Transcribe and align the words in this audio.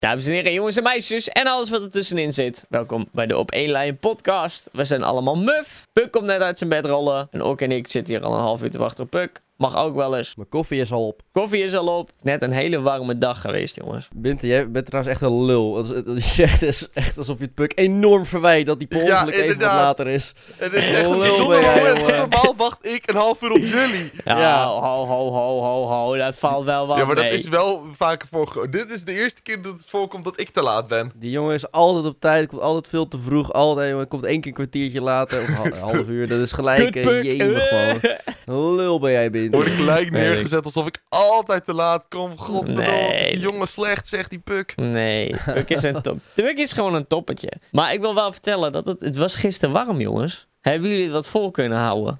Dames 0.00 0.26
en 0.26 0.32
heren, 0.32 0.52
jongens 0.52 0.76
en 0.76 0.82
meisjes 0.82 1.28
en 1.28 1.46
alles 1.46 1.70
wat 1.70 1.82
er 1.82 1.90
tussenin 1.90 2.32
zit. 2.32 2.64
Welkom 2.68 3.08
bij 3.12 3.26
de 3.26 3.38
Op 3.38 3.50
1 3.50 3.70
Lijn 3.70 3.98
podcast. 3.98 4.68
We 4.72 4.84
zijn 4.84 5.02
allemaal 5.02 5.36
muf. 5.36 5.86
Puk 5.92 6.10
komt 6.10 6.26
net 6.26 6.40
uit 6.40 6.58
zijn 6.58 6.70
bed 6.70 6.86
rollen. 6.86 7.28
En 7.30 7.42
Ook 7.42 7.60
en 7.60 7.72
ik 7.72 7.86
zitten 7.86 8.14
hier 8.14 8.24
al 8.24 8.34
een 8.34 8.40
half 8.40 8.62
uur 8.62 8.70
te 8.70 8.78
wachten 8.78 9.04
op 9.04 9.10
Puk. 9.10 9.42
Mag 9.60 9.76
ook 9.76 9.94
wel 9.94 10.16
eens. 10.16 10.36
Mijn 10.36 10.48
koffie 10.48 10.80
is 10.80 10.92
al 10.92 11.06
op. 11.06 11.20
Koffie 11.32 11.62
is 11.64 11.74
al 11.76 11.98
op. 11.98 12.10
Net 12.22 12.42
een 12.42 12.50
hele 12.52 12.80
warme 12.80 13.18
dag 13.18 13.40
geweest, 13.40 13.76
jongens. 13.76 14.08
Binte, 14.14 14.46
jij 14.46 14.70
bent 14.70 14.86
trouwens 14.86 15.14
echt 15.14 15.22
een 15.22 15.44
lul. 15.44 15.84
Je 16.14 16.20
zegt 16.20 16.62
is 16.62 16.88
echt 16.94 17.18
alsof 17.18 17.38
je 17.38 17.44
het 17.44 17.54
puk 17.54 17.72
enorm 17.74 18.26
verwijt 18.26 18.66
dat 18.66 18.78
die 18.78 18.88
per 18.88 19.06
Ja, 19.06 19.26
even 19.28 19.48
wat 19.58 19.66
later 19.66 20.06
is. 20.08 20.32
En 20.58 20.70
het 20.70 20.74
is 20.82 20.90
echt 20.90 21.04
een 21.06 21.18
Lul 21.18 21.60
jij. 21.60 21.92
Normaal 22.18 22.54
wacht 22.56 22.86
ik 22.86 23.10
een 23.10 23.16
half 23.16 23.42
uur 23.42 23.50
op 23.50 23.56
jullie. 23.58 24.10
Ja, 24.24 24.38
Ja. 24.40 24.66
ho, 24.66 25.04
ho, 25.06 25.30
ho, 25.30 25.60
ho, 25.60 25.82
ho. 25.84 26.16
Dat 26.16 26.38
valt 26.38 26.64
wel 26.64 26.86
wat 26.86 26.98
Ja, 26.98 27.04
maar 27.04 27.14
dat 27.14 27.24
is 27.24 27.48
wel 27.48 27.82
vaker 27.96 28.28
voorgekomen. 28.30 28.70
Dit 28.70 28.90
is 28.90 29.04
de 29.04 29.12
eerste 29.12 29.42
keer 29.42 29.62
dat 29.62 29.72
het 29.72 29.84
voorkomt 29.86 30.24
dat 30.24 30.40
ik 30.40 30.50
te 30.50 30.62
laat 30.62 30.86
ben. 30.88 31.12
Die 31.14 31.30
jongen 31.30 31.54
is 31.54 31.70
altijd 31.70 32.04
op 32.04 32.20
tijd, 32.20 32.46
komt 32.48 32.62
altijd 32.62 32.88
veel 32.88 33.08
te 33.08 33.18
vroeg. 33.18 33.52
Altijd, 33.52 33.90
jongen, 33.90 34.08
komt 34.08 34.24
één 34.24 34.38
keer 34.40 34.48
een 34.48 34.54
kwartiertje 34.56 35.00
later. 35.00 35.38
Of 35.42 35.48
een 35.48 35.54
ha- 35.54 35.64
een 35.64 35.76
half 35.78 36.06
uur, 36.06 36.28
dat 36.28 36.38
is 36.40 36.52
gelijk. 36.52 36.96
Eh, 36.96 37.22
jemig 37.22 37.68
gewoon. 37.68 38.00
Lul 38.76 38.98
ben 39.00 39.10
jij, 39.12 39.30
Word 39.56 39.66
ik 39.66 39.72
gelijk 39.72 40.10
Nee. 40.10 40.22
neergezet 40.28 40.64
alsof 40.64 40.86
ik 40.86 41.02
altijd 41.08 41.64
te 41.64 41.74
laat 41.74 42.08
kom. 42.08 42.38
Godverdomme, 42.38 42.90
Nee. 42.90 43.30
die 43.30 43.40
jongen 43.40 43.68
slecht, 43.68 44.08
zegt 44.08 44.30
die 44.30 44.38
puk. 44.38 44.72
Nee, 44.76 45.34
Puk 45.54 45.68
is 45.68 45.82
een 45.82 46.02
top. 46.02 46.18
Puk 46.34 46.58
is 46.58 46.72
gewoon 46.72 46.94
een 46.94 47.06
toppetje. 47.06 47.52
Maar 47.72 47.92
ik 47.92 48.00
wil 48.00 48.14
wel 48.14 48.32
vertellen 48.32 48.72
dat 48.72 48.84
het, 48.86 49.00
het 49.00 49.16
was 49.16 49.36
gisteren 49.36 49.74
warm, 49.74 50.00
jongens. 50.00 50.48
Hebben 50.60 50.88
jullie 50.88 51.04
het 51.04 51.12
wat 51.12 51.28
vol 51.28 51.50
kunnen 51.50 51.78
houden? 51.78 52.12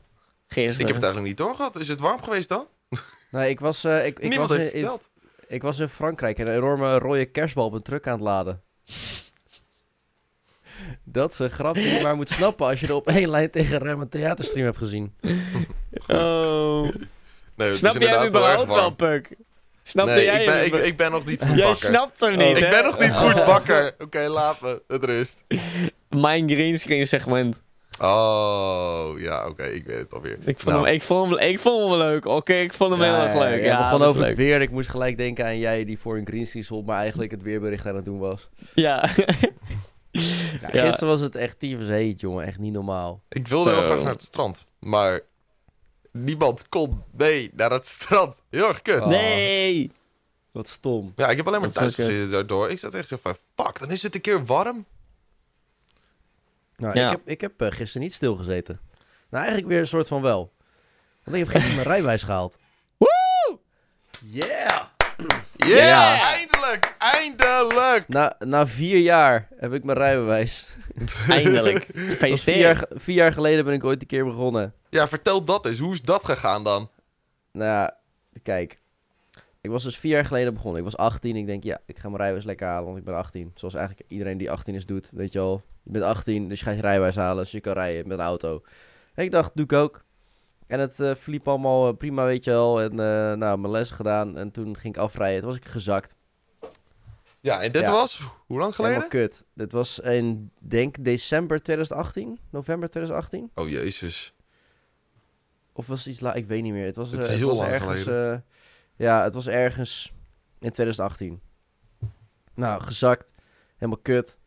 Ik 0.49 0.55
Gisteren. 0.55 0.87
heb 0.87 0.95
het 0.95 1.05
eigenlijk 1.05 1.27
niet 1.27 1.47
doorgehad. 1.47 1.77
Is 1.79 1.89
het 1.89 2.01
warm 2.01 2.23
geweest 2.23 2.49
dan? 2.49 2.67
Nee, 3.31 3.51
ik 3.51 3.61
was, 3.61 3.85
eh, 3.85 4.07
ik, 4.07 4.19
ik, 4.19 4.29
Niemand 4.29 4.49
was 4.49 4.59
heeft 4.59 4.73
in, 4.73 4.79
in- 4.79 4.85
verteld. 4.87 5.09
ik 5.49 5.63
was 5.63 5.79
in 5.79 5.89
Frankrijk 5.89 6.39
en 6.39 6.49
een 6.49 6.55
enorme 6.57 6.99
rode 6.99 7.25
kerstbal 7.25 7.65
op 7.65 7.73
een 7.73 7.83
truck 7.83 8.07
aan 8.07 8.13
het 8.13 8.23
laden. 8.23 8.63
Dat 11.05 11.33
is 11.33 11.39
een 11.39 11.51
grap 11.51 11.75
die 11.75 11.89
je 11.95 12.03
maar 12.03 12.17
moet 12.17 12.29
snappen 12.31 12.67
als 12.67 12.81
je 12.81 12.87
er 12.87 12.95
op 12.95 13.07
één 13.09 13.29
lijn 13.31 13.51
tegen 13.51 13.79
Rem 13.79 14.01
een 14.01 14.09
theaterstream 14.09 14.65
hebt 14.67 14.79
gezien. 14.79 15.15
Oh. 16.07 16.89
Nee, 17.67 17.75
Snap 17.75 17.93
jij 17.95 18.03
inderdaad 18.03 18.29
überhaupt 18.29 18.71
wel. 18.71 18.91
Puk? 18.91 19.37
Snapte 19.83 20.13
Nee, 20.13 20.25
jij 20.25 20.41
ik 20.41 20.47
ben, 20.47 20.57
hem? 20.59 20.65
ik, 20.75 20.75
ik 20.85 20.97
ben 20.97 21.11
nog 21.11 21.25
niet 21.27 21.41
goed 21.41 21.57
Jij 21.57 21.65
wakker. 21.67 21.77
snapt 21.87 22.21
hem 22.21 22.37
niet, 22.37 22.41
Oh. 22.57 22.59
hè? 22.59 22.65
Ik 22.65 22.71
ben 22.71 22.85
nog 22.85 22.99
niet 22.99 23.13
goed 23.13 23.45
wakker. 23.55 23.95
Oké, 23.99 24.27
laat 24.29 24.61
me. 24.61 24.83
Het 24.89 25.05
rust. 25.05 25.45
Mijn 26.09 26.51
greenscreen 26.51 27.07
segment. 27.07 27.63
Oh, 28.01 29.11
ja, 29.19 29.47
oké. 29.49 29.63
ik 29.65 29.87
weet 29.87 29.99
het 29.99 30.13
alweer. 30.13 30.39
Ik 30.45 30.61
vond, 30.61 30.75
Nou, 30.75 30.85
hem, 30.87 30.95
ik, 30.95 31.03
vond 31.03 31.31
hem, 31.31 31.39
ik 31.49 31.59
vond 31.59 31.79
hem 31.81 31.89
wel 31.89 31.99
leuk. 31.99 32.25
Oké, 32.25 32.55
ik 32.55 32.73
vond 32.73 32.91
hem 32.91 33.03
heel 33.03 33.15
erg 33.15 33.35
leuk. 33.35 33.61
Ja, 33.65 33.67
Ja, 33.67 33.83
begon 33.91 34.03
is 34.03 34.07
over 34.09 34.25
het 34.27 34.37
weer. 34.37 34.61
Ik 34.61 34.71
moest 34.71 34.89
gelijk 34.89 35.17
denken 35.19 35.45
aan 35.45 35.59
jij 35.59 35.85
die 35.85 35.99
voor 35.99 36.17
een 36.17 36.27
greenscreen 36.27 36.65
stond, 36.65 36.87
maar 36.87 36.99
eigenlijk 36.99 37.31
het 37.31 37.43
weerbericht 37.43 37.87
aan 37.87 37.95
het 37.97 38.05
doen 38.05 38.19
was. 38.19 38.49
Ja. 38.75 39.09
Ja, 40.13 40.69
Ja. 40.73 40.83
Gisteren 40.85 41.09
was 41.09 41.21
het 41.21 41.35
echt 41.37 41.59
tyfus 41.59 41.89
heet, 41.89 42.21
jongen. 42.21 42.47
Echt 42.47 42.59
niet 42.59 42.73
normaal. 42.73 43.23
Ik 43.29 43.49
wilde 43.49 43.71
heel 43.71 43.83
graag 43.83 44.03
naar 44.03 44.13
het 44.13 44.23
strand. 44.23 44.67
Maar 44.79 45.21
niemand 46.11 46.69
kon 46.69 47.05
mee 47.17 47.51
naar 47.55 47.71
het 47.71 47.87
strand. 47.87 48.43
Heel 48.51 48.69
erg 48.69 48.83
kut. 48.83 49.01
Oh. 49.01 49.07
nee. 49.07 49.93
Wat 50.51 50.69
stom. 50.69 51.13
Ja, 51.17 51.29
ik 51.29 51.37
heb 51.37 51.47
alleen 51.47 51.61
maar 51.61 51.71
thuis 51.71 51.95
gezeten 51.95 52.31
daardoor. 52.31 52.71
Ik 52.71 52.79
zat 52.79 52.95
echt 52.95 53.09
zo 53.09 53.19
van, 53.23 53.37
fuck, 53.57 53.79
dan 53.79 53.91
is 53.91 54.03
het 54.03 54.15
een 54.15 54.21
keer 54.21 54.45
warm. 54.45 54.87
Nou, 56.77 56.99
Ja. 56.99 57.05
ik 57.05 57.11
heb, 57.11 57.29
ik 57.29 57.41
heb 57.41 57.61
eh, 57.61 57.71
gisteren 57.71 58.03
niet 58.03 58.15
stilgezeten. 58.15 58.81
Nou, 59.29 59.43
eigenlijk 59.45 59.67
weer 59.73 59.81
een 59.81 59.87
soort 59.87 60.09
van 60.09 60.23
wel. 60.23 60.53
Want 61.25 61.37
ik 61.37 61.43
heb 61.43 61.53
gisteren 61.53 61.77
mijn 61.77 61.89
rijbewijs 61.95 62.23
gehaald. 62.23 62.57
Woe! 62.97 63.59
Yeah! 64.25 64.83
Yeah. 65.57 66.41
Eindelijk, 66.71 66.95
eindelijk. 66.99 68.09
Na, 68.09 68.37
na 68.39 68.67
vier 68.67 68.99
jaar 68.99 69.49
heb 69.57 69.73
ik 69.73 69.85
mijn 69.85 69.99
rijbewijs. 69.99 70.69
Eindelijk. 71.29 71.87
Vier, 71.95 72.59
jaar, 72.59 72.85
vier 72.91 73.15
jaar 73.15 73.33
geleden 73.33 73.65
ben 73.65 73.75
ik 73.75 73.85
ooit 73.85 74.01
een 74.01 74.07
keer 74.07 74.25
begonnen. 74.25 74.75
Ja, 74.89 75.09
vertel 75.09 75.45
dat 75.45 75.67
eens. 75.67 75.79
Hoe 75.79 75.93
is 75.93 76.03
dat 76.03 76.25
gegaan 76.25 76.65
dan? 76.65 76.91
Nou 77.53 77.71
ja, 77.71 77.97
kijk. 78.43 78.79
Ik 79.61 79.71
was 79.71 79.83
dus 79.83 79.99
vier 79.99 80.11
jaar 80.11 80.25
geleden 80.25 80.55
begonnen. 80.55 80.79
Ik 80.79 80.85
was 80.85 80.97
18. 80.97 81.37
Ik 81.37 81.47
denk, 81.47 81.65
ja, 81.65 81.81
ik 81.87 81.99
ga 81.99 82.07
mijn 82.07 82.17
rijbewijs 82.17 82.45
lekker 82.45 82.67
halen, 82.67 82.85
want 82.85 82.99
ik 82.99 83.05
ben 83.05 83.15
18. 83.15 83.53
Zoals 83.55 83.75
eigenlijk 83.75 84.11
iedereen 84.11 84.39
die 84.39 84.51
18 84.51 84.75
is 84.75 84.87
doet, 84.87 85.11
weet 85.15 85.33
je 85.33 85.39
wel. 85.39 85.63
Je 85.83 85.91
bent 85.93 86.05
18, 86.05 86.49
dus 86.49 86.59
je 86.59 86.65
gaat 86.65 86.75
je 86.75 86.81
rijbewijs 86.81 87.17
halen, 87.17 87.43
dus 87.43 87.53
je 87.53 87.61
kan 87.61 87.73
rijden 87.73 88.09
met 88.09 88.19
een 88.19 88.25
auto. 88.25 88.63
En 89.15 89.25
ik 89.25 89.31
dacht, 89.31 89.51
doe 89.55 89.65
ik 89.65 89.73
ook. 89.73 90.05
En 90.67 90.81
het 90.81 91.01
eh, 91.01 91.15
verliep 91.15 91.49
allemaal 91.49 91.89
eh, 91.89 91.97
prima, 91.97 92.25
weet 92.25 92.45
je 92.45 92.51
wel. 92.51 92.81
En 92.81 92.91
eh, 92.91 93.37
nou, 93.37 93.59
mijn 93.59 93.73
lessen 93.73 93.97
gedaan. 93.97 94.37
En 94.37 94.51
toen 94.51 94.77
ging 94.77 94.95
ik 94.95 95.01
afrijden. 95.01 95.41
Toen 95.41 95.49
was 95.49 95.59
ik 95.59 95.69
gezakt. 95.69 96.17
Ja, 97.41 97.63
en 97.63 97.73
dit 97.73 97.83
Ja. 97.83 97.91
was, 97.91 98.29
hoe 98.47 98.59
lang 98.59 98.75
geleden? 98.75 98.97
Helemaal 99.01 99.27
kut. 99.29 99.45
Dit 99.55 99.73
was 99.73 99.99
in, 99.99 100.51
denk 100.59 101.05
december 101.05 101.63
2018. 101.63 102.39
November 102.51 102.89
2018. 102.89 103.51
Oh, 103.55 103.69
jezus. 103.69 104.35
Of 105.73 105.87
was 105.87 105.99
het 105.99 106.09
iets 106.09 106.21
laat? 106.21 106.37
Ik 106.37 106.47
weet 106.47 106.63
niet 106.63 106.73
meer. 106.73 106.87
Het 106.87 106.97
was, 106.97 107.11
Het 107.11 107.21
is 107.21 107.27
eh, 107.29 107.35
heel 107.35 107.49
was 107.49 107.57
lang 107.59 107.71
ergens, 107.71 108.03
geleden. 108.03 108.35
eh, 108.35 108.41
ja, 109.07 109.23
het 109.23 109.35
was 109.35 109.47
ergens 109.47 110.13
in 110.59 110.71
2018. 110.71 111.41
Nou, 112.55 112.83
gezakt. 112.83 113.33
Helemaal 113.77 114.03
kut. 114.03 114.39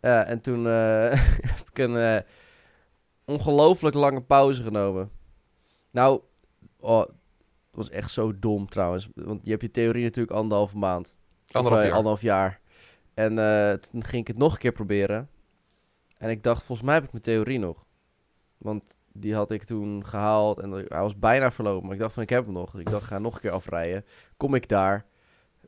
Ja, 0.00 0.24
en 0.24 0.40
toen 0.40 0.66
eh, 0.66 1.10
heb 1.56 1.68
ik 1.70 1.78
een 1.78 1.96
eh, 1.96 2.22
ongelooflijk 3.24 3.94
lange 3.94 4.22
pauze 4.22 4.62
genomen. 4.62 5.10
Nou, 5.90 6.20
oh, 6.80 7.00
het 7.00 7.10
was 7.70 7.90
echt 7.90 8.10
zo 8.10 8.38
dom 8.38 8.68
trouwens. 8.68 9.08
Want 9.14 9.40
je 9.44 9.50
hebt 9.50 9.62
je 9.62 9.70
theorie 9.70 10.04
natuurlijk 10.04 10.36
anderhalve 10.36 10.78
maand. 10.78 11.16
Anderhalf 11.52 11.84
jaar. 11.84 11.94
anderhalf 11.94 12.22
jaar. 12.22 12.60
En 13.14 13.38
eh, 13.38 13.72
toen 13.72 14.04
ging 14.04 14.22
ik 14.22 14.26
het 14.26 14.38
nog 14.38 14.52
een 14.52 14.58
keer 14.58 14.72
proberen. 14.72 15.28
En 16.18 16.30
ik 16.30 16.42
dacht, 16.42 16.62
volgens 16.62 16.86
mij 16.86 16.94
heb 16.94 17.04
ik 17.04 17.12
mijn 17.12 17.22
theorie 17.22 17.58
nog. 17.58 17.86
Want 18.58 18.96
die 19.12 19.34
had 19.34 19.50
ik 19.50 19.64
toen 19.64 20.06
gehaald 20.06 20.58
en 20.60 20.70
hij 20.70 20.86
was 20.88 21.18
bijna 21.18 21.50
verlopen. 21.50 21.84
Maar 21.84 21.94
ik 21.94 22.00
dacht 22.00 22.14
van, 22.14 22.22
ik 22.22 22.28
heb 22.28 22.44
hem 22.44 22.54
nog. 22.54 22.70
Dus 22.70 22.80
ik 22.80 22.90
dacht, 22.90 23.06
ga 23.06 23.18
nog 23.18 23.34
een 23.34 23.40
keer 23.40 23.50
afrijden. 23.50 24.04
Kom 24.36 24.54
ik 24.54 24.68
daar 24.68 25.06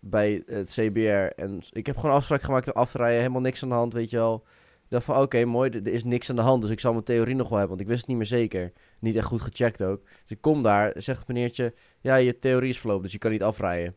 bij 0.00 0.42
het 0.46 0.70
CBR. 0.70 1.42
En 1.42 1.62
ik 1.70 1.86
heb 1.86 1.96
gewoon 1.96 2.14
afspraak 2.14 2.42
gemaakt 2.42 2.66
om 2.66 2.72
af 2.72 2.90
te 2.90 2.98
rijden. 2.98 3.18
Helemaal 3.18 3.40
niks 3.40 3.62
aan 3.62 3.68
de 3.68 3.74
hand, 3.74 3.92
weet 3.92 4.10
je 4.10 4.16
wel. 4.16 4.44
Ik 4.84 4.90
dacht 4.90 5.04
van, 5.04 5.22
oké, 5.22 5.44
mooi, 5.44 5.70
er 5.70 5.86
er 5.86 5.92
is 5.92 6.04
niks 6.04 6.30
aan 6.30 6.36
de 6.36 6.42
hand. 6.42 6.62
Dus 6.62 6.70
ik 6.70 6.80
zal 6.80 6.92
mijn 6.92 7.04
theorie 7.04 7.34
nog 7.34 7.48
wel 7.48 7.58
hebben. 7.58 7.76
Want 7.76 7.80
ik 7.80 7.86
wist 7.86 8.00
het 8.00 8.08
niet 8.08 8.16
meer 8.16 8.26
zeker. 8.26 8.72
Niet 8.98 9.16
echt 9.16 9.26
goed 9.26 9.40
gecheckt 9.40 9.82
ook. 9.82 10.02
Dus 10.02 10.30
ik 10.30 10.40
kom 10.40 10.62
daar, 10.62 10.92
zegt 10.96 11.18
het 11.18 11.28
meneertje... 11.28 11.74
Ja, 12.00 12.14
je 12.14 12.38
theorie 12.38 12.68
is 12.68 12.78
verlopen, 12.78 13.02
dus 13.02 13.12
je 13.12 13.18
kan 13.18 13.30
niet 13.30 13.42
afrijden. 13.42 13.96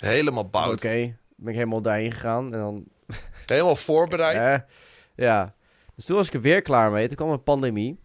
Helemaal 0.00 0.42
Oké, 0.44 0.50
bout. 0.50 0.80
ben 0.80 1.12
ik 1.36 1.54
helemaal 1.54 1.82
daarheen 1.82 2.12
gegaan. 2.12 2.44
En 2.52 2.58
dan 2.58 2.84
Helemaal 3.46 3.76
voorbereid. 3.76 4.64
Ja. 5.14 5.54
Dus 5.94 6.04
toen 6.04 6.16
was 6.16 6.26
ik 6.26 6.34
er 6.34 6.40
weer 6.40 6.62
klaar 6.62 6.90
mee. 6.90 7.06
Toen 7.06 7.16
kwam 7.16 7.30
een 7.30 7.42
pandemie. 7.42 7.98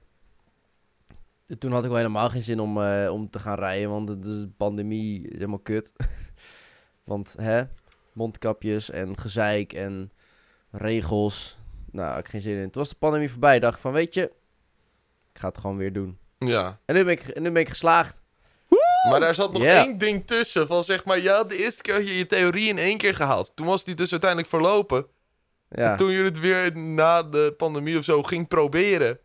En 1.48 1.58
Toen 1.58 1.72
had 1.72 1.84
ik 1.84 1.90
wel 1.90 1.98
helemaal 1.98 2.30
geen 2.30 2.44
zin 2.44 2.60
om, 2.60 2.82
eh, 2.82 3.12
om 3.12 3.30
te 3.30 3.40
gaan 3.40 3.58
rijden, 3.58 3.90
want 3.90 4.08
de, 4.08 4.20
de 4.20 4.50
pandemie 4.58 5.22
is 5.22 5.34
helemaal 5.34 5.60
kut. 5.60 5.94
want 7.04 7.36
hè, 7.38 7.64
mondkapjes 8.14 8.90
en 8.90 9.20
gezeik 9.20 9.74
en 9.74 10.12
regels. 10.72 11.58
Nou, 11.92 12.10
had 12.10 12.20
ik 12.20 12.28
geen 12.28 12.42
zin 12.42 12.58
in. 12.58 12.72
Toen 12.72 12.82
was 12.82 12.90
de 12.90 12.96
pandemie 13.00 13.32
voorbij. 13.32 13.60
Dacht 13.60 13.76
ik 13.76 13.82
van, 13.82 13.92
weet 13.92 14.14
je, 14.14 14.24
ik 15.34 15.40
ga 15.40 15.48
het 15.48 15.58
gewoon 15.58 15.78
weer 15.78 15.94
doen. 15.94 16.18
Ja. 16.38 16.80
En 16.86 16.96
nu 16.96 17.04
ben 17.04 17.14
ik, 17.14 17.28
en 17.28 17.44
nu 17.44 17.52
ben 17.52 17.62
ik 17.62 17.70
geslaagd. 17.70 18.22
Maar 19.10 19.20
daar 19.20 19.36
zat 19.36 19.54
nog 19.54 19.64
één 19.64 19.98
ding 19.98 20.28
tussen. 20.28 20.68
Van 20.68 20.84
zeg 20.84 21.06
maar, 21.06 21.20
ja, 21.20 21.44
de 21.44 21.58
eerste 21.58 21.82
keer 21.82 21.94
had 21.94 22.08
je 22.08 22.18
je 22.18 22.26
theorie 22.28 22.70
in 22.70 22.78
één 22.78 22.98
keer 22.98 23.16
gehaald. 23.16 23.52
Toen 23.56 23.66
was 23.66 23.84
die 23.84 23.96
dus 23.96 24.12
uiteindelijk 24.12 24.50
verlopen. 24.50 25.06
Ja, 25.70 25.92
En 25.92 25.96
toen 25.96 26.10
je 26.12 26.24
het 26.24 26.40
weer 26.40 26.78
na 26.78 27.24
de 27.24 27.54
pandemie 27.58 27.98
of 27.98 28.04
zo 28.04 28.24
ging 28.24 28.48
proberen, 28.48 29.20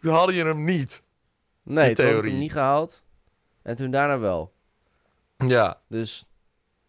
toen 0.00 0.12
hadden 0.14 0.34
je 0.34 0.44
hem 0.44 0.64
niet. 0.64 1.02
nee, 1.62 1.86
die 1.86 1.94
toen 1.94 2.04
had 2.04 2.06
ik 2.06 2.10
theorie. 2.12 2.30
hem 2.30 2.40
niet 2.40 2.52
gehaald. 2.52 3.02
En 3.62 3.76
toen 3.76 3.90
daarna 3.90 4.18
wel. 4.18 4.52
Ja. 5.38 5.80
Dus, 5.88 6.24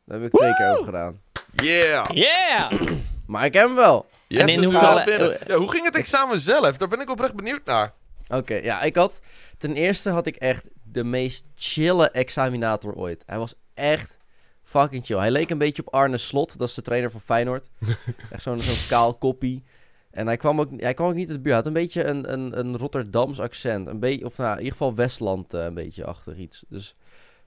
daar 0.05 0.19
heb 0.19 0.33
ik 0.33 0.39
twee 0.39 0.53
keer 0.55 0.71
over 0.71 0.85
gedaan. 0.85 1.21
Yeah! 1.53 2.09
Yeah! 2.13 2.71
Maar 3.27 3.45
ik 3.45 3.53
heb 3.53 3.65
hem 3.65 3.75
wel. 3.75 4.05
Je 4.27 4.39
En 4.39 4.47
hebt 4.47 4.51
in 4.61 4.63
het 4.69 4.73
hoeveel- 4.81 4.95
wel 4.95 5.05
binnen. 5.05 5.37
Ja, 5.47 5.55
hoe 5.57 5.71
ging 5.71 5.85
het 5.85 5.95
examen 5.95 6.39
zelf? 6.39 6.77
Daar 6.77 6.87
ben 6.87 6.99
ik 6.99 7.09
oprecht 7.09 7.33
benieuwd 7.35 7.65
naar. 7.65 7.93
Oké, 8.33 8.55
ja, 8.55 8.81
ik 8.81 8.95
had... 8.95 9.19
Ten 9.57 9.73
eerste 9.73 10.09
had 10.09 10.25
ik 10.25 10.35
echt 10.35 10.69
de 10.83 11.03
meest 11.03 11.45
chille 11.55 12.09
examinator 12.09 12.95
ooit. 12.95 13.23
Hij 13.25 13.37
was 13.37 13.53
echt 13.73 14.17
fucking 14.63 15.05
chill. 15.05 15.17
Hij 15.17 15.31
leek 15.31 15.49
een 15.49 15.57
beetje 15.57 15.81
op 15.85 15.93
Arne 15.93 16.17
Slot, 16.17 16.57
dat 16.57 16.67
is 16.67 16.73
de 16.73 16.81
trainer 16.81 17.11
van 17.11 17.21
Feyenoord. 17.21 17.69
echt 18.31 18.41
zo'n 18.41 18.57
zo'n 18.57 18.87
kaal 18.89 19.15
koppie. 19.15 19.63
En 20.11 20.27
hij 20.27 20.37
kwam, 20.37 20.59
ook, 20.59 20.69
hij 20.77 20.93
kwam 20.93 21.07
ook 21.07 21.15
niet 21.15 21.29
uit 21.29 21.37
de 21.37 21.43
buurt. 21.43 21.55
Hij 21.55 21.55
had 21.55 21.65
een 21.65 21.73
beetje 21.73 22.03
een, 22.03 22.33
een, 22.33 22.59
een 22.59 22.77
Rotterdams 22.77 23.39
accent. 23.39 23.87
Een 23.87 23.99
beetje, 23.99 24.25
of 24.25 24.37
nou, 24.37 24.51
in 24.51 24.57
ieder 24.57 24.71
geval 24.71 24.95
Westland 24.95 25.53
eh, 25.53 25.63
een 25.63 25.73
beetje 25.73 26.05
achter 26.05 26.39
iets. 26.39 26.65
Dus, 26.67 26.95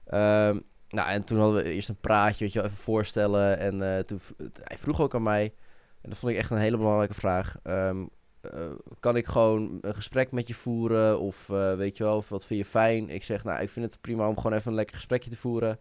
ehm, 0.05 0.59
nou, 0.89 1.09
en 1.09 1.23
toen 1.23 1.39
hadden 1.39 1.63
we 1.63 1.71
eerst 1.71 1.89
een 1.89 1.99
praatje, 1.99 2.43
weet 2.43 2.53
je 2.53 2.59
wel, 2.59 2.67
even 2.67 2.83
voorstellen. 2.83 3.59
En 3.59 3.95
eh, 3.95 4.03
toen, 4.03 4.19
hij 4.63 4.77
vroeg 4.77 5.01
ook 5.01 5.15
aan 5.15 5.23
mij, 5.23 5.53
en 6.01 6.09
dat 6.09 6.17
vond 6.17 6.31
ik 6.31 6.37
echt 6.37 6.49
een 6.49 6.57
hele 6.57 6.77
belangrijke 6.77 7.13
vraag. 7.13 7.55
ehm, 7.63 8.05
eh, 8.41 8.69
kan 8.99 9.15
ik 9.15 9.25
gewoon 9.27 9.77
een 9.81 9.95
gesprek 9.95 10.31
met 10.31 10.47
je 10.47 10.53
voeren? 10.53 11.19
Of 11.19 11.49
eh, 11.49 11.75
weet 11.75 11.97
je 11.97 12.03
wel, 12.03 12.17
of 12.17 12.29
wat 12.29 12.45
vind 12.45 12.59
je 12.59 12.65
fijn? 12.65 13.09
Ik 13.09 13.23
zeg, 13.23 13.43
nou, 13.43 13.61
ik 13.61 13.69
vind 13.69 13.85
het 13.85 14.01
prima 14.01 14.27
om 14.27 14.35
gewoon 14.37 14.53
even 14.53 14.69
een 14.69 14.75
lekker 14.77 14.95
gesprekje 14.95 15.29
te 15.29 15.37
voeren. 15.37 15.79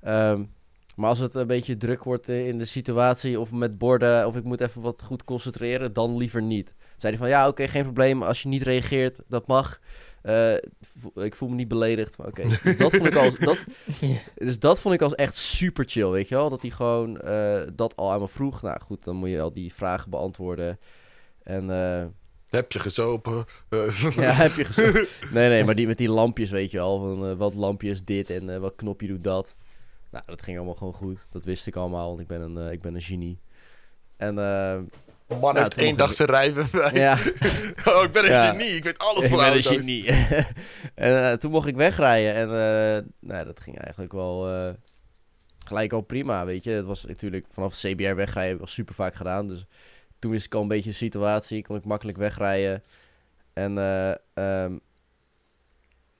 Ehm, 0.00 0.44
Maar 0.96 1.08
als 1.08 1.18
het 1.18 1.34
een 1.34 1.46
beetje 1.46 1.76
druk 1.76 2.04
wordt 2.04 2.28
eh, 2.28 2.48
in 2.48 2.58
de 2.58 2.64
situatie 2.64 3.40
of 3.40 3.50
met 3.52 3.78
borden 3.78 4.26
of 4.26 4.36
ik 4.36 4.44
moet 4.44 4.60
even 4.60 4.82
wat 4.82 5.02
goed 5.02 5.24
concentreren, 5.24 5.92
dan 5.92 6.16
liever 6.16 6.42
niet. 6.42 6.74
Zei 6.96 7.12
hij 7.12 7.22
van 7.22 7.30
ja, 7.30 7.48
oké, 7.48 7.68
geen 7.68 7.82
probleem. 7.82 8.22
Als 8.22 8.42
je 8.42 8.48
niet 8.48 8.62
reageert, 8.62 9.20
dat 9.28 9.46
mag. 9.46 9.80
Ik 11.14 11.34
voel 11.34 11.48
me 11.48 11.54
niet 11.54 11.68
beledigd. 11.68 12.18
maar 12.18 12.26
Oké, 12.26 12.42
Dus 12.48 12.76
dat 12.78 12.90
vond 12.96 13.06
ik 13.06 13.16
al. 13.16 13.30
Dat, 13.38 13.64
dus 14.34 14.58
dat 14.58 14.80
vond 14.80 14.94
ik 14.94 15.02
als 15.02 15.14
echt 15.14 15.36
super 15.36 15.84
chill, 15.88 16.08
weet 16.08 16.28
je 16.28 16.34
wel? 16.34 16.50
Dat 16.50 16.62
hij 16.62 16.70
gewoon 16.70 17.14
dat 17.74 17.96
al 17.96 18.12
aan 18.12 18.20
me 18.20 18.28
vroeg. 18.28 18.62
Nou 18.62 18.80
goed, 18.80 19.04
dan 19.04 19.16
moet 19.16 19.28
je 19.30 19.40
al 19.40 19.52
die 19.52 19.74
vragen 19.74 20.10
beantwoorden. 20.10 20.78
En 21.42 21.70
eh, 21.70 22.06
Heb 22.50 22.72
je 22.72 22.78
gezopen? 22.78 23.44
Ja, 24.16 24.32
heb 24.32 24.54
je 24.54 24.64
gezegd. 24.64 25.32
Nee, 25.32 25.48
nee, 25.48 25.64
maar 25.64 25.74
die 25.74 25.86
met 25.86 25.98
die 25.98 26.10
lampjes, 26.10 26.50
weet 26.50 26.70
je 26.70 26.76
wel. 26.76 26.98
Van, 26.98 27.26
eh, 27.30 27.36
wat 27.36 27.54
lampje 27.54 27.90
is 27.90 28.04
dit 28.04 28.30
en 28.30 28.50
eh, 28.54 28.58
wat 28.58 28.74
knopje 28.76 29.06
doet 29.06 29.24
dat. 29.24 29.56
Nou, 30.10 30.24
dat 30.26 30.42
ging 30.42 30.56
allemaal 30.56 30.74
gewoon 30.74 30.92
goed. 30.92 31.26
Dat 31.30 31.44
wist 31.44 31.66
ik 31.66 31.76
allemaal, 31.76 32.08
want 32.08 32.20
ik 32.20 32.26
ben 32.26 32.40
een, 32.40 32.72
ik 32.72 32.80
ben 32.80 32.94
een 32.94 33.02
genie. 33.02 33.38
En 34.16 34.34
Man 34.34 35.40
Nou, 35.40 35.58
heeft 35.58 35.78
één 35.78 35.96
dag 35.96 36.12
zijn 36.12 36.28
rijbewijs. 36.28 36.92
ja, 36.96 37.12
oh, 37.94 38.02
ik 38.04 38.10
ben 38.12 38.24
een 38.24 38.30
Ja. 38.30 38.50
genie. 38.50 38.68
Ik 38.70 38.84
weet 38.84 38.98
alles 38.98 39.22
ik 39.24 39.28
van 39.28 39.38
ben 39.38 39.46
een 39.46 39.52
auto's. 39.52 39.72
genie. 39.72 40.06
en 40.94 41.38
toen 41.38 41.50
mocht 41.50 41.66
ik 41.68 41.76
wegrijden. 41.76 42.34
En 42.34 42.48
nou, 43.20 43.44
dat 43.44 43.60
ging 43.60 43.78
eigenlijk 43.78 44.12
wel 44.12 44.48
gelijk 45.66 45.92
al 45.92 46.00
prima, 46.00 46.44
weet 46.44 46.64
je. 46.64 46.70
Het 46.70 46.84
was 46.84 47.04
natuurlijk 47.04 47.46
vanaf 47.52 47.74
CBR 47.74 48.14
wegrijden 48.14 48.42
heb 48.50 48.54
ik 48.54 48.60
al 48.60 48.66
super 48.66 48.94
vaak 48.94 49.14
gedaan. 49.14 49.48
Dus 49.48 49.64
toen 50.20 50.30
wist 50.30 50.46
ik 50.46 50.54
al 50.54 50.62
een 50.62 50.68
beetje 50.68 50.90
de 50.90 50.96
situatie. 50.96 51.62
Kon 51.62 51.76
ik 51.76 51.84
makkelijk 51.84 52.18
wegrijden. 52.18 52.82
En 53.52 53.78
eh, 53.78 54.10
ehm, 54.34 54.76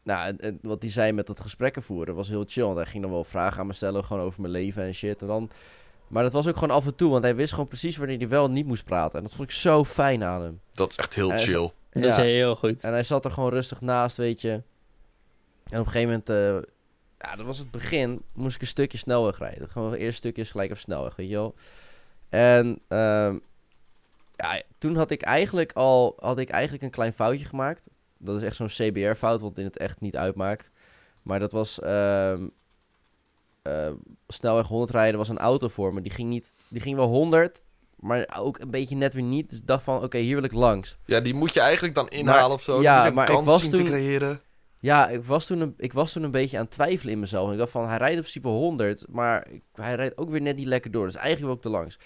nou, 0.02 0.26
en- 0.28 0.38
en 0.40 0.58
wat 0.62 0.82
hij 0.82 0.90
zei 0.90 1.12
met 1.12 1.26
dat 1.26 1.40
gesprekken 1.40 1.82
voeren 1.82 2.14
was 2.14 2.28
heel 2.28 2.44
chill. 2.46 2.64
Want 2.64 2.76
hij 2.76 2.86
ging 2.86 3.02
dan 3.02 3.12
wel 3.12 3.24
vragen 3.24 3.60
aan 3.60 3.66
me 3.66 3.72
stellen, 3.72 4.04
gewoon 4.04 4.22
over 4.22 4.40
mijn 4.40 4.52
leven 4.52 4.82
en 4.82 4.94
shit. 4.94 5.20
En 5.20 5.26
dan, 5.26 5.50
maar 6.08 6.22
dat 6.22 6.32
was 6.32 6.46
ook 6.48 6.54
gewoon 6.56 6.76
af 6.76 6.86
en 6.86 6.94
toe, 6.94 7.10
want 7.10 7.22
hij 7.22 7.34
wist 7.36 7.52
gewoon 7.52 7.68
precies 7.68 7.96
wanneer 7.96 8.18
hij 8.18 8.28
wel 8.28 8.44
en 8.44 8.52
niet 8.52 8.66
moest 8.66 8.84
praten. 8.84 9.18
En 9.18 9.24
dat 9.24 9.34
vond 9.34 9.48
ik 9.50 9.54
zo 9.54 9.84
fijn 9.84 10.24
aan 10.24 10.42
hem. 10.42 10.60
Dat 10.72 10.90
is 10.90 10.96
echt 10.96 11.14
heel 11.14 11.32
is- 11.32 11.44
chill. 11.44 11.70
Dat 11.90 12.04
is 12.04 12.16
heel 12.16 12.56
goed. 12.56 12.82
En 12.84 12.92
hij 12.92 13.02
zat 13.02 13.24
er 13.24 13.30
gewoon 13.30 13.50
rustig 13.50 13.80
naast, 13.80 14.16
weet 14.16 14.40
je. 14.40 14.50
En 15.70 15.80
op 15.80 15.86
een 15.86 15.92
gegeven 15.92 16.08
moment, 16.08 16.28
eh, 16.28 16.70
ja, 17.28 17.36
dat 17.36 17.46
was 17.46 17.58
het 17.58 17.70
begin, 17.70 18.22
moest 18.32 18.54
ik 18.54 18.60
een 18.60 18.66
stukje 18.66 18.98
snelweg 18.98 19.38
rijden. 19.38 19.68
Gewoon 19.68 19.90
het 19.90 20.00
eerste 20.00 20.16
stukje 20.16 20.42
is 20.42 20.50
gelijk 20.50 20.70
op 20.70 20.76
snelweg, 20.78 21.16
weet 21.16 21.28
je 21.28 21.34
wel. 21.34 21.54
En 22.28 22.78
ehm, 22.88 23.38
ja, 24.42 24.62
toen 24.78 24.96
had 24.96 25.10
ik 25.10 25.22
eigenlijk 25.22 25.72
al, 25.72 26.16
had 26.18 26.38
ik 26.38 26.48
eigenlijk 26.48 26.82
een 26.82 26.90
klein 26.90 27.12
foutje 27.12 27.44
gemaakt. 27.44 27.86
Dat 28.18 28.36
is 28.36 28.42
echt 28.42 28.56
zo'n 28.56 28.66
CBR-fout, 28.66 29.40
wat 29.40 29.58
in 29.58 29.64
het 29.64 29.76
echt 29.78 30.00
niet 30.00 30.16
uitmaakt. 30.16 30.70
Maar 31.22 31.38
dat 31.38 31.52
was 31.52 31.80
ehm, 31.80 32.48
eh, 33.62 33.90
snelweg 34.28 34.66
100 34.66 34.90
rijden, 34.90 35.18
was 35.18 35.28
een 35.28 35.38
auto 35.38 35.68
voor 35.68 35.94
me. 35.94 36.00
Die 36.00 36.12
ging, 36.12 36.28
niet, 36.28 36.52
die 36.68 36.80
ging 36.80 36.96
wel 36.96 37.06
100, 37.08 37.64
maar 37.96 38.36
ook 38.38 38.58
een 38.58 38.70
beetje 38.70 38.96
net 38.96 39.12
weer 39.14 39.22
niet. 39.22 39.48
Dus 39.50 39.58
ik 39.58 39.66
dacht 39.66 39.84
van, 39.84 40.02
oké, 40.02 40.18
hier 40.18 40.34
wil 40.34 40.44
ik 40.44 40.52
langs. 40.52 40.96
Ja, 41.04 41.20
die 41.20 41.34
moet 41.34 41.54
je 41.54 41.60
eigenlijk 41.60 41.94
dan 41.94 42.08
inhalen 42.08 42.56
of 42.56 42.62
zo. 42.62 42.82
ja, 42.82 43.06
je 43.06 43.12
maar 43.12 43.28
een 43.28 43.34
ik 43.34 43.36
kans 43.38 43.48
was 43.50 43.60
zien 43.62 43.70
toen- 43.70 43.84
te 43.84 43.90
creëren. 43.90 44.40
Ja, 44.82 45.08
ik 45.08 45.24
was, 45.24 45.46
toen 45.46 45.60
een, 45.60 45.74
ik 45.76 45.92
was 45.92 46.12
toen 46.12 46.22
een 46.22 46.30
beetje 46.30 46.56
aan 46.56 46.62
het 46.64 46.72
twijfelen 46.72 47.12
in 47.12 47.20
mezelf. 47.20 47.52
Ik 47.52 47.58
dacht 47.58 47.70
van, 47.70 47.88
hij 47.88 47.96
rijdt 47.98 48.14
in 48.14 48.20
principe 48.20 48.48
100, 48.48 49.04
maar 49.08 49.46
hij 49.74 49.94
rijdt 49.94 50.18
ook 50.18 50.30
weer 50.30 50.40
net 50.40 50.56
niet 50.56 50.66
lekker 50.66 50.90
door. 50.90 51.04
Dus 51.06 51.14
eigenlijk 51.14 51.46
wil 51.46 51.54
ik 51.54 51.60
te 51.62 51.68
langs. 51.68 51.98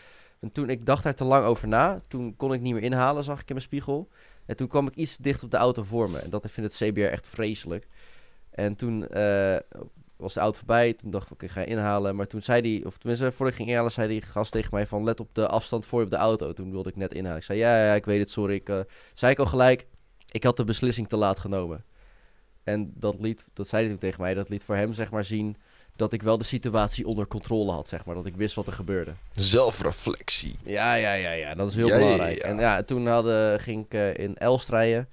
En 0.44 0.52
toen, 0.52 0.70
ik 0.70 0.86
dacht 0.86 1.02
daar 1.02 1.14
te 1.14 1.24
lang 1.24 1.44
over 1.44 1.68
na. 1.68 2.00
Toen 2.08 2.36
kon 2.36 2.52
ik 2.52 2.60
niet 2.60 2.72
meer 2.72 2.82
inhalen, 2.82 3.24
zag 3.24 3.40
ik 3.40 3.48
in 3.48 3.54
mijn 3.54 3.66
spiegel. 3.66 4.08
En 4.46 4.56
toen 4.56 4.68
kwam 4.68 4.86
ik 4.86 4.94
iets 4.94 5.16
dicht 5.16 5.42
op 5.42 5.50
de 5.50 5.56
auto 5.56 5.82
voor 5.82 6.10
me. 6.10 6.18
En 6.18 6.30
dat 6.30 6.50
vindt 6.50 6.78
het 6.78 6.90
CBR 6.90 7.00
echt 7.00 7.28
vreselijk. 7.28 7.88
En 8.50 8.76
toen 8.76 9.08
eh, 9.08 9.56
was 10.16 10.34
de 10.34 10.40
auto 10.40 10.58
voorbij. 10.58 10.92
Toen 10.92 11.10
dacht 11.10 11.26
ik, 11.26 11.32
oké, 11.32 11.48
ga 11.48 11.60
inhalen. 11.60 12.16
Maar 12.16 12.26
toen 12.26 12.42
zei 12.42 12.60
hij, 12.60 12.86
of 12.86 12.98
tenminste, 12.98 13.32
voordat 13.32 13.48
ik 13.48 13.54
ging 13.54 13.68
inhalen, 13.68 13.92
zei 13.92 14.08
die 14.08 14.22
gast 14.22 14.52
tegen 14.52 14.70
mij 14.72 14.86
van, 14.86 15.04
let 15.04 15.20
op 15.20 15.28
de 15.32 15.48
afstand 15.48 15.86
voor 15.86 15.98
je 15.98 16.04
op 16.04 16.10
de 16.10 16.16
auto. 16.16 16.52
Toen 16.52 16.70
wilde 16.70 16.88
ik 16.88 16.96
net 16.96 17.12
inhalen. 17.12 17.38
Ik 17.38 17.44
zei, 17.44 17.58
ja, 17.58 17.84
ja, 17.86 17.94
ik 17.94 18.04
weet 18.04 18.20
het, 18.20 18.30
sorry. 18.30 18.54
Ik, 18.54 18.68
eh, 18.68 18.80
zei 19.12 19.32
ik 19.32 19.38
al 19.38 19.46
gelijk, 19.46 19.86
ik 20.32 20.44
had 20.44 20.56
de 20.56 20.64
beslissing 20.64 21.08
te 21.08 21.16
laat 21.16 21.38
genomen. 21.38 21.84
En 22.64 22.92
dat 22.94 23.20
liet, 23.20 23.44
dat 23.52 23.68
zei 23.68 23.82
hij 23.82 23.90
toen 23.90 24.00
tegen 24.00 24.20
mij, 24.20 24.34
dat 24.34 24.48
liet 24.48 24.64
voor 24.64 24.76
hem 24.76 24.92
zeg 24.92 25.10
maar 25.10 25.24
zien 25.24 25.56
dat 25.96 26.12
ik 26.12 26.22
wel 26.22 26.38
de 26.38 26.44
situatie 26.44 27.06
onder 27.06 27.26
controle 27.26 27.72
had, 27.72 27.88
zeg 27.88 28.04
maar. 28.04 28.14
Dat 28.14 28.26
ik 28.26 28.36
wist 28.36 28.54
wat 28.54 28.66
er 28.66 28.72
gebeurde. 28.72 29.12
Zelfreflectie. 29.34 30.56
Ja, 30.64 30.94
ja, 30.94 31.12
ja, 31.12 31.30
ja. 31.30 31.54
Dat 31.54 31.68
is 31.68 31.74
heel 31.74 31.86
Ja, 31.86 31.94
ja, 31.96 32.00
belangrijk. 32.00 32.36
ja. 32.36 32.44
En 32.44 32.58
ja, 32.58 32.82
toen 32.82 33.06
hadden, 33.06 33.60
ging 33.60 33.84
ik 33.84 33.94
eh, 33.94 34.14
in 34.24 34.36
Elst 34.36 34.68
rijden. 34.68 35.08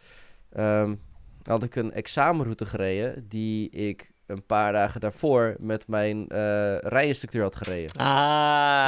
Ehm, 0.53 0.95
had 1.43 1.63
ik 1.63 1.75
een 1.75 1.93
examenroute 1.93 2.65
gereden 2.65 3.25
die 3.29 3.69
ik 3.69 4.11
een 4.27 4.45
paar 4.45 4.71
dagen 4.73 5.01
daarvoor 5.01 5.55
met 5.59 5.87
mijn 5.87 6.27
eh 6.29 6.77
rijinstructeur 6.77 7.41
had 7.43 7.55
gereden. 7.55 7.95
Ah, 7.95 8.05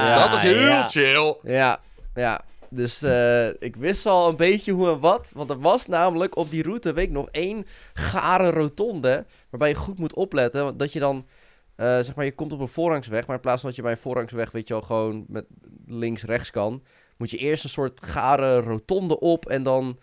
Ja, 0.07 0.25
dat 0.27 0.33
is 0.35 0.41
heel 0.41 0.59
ja. 0.59 0.87
chill. 0.87 1.37
Ja, 1.43 1.79
ja. 2.15 2.41
Dus 2.69 3.01
eh, 3.03 3.47
ik 3.47 3.75
wist 3.75 4.05
al 4.05 4.29
een 4.29 4.35
beetje 4.35 4.71
hoe 4.71 4.89
en 4.91 4.99
wat. 4.99 5.31
Want 5.33 5.49
er 5.49 5.59
was 5.59 5.87
namelijk 5.87 6.37
op 6.37 6.49
die 6.49 6.63
route, 6.63 6.93
weet 6.93 7.05
ik 7.07 7.11
nog, 7.11 7.27
één 7.31 7.65
gare 7.93 8.49
rotonde. 8.49 9.25
Waarbij 9.49 9.69
je 9.69 9.75
goed 9.75 9.99
moet 9.99 10.13
opletten. 10.13 10.63
want 10.63 10.79
Dat 10.79 10.93
je 10.93 10.99
dan, 10.99 11.25
eh, 11.75 11.99
zeg 11.99 12.15
maar, 12.15 12.25
je 12.25 12.35
komt 12.35 12.51
op 12.51 12.59
een 12.59 12.67
voorrangsweg. 12.67 13.27
Maar 13.27 13.35
in 13.35 13.41
plaats 13.41 13.59
van 13.59 13.69
dat 13.69 13.77
je 13.77 13.83
bij 13.83 13.91
een 13.91 13.97
voorrangsweg, 13.97 14.51
weet 14.51 14.67
je 14.67 14.73
wel, 14.73 14.83
gewoon 14.83 15.25
met 15.27 15.45
links-rechts 15.85 16.51
kan. 16.51 16.83
Moet 17.17 17.29
je 17.29 17.37
eerst 17.37 17.63
een 17.63 17.69
soort 17.69 18.05
gare 18.05 18.59
rotonde 18.59 19.19
op. 19.19 19.45
En 19.45 19.63
dan, 19.63 19.99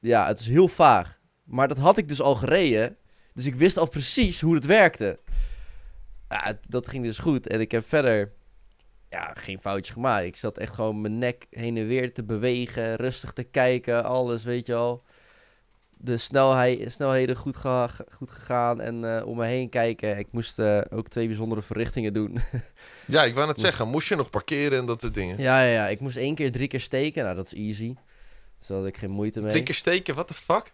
ja, 0.00 0.26
het 0.26 0.38
is 0.38 0.46
heel 0.46 0.68
vaag. 0.68 1.18
Maar 1.44 1.68
dat 1.68 1.78
had 1.78 1.96
ik 1.96 2.08
dus 2.08 2.20
al 2.20 2.34
gereden. 2.34 2.96
Dus 3.34 3.46
ik 3.46 3.54
wist 3.54 3.76
al 3.76 3.88
precies 3.88 4.40
hoe 4.40 4.54
het 4.54 4.66
werkte. 4.66 5.18
Dat 6.68 6.88
ging 6.88 7.04
dus 7.04 7.18
goed. 7.18 7.46
En 7.46 7.60
ik 7.60 7.70
heb 7.70 7.88
verder 7.88 8.32
ja, 9.10 9.32
geen 9.34 9.58
foutje 9.58 9.92
gemaakt. 9.92 10.26
Ik 10.26 10.36
zat 10.36 10.58
echt 10.58 10.74
gewoon 10.74 11.00
mijn 11.00 11.18
nek 11.18 11.46
heen 11.50 11.76
en 11.76 11.86
weer 11.86 12.14
te 12.14 12.24
bewegen, 12.24 12.96
rustig 12.96 13.32
te 13.32 13.42
kijken, 13.42 14.04
alles, 14.04 14.44
weet 14.44 14.66
je 14.66 14.74
al. 14.74 15.04
De 16.00 16.16
snelheid, 16.16 16.92
snelheden 16.92 17.36
goed, 17.36 17.56
ga- 17.56 17.90
goed 18.12 18.30
gegaan 18.30 18.80
en 18.80 19.16
eh, 19.18 19.26
om 19.26 19.36
me 19.36 19.46
heen 19.46 19.68
kijken. 19.68 20.18
Ik 20.18 20.26
moest 20.30 20.58
eh, 20.58 20.80
ook 20.90 21.08
twee 21.08 21.26
bijzondere 21.26 21.62
verrichtingen 21.62 22.12
doen. 22.12 22.38
Ja, 23.06 23.24
ik 23.24 23.34
wou 23.34 23.46
net 23.46 23.56
Moest- 23.56 23.68
zeggen, 23.68 23.88
moest 23.88 24.08
je 24.08 24.16
nog 24.16 24.30
parkeren 24.30 24.78
en 24.78 24.86
dat 24.86 25.00
soort 25.00 25.14
dingen? 25.14 25.38
ja, 25.38 25.62
ja, 25.62 25.72
ja, 25.72 25.88
ik 25.88 26.00
moest 26.00 26.16
één 26.16 26.34
keer, 26.34 26.52
drie 26.52 26.68
keer 26.68 26.80
steken. 26.80 27.22
Nou, 27.24 27.36
dat 27.36 27.46
is 27.46 27.52
easy. 27.54 27.94
Dus 28.58 28.66
daar 28.66 28.78
had 28.78 28.86
ik 28.86 28.96
geen 28.96 29.10
moeite 29.10 29.40
mee. 29.40 29.50
Drie 29.50 29.62
keer 29.62 29.74
steken, 29.74 30.14
what 30.14 30.26
the 30.26 30.34
fuck? 30.34 30.72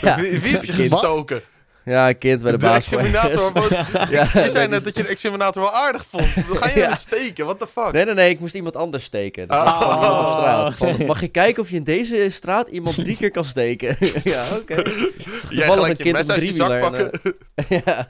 ja. 0.00 0.16
wie, 0.20 0.40
wie 0.40 0.52
heb 0.52 0.64
je 0.64 0.72
gestoken? 0.72 1.42
Ja, 1.84 2.08
een 2.08 2.18
kind 2.18 2.42
bij 2.42 2.50
de, 2.52 2.58
De 2.58 2.66
baas. 2.66 2.76
examinator. 2.92 3.52
ja, 4.10 4.30
Je 4.34 4.50
zei 4.50 4.68
net 4.68 4.84
dat 4.84 4.94
je 4.96 5.02
de 5.02 5.08
examinator 5.08 5.62
wel 5.62 5.72
aardig 5.72 6.06
vond. 6.08 6.34
Dan 6.48 6.56
ga 6.56 6.68
je 6.68 6.78
Ja. 6.80 6.88
ja. 6.88 6.94
steken, 6.94 7.44
what 7.44 7.58
the 7.58 7.66
fuck? 7.66 7.92
Nee, 7.92 8.04
nee, 8.04 8.14
nee, 8.14 8.30
ik 8.30 8.40
moest 8.40 8.54
iemand 8.54 8.76
anders 8.76 9.04
steken. 9.04 9.50
Oh. 9.50 10.26
op 10.26 10.32
straat. 10.38 10.74
Van, 10.74 11.06
mag 11.06 11.20
je 11.20 11.28
kijken 11.28 11.62
of 11.62 11.70
je 11.70 11.76
in 11.76 11.84
deze 11.84 12.30
straat 12.30 12.68
iemand 12.68 12.94
drie 12.94 13.16
keer 13.16 13.30
kan 13.30 13.44
steken? 13.44 13.96
ja, 14.24 14.44
oké. 14.56 14.82
Toevallig 14.82 15.48
gelijk 15.50 15.98
een 15.98 16.06
je 16.06 16.12
kind 16.12 16.12
mes 16.16 16.24
op 16.24 16.30
uit 16.30 16.42
je 16.42 16.52
zak 16.52 16.66
driewieler 16.66 16.82
en, 16.82 16.90
pakken. 16.90 17.82
ja, 17.84 18.06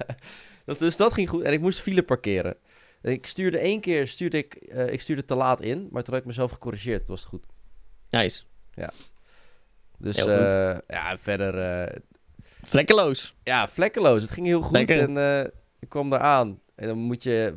dat, 0.65 0.79
dus 0.79 0.97
dat 0.97 1.13
ging 1.13 1.29
goed. 1.29 1.43
En 1.43 1.53
ik 1.53 1.61
moest 1.61 1.81
file 1.81 2.03
parkeren. 2.03 2.57
En 3.03 3.13
ik 3.13 3.27
stuurde 3.27 3.59
één 3.59 3.81
keer, 3.81 4.09
stuurde 4.09 4.37
ik, 4.39 4.55
eh, 4.55 4.93
ik 4.93 5.01
stuurde 5.01 5.25
te 5.25 5.35
laat 5.35 5.61
in, 5.61 5.89
maar 5.91 6.03
toen 6.03 6.13
had 6.15 6.23
ik 6.23 6.29
mezelf 6.29 6.51
gecorrigeerd. 6.51 6.99
Toen 6.99 7.09
was 7.15 7.21
het 7.21 7.29
goed. 7.29 7.47
Nice. 8.11 8.43
Dus 9.99 10.17
Heel 10.17 10.25
goed. 10.25 10.53
eh, 10.55 10.77
ja, 10.89 11.19
verder, 11.19 11.59
eh, 11.59 11.97
Vlekkeloos. 12.63 13.35
ja, 13.43 13.69
vlekkeloos. 13.69 14.23
Het 14.23 14.31
ging 14.31 14.47
heel 14.47 14.61
goed 14.63 14.73
Lekker. 14.77 14.99
en 15.01 15.17
eh, 15.45 15.51
ik 15.81 15.89
kwam 15.89 16.13
eraan. 16.13 16.61
En 16.75 16.89
dan 16.89 16.99
moet 16.99 17.23
je, 17.23 17.53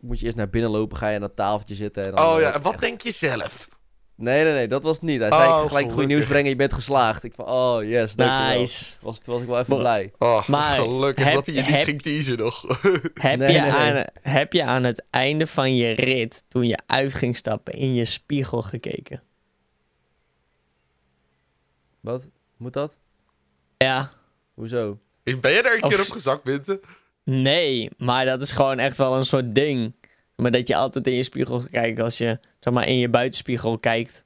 moet 0.00 0.18
je 0.18 0.24
eerst 0.24 0.36
naar 0.36 0.50
binnen 0.50 0.70
lopen, 0.70 0.96
ga 0.96 1.08
je 1.08 1.14
aan 1.14 1.20
dat 1.20 1.36
tafeltje 1.36 1.74
zitten. 1.74 2.04
En 2.04 2.14
dan, 2.14 2.26
Oh 2.26 2.34
eh, 2.36 2.40
ja, 2.42 2.52
en 2.54 2.62
wat 2.62 2.72
echt- 2.72 2.82
denk 2.82 3.00
je 3.00 3.10
zelf? 3.12 3.68
Nee, 4.16 4.44
nee, 4.44 4.52
nee, 4.52 4.68
dat 4.68 4.82
was 4.82 4.92
het 4.92 5.02
niet. 5.02 5.20
Hij 5.20 5.30
zei, 5.32 5.48
Oh, 5.48 5.60
ik 5.62 5.66
gelijk 5.68 5.84
gelukkig. 5.90 6.06
nieuws 6.16 6.26
brengen, 6.26 6.48
je 6.48 6.56
bent 6.56 6.72
geslaagd. 6.72 7.24
Ik 7.24 7.34
van, 7.34 7.46
oh 7.46 7.82
yes. 7.84 8.14
Nice. 8.14 8.92
Was, 9.00 9.18
toen 9.18 9.34
was 9.34 9.42
ik 9.42 9.48
wel 9.48 9.58
even 9.58 9.78
blij. 9.78 10.12
Oh, 10.18 10.48
Maar 10.48 10.78
gelukkig 10.80 11.24
heb- 11.24 11.34
dat 11.34 11.46
hij 11.46 11.54
je 11.54 11.60
niet 11.60 11.70
heb- 11.70 11.84
ging 11.84 12.02
teasen 12.02 12.38
nog. 12.38 12.62
Heb, 13.14 13.38
Nee, 13.38 13.52
je 13.52 13.60
nee, 13.60 13.70
nee. 13.70 13.70
Aan, 13.70 14.04
heb 14.20 14.52
je 14.52 14.64
aan 14.64 14.84
het 14.84 15.04
einde 15.10 15.46
van 15.46 15.76
je 15.76 15.92
rit, 15.92 16.44
toen 16.48 16.66
je 16.66 16.78
uit 16.86 17.14
ging 17.14 17.36
stappen, 17.36 17.72
in 17.72 17.94
je 17.94 18.04
spiegel 18.04 18.62
gekeken? 18.62 19.22
Wat? 22.00 22.28
Moet 22.56 22.72
dat? 22.72 22.96
Ja. 23.76 24.10
Hoezo? 24.54 24.98
ben 25.22 25.52
je 25.52 25.62
daar 25.62 25.74
een 25.74 25.88
keer 25.88 26.00
op 26.00 26.10
gezakt, 26.10 26.44
Winter? 26.44 26.80
Nee, 27.24 27.90
maar 27.98 28.24
dat 28.24 28.42
is 28.42 28.52
gewoon 28.52 28.78
echt 28.78 28.96
wel 28.96 29.16
een 29.16 29.24
soort 29.24 29.54
ding. 29.54 29.94
Maar 30.36 30.50
dat 30.50 30.68
je 30.68 30.76
altijd 30.76 31.06
in 31.06 31.12
je 31.12 31.22
spiegel 31.22 31.64
kijken 31.70 32.04
als 32.04 32.18
je, 32.18 32.38
zeg 32.60 32.72
maar, 32.72 32.86
in 32.86 32.98
je 32.98 33.08
buitenspiegel 33.08 33.78
kijkt. 33.78 34.24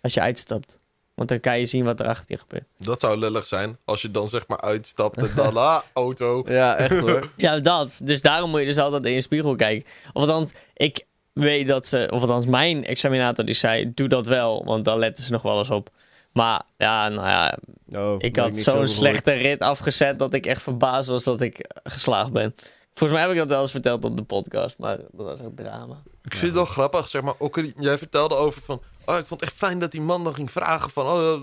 Als 0.00 0.14
je 0.14 0.20
uitstapt. 0.20 0.76
Want 1.14 1.28
dan 1.28 1.40
kan 1.40 1.58
je 1.58 1.66
zien 1.66 1.84
wat 1.84 2.00
er 2.00 2.06
achter 2.06 2.26
je 2.28 2.38
gebeurt. 2.38 2.64
Dat 2.76 3.00
zou 3.00 3.18
lullig 3.18 3.46
zijn. 3.46 3.78
Als 3.84 4.02
je 4.02 4.10
dan 4.10 4.28
zeg 4.28 4.46
maar 4.46 4.60
uitstapt 4.60 5.16
en 5.16 5.30
dan, 5.36 5.56
ah, 5.56 5.80
auto. 5.92 6.44
Ja, 6.48 6.76
echt 6.76 7.00
hoor. 7.00 7.30
Ja, 7.36 7.60
dat. 7.60 8.00
Dus 8.04 8.22
daarom 8.22 8.50
moet 8.50 8.60
je 8.60 8.66
dus 8.66 8.78
altijd 8.78 9.04
in 9.04 9.12
je 9.12 9.20
spiegel 9.20 9.54
kijken. 9.54 9.90
Of 10.12 10.22
althans, 10.22 10.52
ik 10.74 11.04
weet 11.32 11.66
dat 11.66 11.86
ze... 11.86 12.08
Of 12.10 12.20
althans, 12.20 12.46
mijn 12.46 12.84
examinator 12.84 13.44
die 13.44 13.54
zei, 13.54 13.92
doe 13.94 14.08
dat 14.08 14.26
wel. 14.26 14.64
Want 14.64 14.84
dan 14.84 14.98
letten 14.98 15.24
ze 15.24 15.32
nog 15.32 15.42
wel 15.42 15.58
eens 15.58 15.70
op. 15.70 15.90
Maar 16.32 16.62
ja, 16.76 17.08
nou 17.08 17.28
ja, 17.28 17.58
Oh, 17.94 18.14
ik 18.18 18.36
had 18.36 18.56
zo'n 18.56 18.88
slechte 18.88 19.32
rit 19.32 19.60
afgezet 19.60 20.18
dat 20.18 20.34
ik 20.34 20.46
echt 20.46 20.62
verbaasd 20.62 21.08
was 21.08 21.24
dat 21.24 21.40
ik 21.40 21.70
geslaagd 21.84 22.32
ben. 22.32 22.54
Volgens 22.94 23.10
mij 23.12 23.20
heb 23.20 23.30
ik 23.30 23.36
dat 23.38 23.48
wel 23.48 23.60
eens 23.60 23.70
verteld 23.70 24.04
op 24.04 24.16
de 24.16 24.22
podcast, 24.22 24.78
maar 24.78 24.96
dat 24.96 25.26
was 25.26 25.40
een 25.40 25.54
drama. 25.54 26.02
Ik 26.22 26.30
vind 26.32 26.42
het 26.42 26.54
wel 26.54 26.64
grappig, 26.64 27.08
zeg 27.08 27.22
maar. 27.22 27.34
Ook, 27.38 27.60
jij 27.78 27.98
vertelde 27.98 28.34
over 28.34 28.62
van... 28.62 28.82
Oh, 29.06 29.18
ik 29.18 29.26
vond 29.26 29.40
het 29.40 29.48
echt 29.50 29.58
fijn 29.58 29.78
dat 29.78 29.90
die 29.90 30.00
man 30.00 30.24
dan 30.24 30.34
ging 30.34 30.50
vragen 30.50 30.90
van... 30.90 31.06
Oh, 31.06 31.42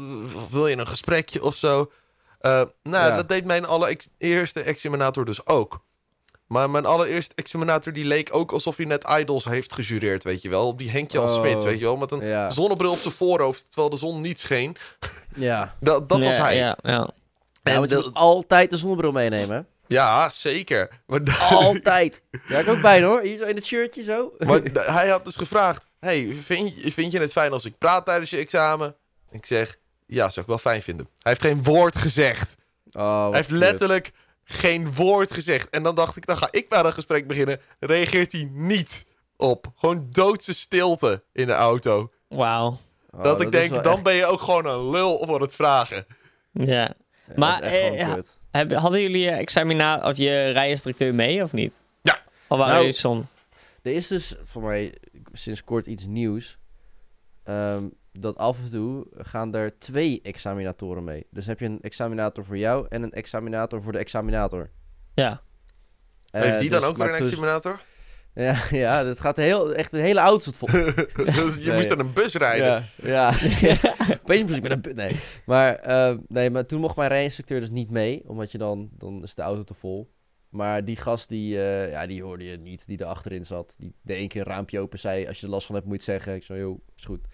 wil 0.49 0.67
je 0.67 0.77
een 0.77 0.87
gesprekje 0.87 1.43
of 1.43 1.55
zo? 1.55 1.91
Eh, 2.39 2.61
nou, 2.83 3.09
Ja. 3.09 3.15
dat 3.15 3.29
deed 3.29 3.45
mijn 3.45 3.65
allereerste 3.65 4.61
examinator 4.61 5.25
dus 5.25 5.45
ook. 5.45 5.79
Maar 6.49 6.69
mijn 6.69 6.85
allereerste 6.85 7.33
examinator 7.35 7.93
die 7.93 8.05
leek 8.05 8.29
ook 8.35 8.51
alsof 8.51 8.75
hij 8.77 8.85
net 8.85 9.05
Idols 9.19 9.45
heeft 9.45 9.73
gejureerd, 9.73 10.23
weet 10.23 10.41
je 10.41 10.49
wel. 10.49 10.67
Op 10.67 10.77
die 10.77 10.89
Henk 10.89 11.11
Jan 11.11 11.23
Oh. 11.29 11.33
Smit, 11.35 11.63
weet 11.63 11.79
je 11.79 11.85
wel. 11.85 11.97
Met 11.97 12.11
een 12.11 12.25
Ja. 12.27 12.49
zonnebril 12.49 12.91
op 12.91 12.99
zijn 12.99 13.13
voorhoofd, 13.13 13.65
terwijl 13.67 13.89
de 13.89 13.97
zon 13.97 14.21
niet 14.21 14.39
scheen. 14.39 14.75
Ja. 15.35 15.75
Dat, 15.79 16.09
dat 16.09 16.19
was 16.21 16.37
hij. 16.37 16.55
Ja, 16.55 16.77
ja. 16.81 17.09
Moet 17.77 18.13
altijd 18.13 18.69
de 18.69 18.77
zonnebril 18.77 19.11
meenemen. 19.11 19.67
Ja, 19.87 20.29
zeker. 20.29 20.89
Maar, 21.07 21.23
da- 21.23 21.37
Altijd. 21.49 22.21
Ja, 22.47 22.57
ik 22.59 22.67
ook 22.67 22.81
bijna 22.81 23.07
hoor. 23.07 23.21
Hier 23.21 23.37
zo 23.37 23.43
in 23.43 23.55
het 23.55 23.65
shirtje 23.65 24.03
zo. 24.03 24.33
maar 24.37 24.61
hij 24.95 25.07
had 25.09 25.25
dus 25.25 25.35
gevraagd... 25.35 25.85
Hey, 25.99 26.37
vind, 26.43 26.81
je- 26.83 26.91
vind 26.91 27.11
je 27.11 27.19
het 27.19 27.31
fijn 27.31 27.51
als 27.51 27.65
ik 27.65 27.77
praat 27.77 28.05
tijdens 28.05 28.29
je 28.29 28.37
examen? 28.37 28.95
Ik 29.31 29.45
zeg, 29.45 29.77
ja, 30.05 30.29
zou 30.29 30.39
ik 30.41 30.47
wel 30.47 30.57
fijn 30.57 30.81
vinden. 30.81 31.05
Hij 31.19 31.31
heeft 31.31 31.41
geen 31.41 31.63
woord 31.63 31.95
gezegd. 31.95 32.55
Oh, 32.91 33.27
Hij 33.27 33.35
heeft 33.47 33.47
kut. 33.87 34.11
Geen 34.51 34.93
woord 34.93 35.31
gezegd. 35.31 35.69
En 35.69 35.83
dan 35.83 35.95
dacht 35.95 36.15
ik, 36.15 36.25
dan 36.25 36.37
ga 36.37 36.47
ik 36.51 36.65
maar 36.69 36.85
een 36.85 36.93
gesprek 36.93 37.27
beginnen. 37.27 37.59
Reageert 37.79 38.31
hij 38.31 38.49
niet 38.53 39.05
op. 39.37 39.71
Gewoon 39.75 40.07
doodse 40.11 40.53
stilte 40.53 41.23
in 41.33 41.45
de 41.45 41.53
auto. 41.53 42.11
Wauw. 42.27 42.77
Oh, 43.11 43.23
dat 43.23 43.41
ik 43.41 43.51
denk, 43.51 43.69
wel 43.73 43.81
dan 43.81 43.93
echt- 43.93 44.03
ben 44.03 44.13
je 44.13 44.25
ook 44.25 44.41
gewoon 44.41 44.65
een 44.65 44.89
lul 44.89 45.23
voor 45.27 45.41
het 45.41 45.53
vragen. 45.55 46.05
Ja. 46.51 46.93
Maar, 47.35 47.61
eh. 47.61 48.13
Heb, 48.51 48.71
hadden 48.73 49.01
jullie 49.01 49.21
je 49.21 49.29
examina 49.29 50.09
of 50.09 50.17
je 50.17 50.49
rijinstructeur 50.49 51.15
mee 51.15 51.43
of 51.43 51.51
niet? 51.51 51.81
Ja. 52.01 52.19
Of 52.47 52.57
waren 52.57 52.73
Nou, 52.73 52.93
jullie? 52.93 53.23
Er 53.81 53.91
is 53.93 54.07
dus 54.07 54.35
voor 54.43 54.61
mij 54.61 54.93
sinds 55.33 55.63
kort 55.63 55.85
iets 55.85 56.05
nieuws. 56.05 56.57
Ehm, 57.43 57.83
dat 58.21 58.37
af 58.37 58.57
en 58.63 58.69
toe 58.69 59.07
gaan 59.17 59.55
er 59.55 59.79
twee 59.79 60.19
examinatoren 60.21 61.03
mee. 61.03 61.25
Dus 61.31 61.45
heb 61.45 61.59
je 61.59 61.65
een 61.65 61.81
examinator 61.81 62.45
voor 62.45 62.57
jou 62.57 62.85
en 62.89 63.03
een 63.03 63.11
examinator 63.13 63.81
voor 63.81 63.91
de 63.91 63.97
examinator. 63.97 64.69
Ja. 65.13 65.41
Eh, 66.31 66.41
Heeft 66.41 66.59
die 66.59 66.69
dan 66.69 66.79
dus- 66.79 66.89
ook 66.89 66.97
weer 66.97 67.05
maar 67.09 67.19
een 67.19 67.25
examinator? 67.25 67.81
Ja, 68.33 68.63
ja, 68.69 69.03
dat 69.03 69.19
gaat 69.19 69.35
heel, 69.35 69.73
echt 69.73 69.93
een 69.93 69.99
hele 69.99 70.19
auto 70.19 70.51
vol. 70.51 70.67
Dus 71.25 71.55
je 71.55 71.63
Nee. 71.65 71.75
moest 71.75 71.89
dan 71.89 71.99
een 71.99 72.13
bus 72.13 72.33
rijden. 72.35 72.67
Ja, 72.67 72.83
ja. 72.95 73.33
Opeens 74.23 74.41
moest 74.43 74.55
ik 74.55 74.61
met 74.61 74.71
een... 74.71 74.81
bu- 74.81 74.93
Nee, 74.93 75.15
maar, 75.45 75.75
eh, 75.75 76.17
nee, 76.27 76.49
maar 76.49 76.65
toen 76.65 76.79
mocht 76.79 76.95
mijn 76.95 77.09
rijinstructeur 77.09 77.59
dus 77.59 77.69
niet 77.69 77.89
mee. 77.89 78.21
Omdat 78.27 78.51
je 78.51 78.57
dan... 78.57 78.89
Dan 78.97 79.23
is 79.23 79.33
de 79.35 79.41
auto 79.41 79.63
te 79.63 79.73
vol. 79.73 80.11
Maar 80.49 80.85
die 80.85 80.95
gast, 80.95 81.29
die, 81.29 81.61
eh, 81.61 81.91
ja, 81.91 82.07
die 82.07 82.23
hoorde 82.23 82.43
je 82.43 82.57
niet. 82.57 82.87
Die 82.87 82.97
er 82.97 83.05
achterin 83.05 83.45
zat. 83.45 83.75
Die 83.77 83.95
de 84.01 84.13
één 84.13 84.27
keer 84.27 84.41
een 84.41 84.47
raampje 84.53 84.79
open 84.79 84.99
zei... 84.99 85.27
Als 85.27 85.39
je 85.39 85.45
er 85.45 85.51
last 85.51 85.65
van 85.65 85.75
hebt, 85.75 85.87
moet 85.87 86.03
je 86.05 86.11
het 86.11 86.21
zeggen. 86.21 86.35
Ik 86.35 86.43
zo, 86.43 86.57
joh, 86.57 86.79
is 86.97 87.05
goed. 87.05 87.27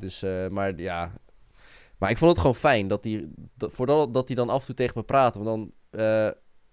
Dus, 0.00 0.22
eh, 0.22 0.48
maar 0.48 0.78
ja... 0.80 1.12
Maar 1.98 2.10
ik 2.10 2.18
vond 2.18 2.30
het 2.30 2.40
gewoon 2.40 2.54
fijn 2.54 2.88
dat 2.88 3.04
hij... 3.04 3.28
Dat, 3.54 3.72
voordat 3.72 4.14
dat 4.14 4.26
hij 4.26 4.36
dan 4.36 4.48
af 4.50 4.60
en 4.60 4.66
toe 4.66 4.74
tegen 4.74 4.92
me 4.96 5.02
praatte. 5.04 5.42
Want 5.42 5.72
dan... 5.90 6.00
eh, 6.00 6.30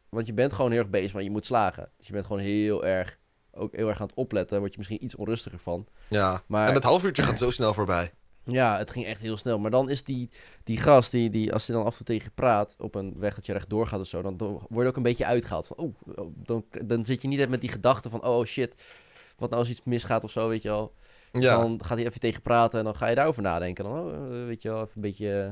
want 0.09 0.27
je 0.27 0.33
bent 0.33 0.53
gewoon 0.53 0.71
heel 0.71 0.79
erg 0.79 0.89
bezig, 0.89 1.11
want 1.11 1.23
je 1.25 1.31
moet 1.31 1.45
slagen. 1.45 1.91
Dus 1.97 2.07
je 2.07 2.13
bent 2.13 2.25
gewoon 2.25 2.41
heel 2.41 2.85
erg... 2.85 3.19
Ook 3.55 3.75
heel 3.75 3.87
erg 3.89 4.01
aan 4.01 4.07
het 4.07 4.15
opletten. 4.15 4.59
Word 4.59 4.71
je 4.71 4.77
misschien 4.77 5.03
iets 5.03 5.15
onrustiger 5.15 5.59
van. 5.59 5.87
Ja. 6.07 6.43
Maar- 6.45 6.67
En 6.67 6.73
het 6.73 6.83
half 6.83 7.03
uurtje 7.03 7.23
gaat 7.23 7.39
zo 7.39 7.51
snel 7.51 7.73
voorbij. 7.73 8.11
Ja, 8.45 8.77
het 8.77 8.91
ging 8.91 9.05
echt 9.05 9.21
heel 9.21 9.37
snel. 9.37 9.59
Maar 9.59 9.71
dan 9.71 9.89
is 9.89 10.03
die, 10.03 10.29
die 10.63 10.77
gast, 10.77 11.11
die, 11.11 11.29
die, 11.29 11.53
als 11.53 11.67
hij 11.67 11.75
dan 11.75 11.85
af 11.85 11.91
en 11.91 11.97
toe 11.97 12.05
tegen 12.05 12.23
je 12.23 12.31
praat 12.35 12.75
op 12.79 12.95
een 12.95 13.13
weg 13.17 13.35
dat 13.35 13.45
je 13.45 13.53
rechtdoor 13.53 13.87
gaat 13.87 13.99
of 13.99 14.07
zo, 14.07 14.21
dan, 14.21 14.37
dan 14.37 14.49
word 14.69 14.81
je 14.83 14.87
ook 14.87 14.95
een 14.95 15.03
beetje 15.03 15.25
uitgehaald. 15.25 15.67
Van, 15.67 15.77
oh, 15.77 15.95
oh, 16.15 16.31
dan, 16.35 16.65
dan 16.85 17.05
zit 17.05 17.21
je 17.21 17.27
niet 17.27 17.39
echt 17.39 17.49
met 17.49 17.61
die 17.61 17.69
gedachte 17.69 18.09
van, 18.09 18.23
oh 18.25 18.45
shit, 18.45 18.75
wat 19.37 19.49
nou 19.49 19.61
als 19.61 19.69
iets 19.71 19.81
misgaat 19.83 20.23
of 20.23 20.31
zo, 20.31 20.47
weet 20.47 20.61
je 20.61 20.69
wel. 20.69 20.93
Dus 21.33 21.43
Ja. 21.43 21.57
dan 21.57 21.79
gaat 21.85 21.97
hij 21.97 22.05
even 22.07 22.19
tegen 22.19 22.41
praten 22.41 22.79
en 22.79 22.85
dan 22.85 22.95
ga 22.95 23.07
je 23.07 23.15
daarover 23.15 23.41
nadenken. 23.41 23.83
Dan, 23.83 23.99
oh, 23.99 24.13
eh, 24.13 24.45
weet 24.47 24.61
je 24.61 24.69
wel, 24.69 24.77
even 24.81 24.91
een 24.95 25.01
beetje 25.01 25.41
eh, 25.41 25.47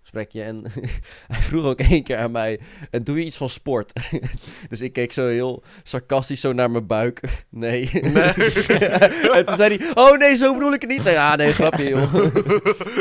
gesprekje. 0.00 0.42
En 0.42 0.64
hij 1.32 1.40
vroeg 1.42 1.64
ook 1.64 1.80
één 1.80 2.02
keer 2.02 2.16
aan 2.18 2.30
mij, 2.30 2.60
en 2.90 3.04
doe 3.04 3.18
je 3.18 3.24
iets 3.24 3.36
van 3.36 3.48
sport? 3.48 3.92
dus 4.70 4.80
ik 4.80 4.92
keek 4.92 5.12
zo 5.12 5.26
heel 5.26 5.62
sarcastisch 5.82 6.40
zo 6.40 6.52
naar 6.52 6.70
mijn 6.70 6.86
buik. 6.86 7.20
Nee. 7.50 7.90
en 7.92 9.46
toen 9.46 9.56
zei 9.56 9.76
hij, 9.76 9.90
oh 9.94 10.18
nee, 10.18 10.36
zo 10.36 10.52
bedoel 10.54 10.72
ik 10.72 10.80
het 10.80 10.90
niet. 10.90 11.04
Nee, 11.04 11.12
ja, 11.14 11.36
nee, 11.36 11.52
grapje 11.52 11.88
joh. 11.88 12.14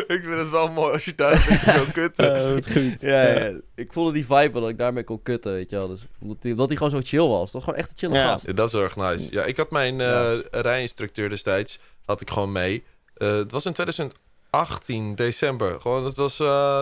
ik 0.07 0.21
vind 0.23 0.33
het 0.39 0.49
wel 0.49 0.71
mooi 0.71 0.93
als 0.93 1.05
je 1.05 1.15
daar 1.15 1.31
een 1.31 1.43
beetje 1.47 1.71
zo 1.71 1.85
kut. 1.93 2.17
Oh, 2.19 2.53
wat 2.53 2.71
goed. 2.71 3.01
Ja, 3.01 3.21
ja, 3.27 3.39
ja. 3.43 3.51
ik 3.75 3.93
voelde 3.93 4.11
die 4.11 4.25
vibe 4.25 4.51
wel 4.51 4.61
dat 4.61 4.69
ik 4.69 4.77
daarmee 4.77 5.03
kon 5.03 5.21
kutten, 5.23 5.51
weet 5.53 5.69
je 5.69 5.75
wel. 5.75 5.87
Dus, 5.87 6.07
omdat, 6.21 6.37
hij, 6.41 6.51
omdat 6.51 6.67
hij 6.67 6.77
gewoon 6.77 6.91
zo 6.91 6.99
chill 7.03 7.27
was. 7.27 7.43
Dat 7.43 7.51
was 7.51 7.63
gewoon 7.63 7.79
echt 7.79 7.89
een 7.91 7.97
chille 7.97 8.15
Ja. 8.15 8.31
gast. 8.31 8.45
Ja, 8.45 8.53
dat 8.53 8.73
is 8.73 8.79
erg 8.79 8.95
nice. 8.95 9.27
Ja, 9.31 9.43
ik 9.43 9.57
had 9.57 9.71
mijn 9.71 10.01
eh 10.01 10.37
rijinstructeur 10.51 11.29
destijds, 11.29 11.79
had 12.09 12.21
ik 12.21 12.29
gewoon 12.29 12.51
mee. 12.51 12.83
Eh, 13.13 13.31
het 13.31 13.51
was 13.51 13.65
in 13.65 13.73
2018, 13.73 15.15
december. 15.15 15.81
Gewoon, 15.81 16.05
het 16.05 16.15
was 16.15 16.39
eh, 16.39 16.81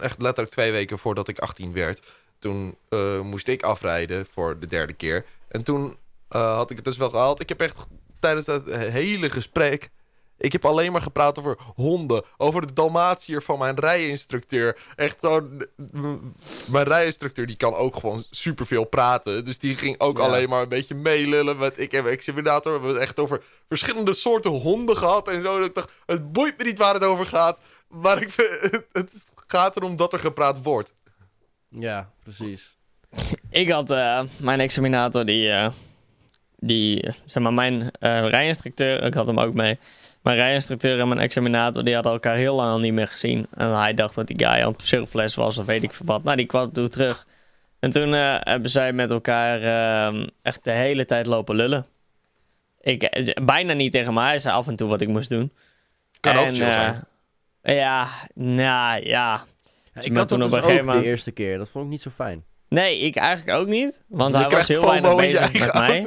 echt 0.00 0.22
letterlijk 0.22 0.50
twee 0.50 0.72
weken 0.72 0.98
voordat 0.98 1.28
ik 1.28 1.38
18 1.38 1.72
werd. 1.72 2.08
Toen 2.38 2.76
eh, 2.88 3.20
moest 3.20 3.48
ik 3.48 3.62
afrijden 3.62 4.26
voor 4.32 4.58
de 4.58 4.66
derde 4.66 4.92
keer. 4.92 5.24
En 5.48 5.62
toen 5.62 5.96
had 6.28 6.70
ik 6.70 6.76
het 6.76 6.84
dus 6.84 6.96
wel 6.96 7.10
gehaald. 7.10 7.40
Ik 7.40 7.48
heb 7.48 7.60
echt 7.60 7.86
tijdens 8.20 8.46
dat 8.46 8.70
hele 8.70 9.30
gesprek... 9.30 9.90
Ik 10.40 10.52
heb 10.52 10.64
alleen 10.64 10.92
maar 10.92 11.02
gepraat 11.02 11.38
over 11.38 11.56
honden. 11.74 12.22
Over 12.36 12.66
de 12.66 12.72
Dalmatiër 12.72 13.42
van 13.42 13.58
mijn 13.58 13.78
rijinstructeur. 13.80 14.76
Echt 14.96 15.16
gewoon... 15.20 15.66
m- 15.92 16.34
Mijn 16.66 16.84
rijinstructeur 16.86 17.46
die 17.46 17.56
kan 17.56 17.74
ook 17.74 17.96
gewoon 17.96 18.24
superveel 18.30 18.84
praten. 18.84 19.44
Dus 19.44 19.58
die 19.58 19.76
ging 19.76 20.00
ook 20.00 20.18
Ja. 20.18 20.24
alleen 20.24 20.48
maar 20.48 20.62
een 20.62 20.68
beetje 20.68 20.94
meelullen. 20.94 21.56
Met, 21.56 21.78
ik 21.80 21.92
heb 21.92 22.04
een 22.04 22.10
examinator. 22.10 22.72
We 22.72 22.78
hebben 22.78 22.94
het 22.94 23.02
echt 23.08 23.18
over 23.18 23.42
verschillende 23.68 24.14
soorten 24.14 24.50
honden 24.50 24.96
gehad. 24.96 25.28
En 25.28 25.42
zo. 25.42 25.58
Dat 25.58 25.68
ik 25.68 25.74
dacht, 25.74 25.92
het 26.06 26.32
boeit 26.32 26.58
me 26.58 26.64
niet 26.64 26.78
waar 26.78 26.94
het 26.94 27.04
over 27.04 27.26
gaat. 27.26 27.60
Maar 27.88 28.22
ik 28.22 28.30
vind, 28.30 28.48
het, 28.92 29.12
gaat 29.46 29.76
erom 29.76 29.96
dat 29.96 30.12
er 30.12 30.18
gepraat 30.20 30.62
wordt. 30.62 30.92
Ja, 31.68 32.10
precies. 32.22 32.76
Ik 33.50 33.70
had 33.70 33.90
eh, 33.90 34.22
mijn 34.38 34.60
examinator, 34.60 35.24
die, 35.24 35.50
eh, 35.50 35.68
die, 36.56 37.12
zeg 37.26 37.42
maar, 37.42 37.52
mijn 37.52 37.90
eh 37.98 38.28
rijinstructeur, 38.28 39.02
ik 39.02 39.14
had 39.14 39.26
hem 39.26 39.40
ook 39.40 39.54
mee. 39.54 39.78
Mijn 40.22 40.36
rijinstructeur 40.36 41.00
en 41.00 41.08
mijn 41.08 41.20
examinator, 41.20 41.84
die 41.84 41.94
hadden 41.94 42.12
elkaar 42.12 42.36
heel 42.36 42.54
lang 42.54 42.70
al 42.70 42.78
niet 42.78 42.92
meer 42.92 43.08
gezien. 43.08 43.46
En 43.54 43.76
hij 43.78 43.94
dacht 43.94 44.14
dat 44.14 44.26
die 44.26 44.38
guy 44.38 44.62
aan 44.62 44.72
het 44.72 44.82
surfles 44.84 45.34
was 45.34 45.58
of 45.58 45.66
weet 45.66 45.82
ik 45.82 45.92
veel 45.94 46.06
wat. 46.06 46.22
Nou, 46.22 46.36
die 46.36 46.46
kwam 46.46 46.72
toen 46.72 46.88
terug. 46.88 47.26
En 47.80 47.90
toen 47.90 48.14
eh, 48.14 48.34
hebben 48.38 48.70
zij 48.70 48.92
met 48.92 49.10
elkaar 49.10 49.62
eh, 49.62 50.26
echt 50.42 50.64
de 50.64 50.70
hele 50.70 51.04
tijd 51.04 51.26
lopen 51.26 51.54
lullen. 51.56 51.86
Ik, 52.80 53.02
eh, 53.02 53.44
bijna 53.44 53.72
niet 53.72 53.92
tegen 53.92 54.14
mij, 54.14 54.26
hij 54.26 54.38
zei 54.38 54.54
af 54.54 54.66
en 54.68 54.76
toe 54.76 54.88
wat 54.88 55.00
ik 55.00 55.08
moest 55.08 55.28
doen. 55.28 55.52
Kan 56.20 56.36
ook 56.36 56.44
En, 56.46 56.54
chill 56.54 56.64
eh, 56.66 56.72
zijn. 56.72 57.04
Ja, 57.62 58.06
nou 58.34 58.58
ja. 58.60 58.96
Ja, 59.04 59.44
Dus 59.94 60.04
ik 60.04 60.16
had 60.16 60.28
toen 60.28 60.42
op 60.42 60.48
dus 60.50 60.56
een 60.58 60.62
gegeven 60.64 60.80
ook 60.82 60.86
de 60.86 60.92
moment- 60.94 61.12
eerste 61.12 61.30
keer. 61.30 61.58
Dat 61.58 61.68
vond 61.70 61.84
ik 61.84 61.90
niet 61.90 62.02
zo 62.02 62.10
fijn. 62.14 62.44
Nee, 62.68 62.98
ik 62.98 63.16
eigenlijk 63.16 63.58
ook 63.58 63.66
niet. 63.66 64.02
Want 64.08 64.34
Je 64.34 64.40
hij 64.40 64.48
was 64.50 64.68
heel 64.68 64.86
weinig 64.86 65.16
bezig 65.16 65.58
met 65.58 65.72
mij. 65.74 66.04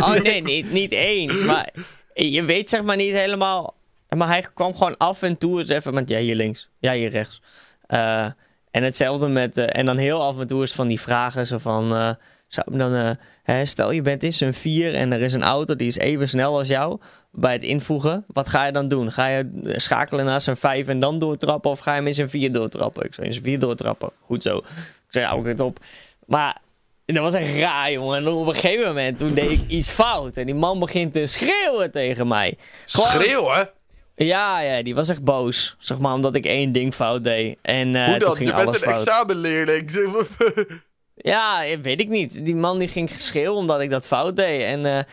Oh 0.00 0.14
nee, 0.14 0.42
niet, 0.42 0.70
niet 0.72 0.92
eens. 0.92 1.42
Maar 1.42 1.68
je 2.14 2.44
weet 2.44 2.68
zeg 2.68 2.82
maar 2.82 2.96
niet 2.96 3.12
helemaal. 3.14 3.74
Maar 4.08 4.28
hij 4.28 4.46
kwam 4.54 4.72
gewoon 4.72 4.96
af 4.96 5.22
en 5.22 5.38
toe 5.38 5.60
eens 5.60 5.68
even 5.68 5.94
met 5.94 6.08
ja, 6.08 6.18
hier 6.18 6.34
links, 6.36 6.68
ja, 6.78 6.92
hier 6.92 7.10
rechts. 7.10 7.40
Eh, 7.86 8.24
en 8.70 8.82
hetzelfde 8.82 9.28
met. 9.28 9.56
eh, 9.58 9.78
en 9.78 9.86
dan 9.86 9.96
heel 9.96 10.22
af 10.22 10.38
en 10.38 10.46
toe 10.46 10.62
is 10.62 10.72
van 10.72 10.88
die 10.88 11.00
vragen 11.00 11.46
zo 11.46 11.58
van. 11.58 11.94
eh, 11.94 12.10
zou 12.48 12.78
dan, 12.78 12.94
eh, 12.94 13.10
hè, 13.42 13.64
stel 13.64 13.90
je 13.90 14.02
bent 14.02 14.22
in 14.22 14.32
zijn 14.32 14.54
4 14.54 14.94
en 14.94 15.12
er 15.12 15.20
is 15.20 15.32
een 15.32 15.42
auto 15.42 15.76
die 15.76 15.86
is 15.86 15.96
even 15.98 16.28
snel 16.28 16.58
als 16.58 16.68
jou. 16.68 17.00
Bij 17.30 17.52
het 17.52 17.62
invoegen, 17.62 18.24
wat 18.26 18.48
ga 18.48 18.66
je 18.66 18.72
dan 18.72 18.88
doen? 18.88 19.12
Ga 19.12 19.26
je 19.26 19.60
eh, 19.64 19.76
schakelen 19.76 20.24
naar 20.24 20.40
zijn 20.40 20.56
5 20.56 20.86
en 20.86 21.00
dan 21.00 21.18
doortrappen? 21.18 21.70
Of 21.70 21.78
ga 21.78 21.90
je 21.90 21.96
hem 21.96 22.06
in 22.06 22.14
zijn 22.14 22.28
4 22.30 22.52
doortrappen? 22.52 23.04
Ik 23.04 23.14
zou 23.14 23.26
in 23.26 23.32
zijn 23.32 23.44
4 23.44 23.58
doortrappen. 23.58 24.10
Goed 24.20 24.42
zo. 24.42 24.56
Ik 24.56 24.64
zei, 25.08 25.26
hou 25.26 25.48
het 25.48 25.60
op. 25.60 25.78
Maar 26.26 26.56
dat 27.04 27.22
was 27.22 27.34
echt 27.34 27.58
raar, 27.58 27.92
jongen. 27.92 28.16
En 28.18 28.28
op 28.28 28.46
een 28.46 28.54
gegeven 28.54 28.86
moment, 28.86 29.18
toen 29.18 29.34
deed 29.34 29.50
ik 29.50 29.62
iets 29.68 29.90
fout. 29.90 30.36
En 30.36 30.46
die 30.46 30.54
man 30.54 30.78
begint 30.78 31.12
te 31.12 31.26
schreeuwen 31.26 31.90
tegen 31.90 32.28
mij. 32.28 32.56
Gewoon- 32.86 33.08
Schreeuwen? 33.08 33.70
Ja, 34.16 34.60
ja, 34.60 34.82
die 34.82 34.94
was 34.94 35.08
echt 35.08 35.24
boos. 35.24 35.76
Zeg 35.78 35.98
maar, 35.98 36.14
omdat 36.14 36.34
ik 36.34 36.46
één 36.46 36.72
ding 36.72 36.94
fout 36.94 37.24
deed. 37.24 37.58
En 37.62 37.94
eh 37.94 38.06
Hoe 38.06 38.18
toen 38.18 38.36
ging 38.36 38.48
Je 38.48 38.54
bent 38.54 38.66
alles 38.68 38.80
een 38.80 38.88
fout. 38.88 39.06
examenleerling. 39.06 39.90
Ja, 41.16 41.62
weet 41.82 42.00
ik 42.00 42.08
niet. 42.08 42.44
Die 42.44 42.54
man 42.56 42.78
die 42.78 42.88
ging 42.88 43.12
geschreeuwen 43.12 43.58
omdat 43.58 43.80
ik 43.80 43.90
dat 43.90 44.06
fout 44.06 44.36
deed. 44.36 44.62
En, 44.62 44.86
eh, 44.86 44.98
eh, 44.98 45.04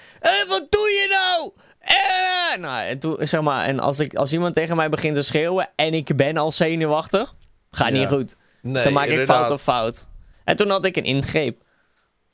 wat 0.47 0.65
doe 0.69 0.87
je 0.89 1.07
nou? 1.09 1.51
Eh, 1.79 2.57
nou, 2.61 2.87
en 2.87 2.99
toen, 2.99 3.17
zeg 3.19 3.41
maar, 3.41 3.65
en 3.65 3.79
als, 3.79 3.99
ik, 3.99 4.15
als 4.15 4.33
iemand 4.33 4.53
tegen 4.55 4.75
mij 4.75 4.89
begint 4.89 5.15
te 5.15 5.21
schreeuwen 5.23 5.69
en 5.75 5.93
ik 5.93 6.15
ben 6.15 6.37
al 6.37 6.51
zenuwachtig, 6.51 7.33
gaat 7.71 7.87
Ja. 7.87 7.93
niet 7.93 8.07
goed. 8.07 8.35
Nee, 8.61 8.73
dus 8.73 8.83
dan 8.83 8.93
maak 8.93 9.07
ik 9.07 9.25
fout 9.25 9.51
op 9.51 9.59
fout. 9.59 10.07
En 10.43 10.55
toen 10.55 10.69
had 10.69 10.85
ik 10.85 10.95
een 10.95 11.03
ingreep. 11.03 11.61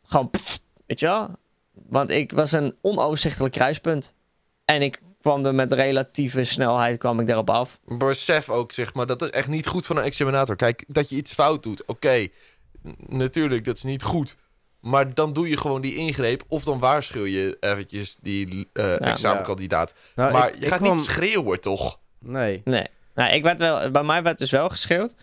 Gewoon, 0.08 0.30
pff, 0.30 0.60
weet 0.86 1.00
je 1.00 1.06
wel? 1.06 1.30
Want 1.90 2.10
ik 2.12 2.32
was 2.32 2.52
een 2.52 2.76
onoverzichtelijk 2.82 3.54
kruispunt. 3.54 4.14
En 4.66 4.82
ik 4.82 5.02
kwam 5.22 5.46
er 5.46 5.56
met 5.56 5.72
relatieve 5.74 6.44
snelheid 6.44 6.98
kwam 7.00 7.20
ik 7.20 7.26
daarop 7.28 7.50
af. 7.50 7.80
Besef 7.86 8.50
ook, 8.50 8.72
zeg 8.72 8.94
maar, 8.94 9.06
dat 9.06 9.22
is 9.22 9.30
echt 9.30 9.48
niet 9.48 9.68
goed 9.68 9.86
van 9.86 9.98
een 9.98 10.04
examinator. 10.04 10.56
Kijk, 10.56 10.84
dat 10.88 11.10
je 11.10 11.16
iets 11.16 11.34
fout 11.34 11.64
doet, 11.64 11.86
oké. 11.86 12.28
Natuurlijk, 13.08 13.66
dat 13.66 13.76
is 13.78 13.84
niet 13.84 14.04
goed. 14.04 14.36
Maar 14.80 15.14
dan 15.14 15.34
doe 15.34 15.50
je 15.50 15.58
gewoon 15.58 15.82
die 15.82 15.96
ingreep. 15.96 16.44
Of 16.48 16.64
dan 16.64 16.80
waarschuw 16.80 17.26
je 17.26 17.58
eventjes 17.60 18.18
die 18.22 18.68
eh, 18.74 19.02
examenkandidaat. 19.02 19.94
Nou, 20.16 20.32
maar 20.32 20.48
ik- 20.48 20.56
je 20.56 20.62
ik 20.62 20.68
gaat 20.68 20.80
kwam- 20.80 20.96
niet 20.96 21.04
schreeuwen, 21.06 21.62
toch? 21.62 22.00
Nee. 22.20 22.62
Nee. 22.64 22.86
Nou, 23.16 23.32
ik 23.34 23.44
werd 23.44 23.60
wel, 23.60 23.92
bij 23.92 24.04
mij 24.04 24.24
werd 24.24 24.38
dus 24.38 24.52
wel 24.52 24.70
geschreeuwd. 24.70 25.14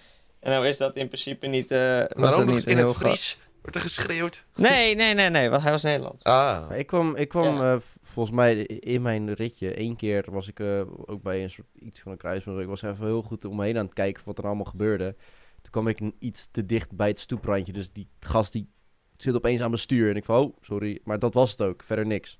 En 0.40 0.52
dan 0.52 0.64
is 0.64 0.76
dat 0.76 0.96
in 0.96 1.06
principe 1.06 1.46
niet. 1.46 1.70
eh 1.70 1.78
Maar 1.78 2.08
was 2.14 2.34
ook 2.38 2.46
dat 2.46 2.54
niet 2.54 2.66
in 2.66 2.76
heel 2.76 2.86
het. 2.88 2.96
Fries 2.96 3.38
wordt 3.64 3.76
er 3.76 3.82
geschreeuwd. 3.82 4.44
Nee, 4.54 4.94
nee, 4.94 5.14
nee, 5.14 5.30
nee, 5.30 5.50
want 5.50 5.62
hij 5.62 5.70
was 5.70 5.82
Nederlands. 5.82 6.22
Ah. 6.22 6.76
Ik 6.76 6.86
kwam, 6.86 7.16
ik 7.16 7.28
kwam 7.28 7.56
Ja. 7.56 7.74
eh, 7.74 7.80
volgens 8.02 8.36
mij 8.36 8.54
in 8.66 9.02
mijn 9.02 9.34
ritje, 9.34 9.74
één 9.74 9.96
keer 9.96 10.24
was 10.30 10.48
ik 10.48 10.60
eh, 10.60 10.80
ook 11.06 11.22
bij 11.22 11.42
een 11.42 11.50
soort 11.50 11.66
iets 11.78 12.00
van 12.00 12.12
een 12.12 12.18
kruising. 12.18 12.60
Ik 12.60 12.66
was 12.66 12.82
even 12.82 13.04
heel 13.06 13.22
goed 13.22 13.44
om 13.44 13.56
me 13.56 13.64
heen 13.64 13.78
aan 13.78 13.84
het 13.84 13.94
kijken 13.94 14.22
wat 14.24 14.38
er 14.38 14.44
allemaal 14.44 14.64
gebeurde. 14.64 15.16
Toen 15.62 15.70
kwam 15.72 15.88
ik 15.88 16.00
iets 16.18 16.48
te 16.50 16.66
dicht 16.66 16.92
bij 16.96 17.08
het 17.08 17.20
stoeprandje. 17.20 17.72
Dus 17.72 17.92
die 17.92 18.08
gast 18.20 18.52
die 18.52 18.68
zit 19.16 19.34
opeens 19.34 19.60
aan 19.60 19.68
mijn 19.68 19.80
stuur. 19.80 20.10
En 20.10 20.16
ik 20.16 20.24
van, 20.24 20.36
oh, 20.44 20.56
sorry. 20.60 21.00
Maar 21.04 21.18
dat 21.18 21.34
was 21.34 21.50
het 21.50 21.62
ook. 21.62 21.82
Verder 21.84 22.06
niks. 22.06 22.30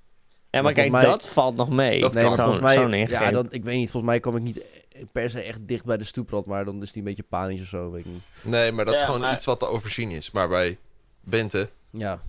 Ja, 0.51 0.63
maar, 0.63 0.63
Maar 0.63 0.73
kijk, 0.73 0.91
mij- 0.93 1.05
dat 1.05 1.29
valt 1.29 1.57
nog 1.57 1.71
mee. 1.71 2.01
Dat 2.01 2.13
nee, 2.15 2.25
kan. 2.25 2.37
volgens 2.37 2.61
mij, 2.61 2.77
ingreep. 3.01 3.09
ja, 3.21 3.31
dan, 3.31 3.47
ik 3.51 3.65
weet 3.65 3.77
niet, 3.77 3.91
volgens 3.91 4.13
mij 4.13 4.21
kwam 4.21 4.37
ik 4.37 4.43
niet 4.43 4.65
per 5.13 5.31
se 5.31 5.41
echt 5.41 5.67
dicht 5.69 5.85
bij 5.85 5.97
de 5.97 6.05
stoeprand. 6.05 6.47
Maar 6.47 6.65
dan 6.65 6.83
is 6.83 6.89
die 6.93 7.03
een 7.03 7.09
beetje 7.09 7.23
panisch 7.23 7.61
of 7.61 7.67
zo, 7.67 7.91
weet 7.91 8.05
ik 8.05 8.13
niet. 8.13 8.23
Nee, 8.45 8.73
maar 8.73 8.85
dat 8.85 8.95
is 8.95 9.03
gewoon 9.03 9.21
maar- 9.21 9.33
iets 9.33 9.45
wat 9.45 9.59
te 9.59 9.67
overzien 9.67 10.11
is. 10.11 10.31
Maar 10.31 10.49
bij 10.49 10.79
Bente... 11.25 11.69
Ja. 11.91 12.21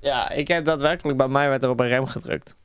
Ja, 0.00 0.30
ik 0.30 0.48
heb 0.48 0.64
daadwerkelijk 0.64 1.18
bij 1.18 1.28
mij 1.28 1.48
werd 1.48 1.62
er 1.62 1.68
op 1.70 1.80
een 1.80 1.88
rem 1.88 2.06
gedrukt. 2.06 2.56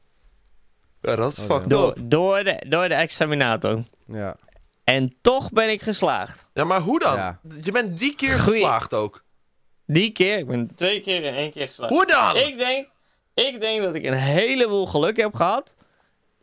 Ja, 1.02 1.16
dat 1.16 1.32
is 1.32 1.40
Oh, 1.40 1.46
fucked 1.46 1.70
Door, 1.70 1.90
up. 1.90 1.96
door, 2.02 2.44
de, 2.44 2.64
door 2.68 2.88
de 2.88 2.94
examinator. 2.94 3.84
Ja. 4.08 4.36
En 4.84 5.16
toch 5.22 5.50
ben 5.52 5.70
ik 5.70 5.82
geslaagd. 5.82 6.50
Ja, 6.54 6.64
maar 6.64 6.82
hoe 6.82 7.00
dan? 7.00 7.16
Ja. 7.16 7.40
Je 7.62 7.72
bent 7.72 7.98
die 7.98 8.16
keer 8.16 8.40
Goeie- 8.40 8.60
geslaagd 8.60 8.94
ook. 8.94 9.24
Die 9.86 10.12
keer, 10.12 10.38
ik 10.38 10.48
ben 10.48 10.76
twee 10.76 11.02
keer 11.02 11.24
in 11.24 11.34
één 11.34 11.52
keer 11.52 11.68
geslaagd. 11.68 11.94
Hoe 11.94 12.06
dan? 12.06 12.36
Ik 12.36 12.58
denk, 12.58 12.88
ik 13.34 13.62
denk 13.62 13.82
dat 13.82 13.96
ik 13.96 14.04
een 14.06 14.14
heleboel 14.14 14.86
geluk 14.88 15.18
heb 15.18 15.34
gehad. 15.36 15.76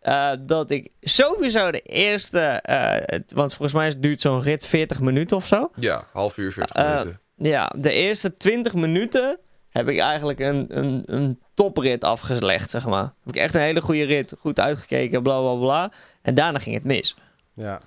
Eh, 0.01 0.33
dat 0.41 0.71
ik 0.71 0.91
sowieso 1.01 1.71
de 1.71 1.81
eerste, 1.81 2.41
eh, 2.41 2.93
het- 3.17 3.33
want 3.33 3.55
volgens 3.55 3.73
mij 3.73 4.01
duurt 4.01 4.21
zo'n 4.21 4.43
rit 4.43 4.67
40 4.67 5.01
minuten 5.01 5.37
of 5.37 5.47
zo. 5.47 5.71
Ja, 5.77 6.07
half 6.13 6.37
uur, 6.37 6.53
40 6.53 6.77
Eh, 6.77 6.91
minuten. 6.99 7.21
Ja, 7.37 7.73
de 7.76 7.93
eerste 7.93 8.37
20 8.37 8.75
minuten 8.75 9.38
heb 9.69 9.88
ik 9.88 9.99
eigenlijk 9.99 10.38
een, 10.38 10.67
een, 10.79 11.03
een 11.07 11.41
toprit 11.55 12.05
afgelegd, 12.05 12.71
zeg 12.71 12.87
maar. 12.87 13.03
Heb 13.03 13.35
ik 13.35 13.37
echt 13.37 13.55
een 13.55 13.61
hele 13.61 13.81
goede 13.81 14.05
rit, 14.05 14.35
goed 14.38 14.61
uitgekeken, 14.61 15.23
bla 15.23 15.41
bla 15.41 15.55
bla. 15.55 15.93
En 16.23 16.35
daarna 16.35 16.59
ging 16.59 16.75
het 16.75 16.85
mis. 16.85 17.17
Ja. 17.55 17.81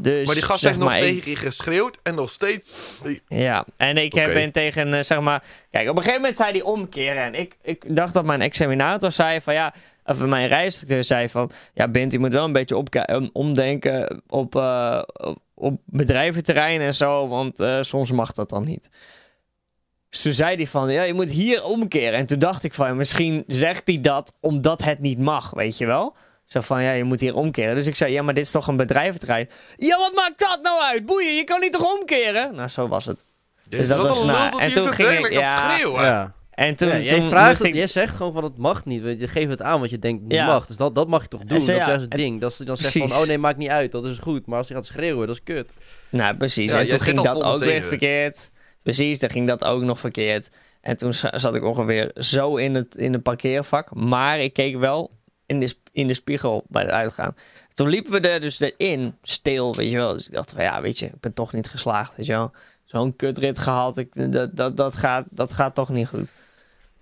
Dus, 0.00 0.26
Maar 0.26 0.34
die 0.34 0.44
gast 0.44 0.64
heeft 0.64 0.78
nog 0.78 0.94
ik- 0.94 1.00
tegen 1.00 1.30
je 1.30 1.36
geschreeuwd 1.36 1.98
en 2.02 2.14
nog 2.14 2.30
steeds... 2.30 2.74
Ja, 3.28 3.64
en 3.76 3.96
ik 3.96 4.12
heb 4.12 4.24
Oké. 4.24 4.34
ben 4.34 4.52
tegen, 4.52 4.94
eh, 4.94 5.02
zeg 5.04 5.20
maar... 5.20 5.42
Kijk, 5.70 5.88
op 5.88 5.96
een 5.96 6.02
gegeven 6.02 6.20
moment 6.20 6.36
zei 6.38 6.50
hij 6.50 6.62
omkeren. 6.62 7.22
En 7.22 7.34
ik, 7.34 7.56
ik 7.62 7.96
dacht 7.96 8.14
dat 8.14 8.24
mijn 8.24 8.40
examinator 8.40 9.12
zei 9.12 9.40
van 9.40 9.54
ja... 9.54 9.74
Of 10.04 10.18
mijn 10.18 10.48
rijinstructeur 10.48 11.04
zei 11.04 11.28
van... 11.28 11.50
Ja, 11.74 11.88
Bint, 11.88 12.12
je 12.12 12.18
moet 12.18 12.32
wel 12.32 12.44
een 12.44 12.52
beetje 12.52 12.84
omdenken 13.32 14.22
op, 14.26 14.56
eh, 14.56 15.02
op- 15.16 15.38
op 15.54 15.80
bedrijventerrein 15.84 16.80
en 16.80 16.94
zo. 16.94 17.28
Want 17.28 17.60
eh, 17.60 17.78
soms 17.82 18.10
mag 18.10 18.32
dat 18.32 18.48
dan 18.48 18.64
niet. 18.64 18.88
Dus 20.10 20.22
toen 20.22 20.32
zei 20.32 20.56
hij 20.56 20.66
van, 20.66 20.90
ja, 20.92 21.02
je 21.02 21.14
moet 21.14 21.30
hier 21.30 21.64
omkeren. 21.64 22.18
En 22.18 22.26
toen 22.26 22.38
dacht 22.38 22.64
ik 22.64 22.74
van, 22.74 22.96
misschien 22.96 23.44
zegt 23.46 23.82
hij 23.84 24.00
dat 24.00 24.32
omdat 24.40 24.82
het 24.82 24.98
niet 24.98 25.18
mag, 25.18 25.50
weet 25.50 25.78
je 25.78 25.86
wel? 25.86 26.14
Zo 26.48 26.60
van, 26.60 26.82
ja, 26.82 26.92
je 26.92 27.04
moet 27.04 27.20
hier 27.20 27.34
omkeren. 27.34 27.74
Dus 27.74 27.86
ik 27.86 27.96
zei, 27.96 28.12
ja, 28.12 28.22
maar 28.22 28.34
dit 28.34 28.44
is 28.44 28.50
toch 28.50 28.66
een 28.66 28.76
bedrijventerrein? 28.76 29.48
Ja, 29.76 29.98
wat 29.98 30.12
maakt 30.14 30.38
dat 30.38 30.58
nou 30.62 30.82
uit? 30.82 31.06
Boeien, 31.06 31.34
je 31.34 31.44
kan 31.44 31.60
niet 31.60 31.72
toch 31.72 31.94
omkeren? 31.98 32.54
Nou, 32.54 32.68
zo 32.68 32.88
was 32.88 33.04
het. 33.06 33.24
Jezus, 33.68 33.88
dat 33.88 34.02
was 34.02 34.22
na- 34.24 34.50
en 34.58 34.72
toen 34.72 34.92
ging 34.92 35.08
ik- 35.26 35.32
ja. 35.32 35.74
schreeuwen. 35.74 36.02
ja. 36.02 36.36
En 36.50 36.74
toen, 36.74 36.88
ja, 36.88 36.98
jij 36.98 37.18
toen 37.20 37.28
vraagt 37.28 37.58
het, 37.58 37.66
ik... 37.68 37.74
jij 37.74 37.86
zegt 37.86 38.16
gewoon 38.16 38.32
van 38.32 38.44
het 38.44 38.56
mag 38.58 38.84
niet. 38.84 39.02
Want 39.02 39.20
Je 39.20 39.28
geeft 39.28 39.48
het 39.50 39.62
aan 39.62 39.80
wat 39.80 39.90
je 39.90 39.98
denkt 39.98 40.22
niet 40.22 40.32
Ja. 40.32 40.46
mag. 40.46 40.66
Dus 40.66 40.76
dat, 40.76 40.94
dat 40.94 41.08
mag 41.08 41.22
je 41.22 41.28
toch 41.28 41.40
doen. 41.40 41.48
Dat 41.66 41.68
is 41.68 42.02
het 42.02 42.10
ding. 42.10 42.40
Dat 42.40 42.52
ze 42.54 42.64
dan 42.64 42.76
zegt 42.76 42.92
van, 43.10 43.20
oh 43.20 43.26
nee, 43.26 43.38
maakt 43.38 43.58
niet 43.58 43.68
uit. 43.68 43.92
Dat 43.92 44.04
is 44.04 44.18
goed. 44.18 44.46
Maar 44.46 44.58
als 44.58 44.68
hij 44.68 44.76
gaat 44.76 44.86
schreeuwen, 44.86 45.26
dat 45.26 45.36
is 45.36 45.42
kut. 45.42 45.70
Nou, 46.08 46.36
precies. 46.36 46.72
Ja, 46.72 46.78
en 46.78 46.88
toen 46.88 47.00
ging 47.00 47.20
dat 47.22 47.42
ook 47.42 47.58
weer 47.58 47.82
verkeerd. 47.82 48.50
Precies, 48.82 49.18
dan 49.18 49.30
ging 49.30 49.46
dat 49.48 49.64
ook 49.64 49.82
nog 49.82 50.00
verkeerd. 50.00 50.48
En 50.80 50.96
toen 50.96 51.14
za- 51.14 51.38
zat 51.38 51.54
ik 51.54 51.64
ongeveer 51.64 52.10
zo 52.14 52.56
in 52.56 52.74
het, 52.74 52.94
in 52.96 53.12
het 53.12 53.22
parkeervak. 53.22 53.94
Maar 53.94 54.40
ik 54.40 54.52
keek 54.52 54.76
wel 54.76 55.10
in 55.48 55.60
de, 55.60 55.74
in 55.92 56.06
de 56.06 56.14
spiegel 56.14 56.64
bij 56.68 56.82
het 56.82 56.90
uitgaan. 56.90 57.34
Toen 57.74 57.88
liepen 57.88 58.12
we 58.12 58.28
er 58.28 58.40
dus 58.40 58.60
erin, 58.60 59.16
stil, 59.22 59.74
weet 59.74 59.90
je 59.90 59.96
wel. 59.96 60.12
Dus 60.12 60.26
ik 60.26 60.34
dacht 60.34 60.52
van, 60.52 60.62
ja, 60.62 60.80
weet 60.80 60.98
je, 60.98 61.06
ik 61.06 61.20
ben 61.20 61.32
toch 61.32 61.52
niet 61.52 61.68
geslaagd, 61.68 62.16
weet 62.16 62.26
je 62.26 62.32
wel. 62.32 62.52
Zo'n 62.84 63.16
kutrit 63.16 63.58
gehad, 63.58 63.96
ik, 63.96 64.32
dat, 64.32 64.56
dat, 64.56 64.76
dat, 64.76 64.96
gaat, 64.96 65.24
dat 65.30 65.52
gaat 65.52 65.74
toch 65.74 65.88
niet 65.88 66.08
goed. 66.08 66.32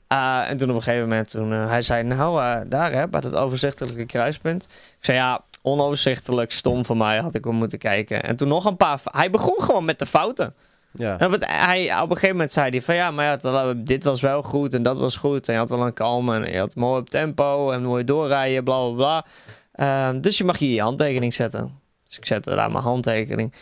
Ah, 0.07 0.51
en 0.51 0.57
toen 0.57 0.71
op 0.71 0.77
een 0.77 0.83
gegeven 0.83 1.09
moment, 1.09 1.31
toen, 1.31 1.53
eh, 1.53 1.69
hij 1.69 1.83
zei, 1.83 2.03
nou, 2.03 2.43
eh, 2.43 2.61
daar 2.67 2.93
hè, 2.93 3.09
bij 3.09 3.21
dat 3.21 3.35
overzichtelijke 3.35 4.07
kruispunt. 4.07 4.65
Ik 4.99 5.05
zei, 5.05 5.19
ja, 5.19 5.45
onoverzichtelijk, 5.63 6.53
stom 6.53 6.85
van 6.85 6.97
mij, 6.97 7.19
had 7.21 7.35
ik 7.35 7.47
om 7.47 7.57
moeten 7.57 7.79
kijken. 7.79 8.23
En 8.23 8.37
toen 8.37 8.49
nog 8.49 8.65
een 8.65 8.77
paar, 8.77 9.01
hij 9.05 9.31
begon 9.31 9.63
gewoon 9.63 9.85
met 9.85 9.99
de 9.99 10.07
fouten. 10.07 10.55
Ja. 10.97 11.29
Want 11.29 11.47
hij, 11.47 11.95
op 11.95 12.03
een 12.03 12.09
gegeven 12.09 12.37
moment 12.37 12.53
zei 12.53 12.71
hij 12.71 12.83
van 12.83 12.95
ja, 12.95 13.11
maar 13.11 13.41
ja, 13.43 13.75
dit 13.77 14.05
was 14.05 14.21
wel 14.21 14.43
goed 14.43 14.75
en 14.75 14.83
dat 14.83 14.99
was 14.99 15.17
goed. 15.17 15.47
En 15.47 15.53
je 15.53 15.59
had 15.59 15.71
wel 15.71 15.87
een 15.87 15.93
kalm 15.93 16.33
en 16.33 16.53
je 16.53 16.59
had 16.59 16.75
mooi 16.75 17.01
op 17.01 17.11
tempo 17.11 17.71
en 17.71 17.83
mooi 17.83 18.05
doorrijden, 18.05 18.65
bla 18.65 18.89
bla 18.89 18.95
bla. 18.95 19.25
Ehm, 19.73 20.21
dus 20.21 20.39
je 20.39 20.45
mag 20.45 20.59
hier 20.59 20.75
je 20.75 20.83
handtekening 20.83 21.35
zetten. 21.35 21.81
Dus 22.07 22.17
ik 22.17 22.27
zette 22.27 22.55
daar 22.55 22.71
mijn 22.71 22.85
handtekening. 22.85 23.55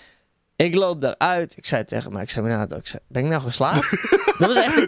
Ik 0.57 0.75
loop 0.75 1.01
daaruit. 1.01 1.57
Ik 1.57 1.67
zei 1.67 1.85
tegen 1.85 2.13
mijn 2.13 2.25
examinator, 2.25 2.79
ik 2.79 2.87
zei, 2.87 3.03
ben 3.07 3.25
ik 3.25 3.31
nou 3.31 3.43
geslaagd? 3.43 3.91
dat 4.39 4.55
was 4.55 4.57
echt, 4.57 4.87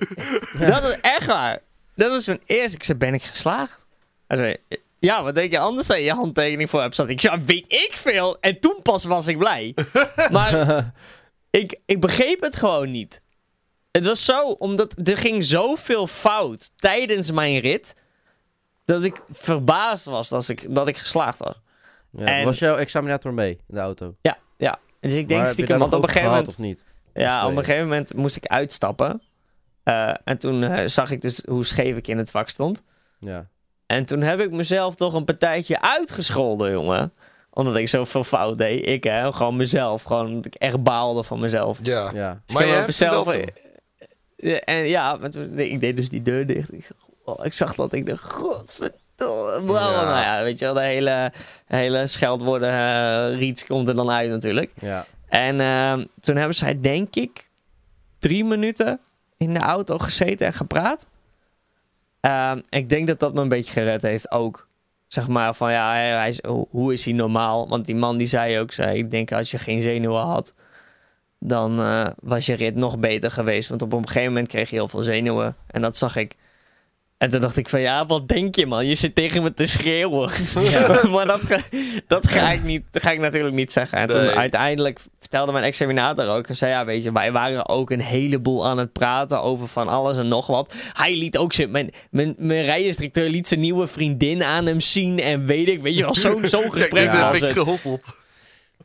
dat 0.59 0.99
echt 1.01 1.27
waar. 1.27 1.59
Dat 1.95 2.11
was 2.11 2.27
mijn 2.27 2.41
eerste. 2.47 2.77
Ik 2.77 2.85
zei, 2.85 2.99
ben 2.99 3.15
ik 3.15 3.23
geslaagd? 3.23 3.87
Hij 4.27 4.37
zei, 4.37 4.57
ja, 4.99 5.23
wat 5.23 5.35
denk 5.35 5.51
je 5.51 5.59
anders 5.59 5.87
dat 5.87 5.97
je 5.97 6.05
je 6.05 6.13
handtekening 6.13 6.71
voor 6.71 6.81
hebt 6.81 6.95
staan? 6.95 7.09
Ik 7.09 7.21
zei, 7.21 7.43
weet 7.47 7.73
ik 7.73 7.91
veel. 7.93 8.37
En 8.41 8.61
toen 8.61 8.79
pas 8.83 9.05
was 9.05 9.27
ik 9.27 9.39
blij. 9.39 9.75
maar 10.31 10.93
ik, 11.57 11.81
ik 11.87 12.01
begreep 12.01 12.41
het 12.41 12.57
gewoon 12.57 12.91
niet. 12.91 13.23
Het 13.91 14.05
was 14.07 14.25
zo, 14.25 14.51
omdat 14.51 14.95
er 15.09 15.17
ging 15.17 15.45
zoveel 15.45 16.07
fout 16.07 16.71
tijdens 16.77 17.31
mijn 17.31 17.61
rit, 17.61 17.95
dat 18.85 19.05
ik 19.05 19.23
verbaasd 19.31 20.05
was 20.05 20.29
dat 20.29 20.49
ik, 20.49 20.75
dat 20.75 20.89
ik 20.89 20.97
geslaagd 20.97 21.39
was. 21.39 21.61
Ja, 22.11 22.25
En- 22.25 22.45
Was 22.45 22.59
jouw 22.59 22.77
examinator 22.77 23.35
mee 23.35 23.51
in 23.51 23.75
de 23.75 23.81
auto? 23.81 24.15
Ja, 24.21 24.39
ja. 24.57 24.79
Dus 24.99 25.15
ik 25.15 25.29
denk 25.29 25.41
Maar 25.41 25.51
stiekem, 25.51 25.79
want 25.79 25.93
op 25.93 26.03
een 26.03 26.09
gegeven 26.09 26.31
moment... 26.31 26.49
Of 26.49 26.59
niet? 26.59 26.87
Ja, 27.15 27.47
op 27.47 27.57
een 27.57 27.65
gegeven 27.65 27.89
moment 27.89 28.15
moest 28.15 28.37
ik 28.37 28.47
uitstappen. 28.47 29.23
Eh, 29.83 30.15
en 30.25 30.39
toen 30.39 30.63
eh, 30.63 30.87
zag 30.87 31.11
ik 31.11 31.21
dus 31.21 31.43
hoe 31.49 31.65
scheef 31.65 31.97
ik 31.97 32.09
in 32.09 32.19
het 32.19 32.31
vak 32.31 32.49
stond. 32.49 32.83
Ja. 33.21 33.49
En 33.87 34.05
toen 34.05 34.21
heb 34.21 34.41
ik 34.41 34.51
mezelf 34.51 34.95
toch 34.95 35.15
een 35.15 35.25
partijtje 35.25 35.81
uitgescholden, 35.81 36.71
jongen. 36.71 37.13
Omdat 37.57 37.77
ik 37.77 37.89
zoveel 37.89 38.25
fout 38.25 38.59
deed. 38.59 38.87
Ik, 38.87 39.05
hè, 39.05 39.33
gewoon 39.33 39.57
mezelf. 39.57 40.03
Gewoon 40.03 40.27
omdat 40.27 40.45
ik 40.47 40.55
echt 40.55 40.83
baalde 40.83 41.23
van 41.23 41.41
mezelf. 41.41 41.79
Ja. 41.83 42.11
Ja. 42.15 42.41
Dus 42.45 42.55
Maar 42.55 42.63
ik 42.63 42.69
je 42.69 42.75
hebt 42.75 42.87
mezelf- 42.87 43.37
en 44.65 44.77
ja, 44.89 45.17
maar 45.17 45.31
toen, 45.31 45.55
nee, 45.55 45.69
ik 45.69 45.81
deed 45.81 45.97
dus 45.97 46.09
die 46.09 46.23
deur 46.23 46.47
dicht. 46.47 46.73
Ik, 46.73 46.89
oh, 47.25 47.45
ik 47.45 47.53
zag 47.53 47.75
dat. 47.75 47.93
Ik 47.93 48.07
dacht, 48.07 48.33
godverdomme. 48.33 49.73
Ja. 49.73 49.91
Nou 50.05 50.21
ja, 50.21 50.43
weet 50.43 50.59
je 50.59 50.65
wel, 50.65 50.75
de 50.75 50.81
hele, 50.81 51.33
hele 51.67 52.07
scheldwoorden 52.07 52.71
eh 52.71 53.39
riets 53.39 53.67
komt 53.67 53.89
er 53.89 53.97
dan 53.97 54.11
uit 54.11 54.31
natuurlijk. 54.31 54.73
Ja. 54.81 55.07
En 55.29 55.61
ehm, 55.61 56.05
toen 56.21 56.37
hebben 56.37 56.57
zij, 56.57 56.81
denk 56.81 57.17
ik, 57.17 57.49
drie 58.19 58.45
minuten 58.45 59.01
in 59.37 59.55
de 59.55 59.61
auto 59.61 59.99
gezeten 59.99 60.47
en 60.47 60.53
gepraat. 60.53 61.07
Ehm, 62.21 62.61
ik 62.69 62.89
denk 62.89 63.07
dat 63.07 63.21
dat 63.21 63.35
me 63.35 63.41
een 63.41 63.49
beetje 63.49 63.73
gered 63.73 64.03
heeft 64.03 64.31
ook. 64.31 64.66
Zeg 65.07 65.29
maar 65.29 65.55
van 65.55 65.73
ja, 65.73 65.93
hij, 65.93 66.29
is, 66.29 66.41
hoe- 66.71 66.93
is 66.93 67.05
hij 67.05 67.15
normaal? 67.15 67.69
Want 67.69 67.85
die 67.85 67.95
man 67.97 68.17
die 68.17 68.27
zei 68.27 68.59
ook, 68.59 68.73
zei, 68.73 68.99
ik 68.99 69.11
denk 69.11 69.33
als 69.33 69.51
je 69.51 69.59
geen 69.59 69.81
zenuwen 69.83 70.23
had, 70.23 70.55
dan 71.39 71.81
eh, 71.81 72.07
was 72.21 72.47
je 72.47 72.55
rit 72.55 72.75
nog 72.75 72.99
beter 72.99 73.31
geweest. 73.31 73.69
Want 73.69 73.83
op 73.83 73.93
een 73.93 74.07
gegeven 74.07 74.29
moment 74.29 74.49
kreeg 74.49 74.71
je 74.71 74.77
heel 74.77 74.89
veel 74.89 75.03
zenuwen. 75.03 75.57
En 75.67 75.83
dat 75.83 75.97
zag 75.97 76.17
ik. 76.17 76.37
En 77.19 77.31
toen 77.31 77.41
dacht 77.41 77.57
ik 77.57 77.69
van 77.69 77.81
ja, 77.81 78.07
wat 78.07 78.29
denk 78.29 78.55
je 78.55 78.67
man? 78.67 78.87
Je 78.87 78.95
zit 78.95 79.15
tegen 79.15 79.43
me 79.43 79.55
te 79.55 79.67
schreeuwen. 79.67 80.31
maar 81.13 81.27
dat 81.27 81.41
ga, 81.41 81.61
dat, 82.07 82.29
ga 82.29 82.53
ik 82.53 82.63
niet, 82.63 82.83
dat 82.91 83.03
ga 83.03 83.11
ik 83.11 83.19
natuurlijk 83.21 83.55
niet 83.55 83.73
zeggen. 83.73 83.99
En 83.99 84.09
toen 84.09 84.19
uiteindelijk 84.19 85.01
vertelde 85.27 85.53
mijn 85.53 85.65
examinator 85.65 86.29
ook. 86.29 86.47
En 86.47 86.57
zei 86.57 86.71
ja, 86.71 86.85
weet 86.85 87.05
je, 87.05 87.13
wij 87.13 87.33
waren 87.33 87.69
ook 87.69 87.91
een 87.91 88.01
heleboel 88.01 88.67
aan 88.67 88.79
het 88.79 88.93
praten 88.93 89.43
over 89.43 89.69
van 89.69 89.89
alles 89.89 90.17
en 90.17 90.29
nog 90.29 90.47
wat. 90.47 90.75
Hij 90.93 91.17
liet 91.17 91.39
ook 91.39 91.53
zijn, 91.53 91.71
mijn, 91.71 91.91
mijn, 92.11 92.35
mijn 92.39 92.65
rijinstructeur 92.65 93.29
liet 93.29 93.49
zijn 93.49 93.61
nieuwe 93.61 93.87
vriendin 93.87 94.45
aan 94.45 94.67
hem 94.67 94.81
zien. 94.81 95.19
En 95.19 95.47
weet 95.47 95.69
ik, 95.69 95.81
weet 95.81 95.97
je 95.97 96.03
wel, 96.03 96.15
zo'n 96.25 96.41
Kijk, 96.41 96.73
gesprek 96.73 97.13
was 97.13 97.41
het. 97.41 97.53
gehoffeld. 97.53 98.05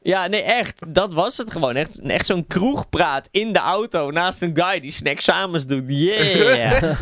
Ja, 0.04 0.28
nee, 0.28 0.42
echt. 0.42 0.84
Dat 0.88 1.14
was 1.14 1.38
het 1.38 1.52
gewoon. 1.52 1.76
Echt, 1.76 2.00
echt 2.02 2.26
zo'n 2.26 2.48
kroegpraat 2.48 3.28
in 3.32 3.54
de 3.54 3.60
auto 3.60 4.12
naast 4.12 4.42
een 4.42 4.52
guy 4.54 4.80
die 4.80 4.92
snack 4.92 5.20
samens 5.20 5.66
doet. 5.66 5.84
Yeah! 5.86 7.02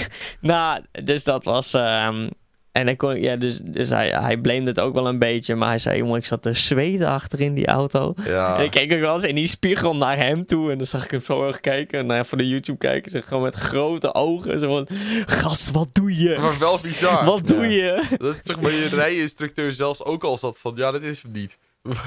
nou, 0.40 0.80
dus 1.04 1.24
dat 1.24 1.44
was... 1.44 1.72
ehm, 1.72 2.28
En 2.72 2.86
hij 2.86 2.96
kon, 2.96 3.20
ja, 3.20 3.36
dus, 3.36 3.60
dus 3.64 3.90
hij, 3.90 4.08
hij 4.08 4.36
blamed 4.38 4.66
het 4.66 4.80
ook 4.80 4.94
wel 4.94 5.06
een 5.08 5.18
beetje. 5.18 5.54
Maar 5.54 5.68
hij 5.68 5.78
zei, 5.78 5.96
jongen, 5.98 6.16
ik 6.18 6.24
zat 6.24 6.42
te 6.42 6.52
zweten 6.52 7.06
achter 7.06 7.40
in 7.40 7.54
die 7.54 7.66
auto. 7.66 8.14
Ja. 8.24 8.58
En 8.58 8.64
ik 8.64 8.70
keek 8.70 8.92
ook 8.92 9.00
wel 9.00 9.14
eens 9.14 9.24
in 9.24 9.34
die 9.34 9.46
spiegel 9.46 9.96
naar 9.96 10.16
hem 10.16 10.46
toe. 10.46 10.70
En 10.70 10.76
dan 10.78 10.86
zag 10.86 11.04
ik 11.04 11.10
hem 11.10 11.20
zo 11.20 11.46
erg 11.46 11.60
kijken. 11.60 11.98
En 11.98 12.06
nou 12.06 12.18
ja, 12.18 12.24
voor 12.24 12.38
de 12.38 12.48
YouTube 12.48 12.78
kijken 12.78 13.10
ze 13.10 13.22
gewoon 13.22 13.42
met 13.42 13.54
grote 13.54 14.14
ogen. 14.14 14.58
Zo 14.58 14.68
van, 14.68 14.86
gast, 15.26 15.70
wat 15.70 15.88
doe 15.92 16.16
je? 16.18 16.38
Maar 16.38 16.58
wel 16.58 16.78
bizar. 16.82 17.24
Wat 17.24 17.46
doe 17.46 17.68
Ja. 17.68 17.68
je? 17.68 18.16
Dat 18.18 18.36
zeg 18.42 18.60
maar 18.60 18.72
je 18.72 18.86
rijinstructeur 18.88 19.72
zelfs 19.72 20.04
ook 20.04 20.24
al 20.24 20.38
zat 20.38 20.58
van, 20.58 20.72
ja, 20.76 20.90
dat 20.90 21.02
is 21.02 21.22
hem 21.22 21.32
niet. 21.32 21.58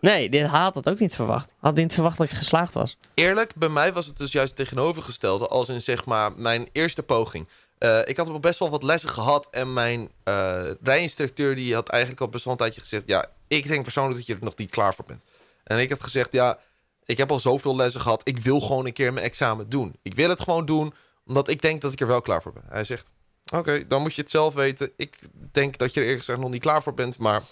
Nee, 0.00 0.28
dit 0.28 0.46
had 0.46 0.74
dat 0.74 0.88
ook 0.90 0.98
niet 0.98 1.14
verwacht. 1.14 1.52
Had 1.60 1.74
niet 1.74 1.94
verwacht 1.94 2.18
dat 2.18 2.26
ik 2.30 2.36
geslaagd 2.36 2.74
was. 2.74 2.96
Eerlijk, 3.14 3.54
bij 3.54 3.68
mij 3.68 3.92
was 3.92 4.06
het 4.06 4.16
dus 4.18 4.32
juist 4.32 4.56
tegenovergestelde 4.56 5.46
als 5.46 5.68
in 5.68 5.82
zeg 5.82 6.04
maar 6.04 6.32
mijn 6.36 6.68
eerste 6.72 7.02
poging. 7.02 7.48
Eh, 7.78 8.00
ik 8.04 8.16
had 8.16 8.28
wel 8.28 8.40
best 8.40 8.58
wel 8.58 8.70
wat 8.70 8.82
lessen 8.82 9.10
gehad 9.10 9.48
en 9.50 9.72
mijn 9.72 10.10
eh 10.22 10.70
rijinstructeur 10.82 11.56
die 11.56 11.74
had 11.74 11.88
eigenlijk 11.88 12.20
al 12.20 12.28
best 12.28 12.44
wel 12.44 12.52
een 12.52 12.58
tijdje 12.58 12.80
gezegd, 12.80 13.02
ja, 13.06 13.26
ik 13.48 13.68
denk 13.68 13.82
persoonlijk 13.82 14.16
dat 14.16 14.26
je 14.26 14.34
er 14.34 14.44
nog 14.44 14.56
niet 14.56 14.70
klaar 14.70 14.94
voor 14.94 15.04
bent. 15.04 15.22
En 15.64 15.78
ik 15.78 15.90
had 15.90 16.02
gezegd, 16.02 16.32
ja, 16.32 16.58
ik 17.04 17.16
heb 17.16 17.30
al 17.30 17.40
zoveel 17.40 17.76
lessen 17.76 18.00
gehad, 18.00 18.28
ik 18.28 18.38
wil 18.38 18.60
gewoon 18.60 18.86
een 18.86 18.92
keer 18.92 19.12
mijn 19.12 19.26
examen 19.26 19.68
doen. 19.68 19.96
Ik 20.02 20.14
wil 20.14 20.28
het 20.28 20.40
gewoon 20.40 20.66
doen, 20.66 20.94
omdat 21.26 21.48
ik 21.48 21.62
denk 21.62 21.80
dat 21.80 21.92
ik 21.92 22.00
er 22.00 22.06
wel 22.06 22.20
klaar 22.20 22.42
voor 22.42 22.52
ben. 22.52 22.62
Hij 22.68 22.84
zegt, 22.84 23.06
oké, 23.52 23.86
dan 23.86 24.02
moet 24.02 24.14
je 24.14 24.20
het 24.20 24.30
zelf 24.30 24.54
weten. 24.54 24.90
Ik 24.96 25.18
denk 25.52 25.78
dat 25.78 25.94
je 25.94 26.00
er 26.00 26.06
eerlijk 26.06 26.24
gezegd 26.24 26.40
nog 26.40 26.50
niet 26.50 26.60
klaar 26.60 26.82
voor 26.82 26.94
bent, 26.94 27.18
maar 27.18 27.42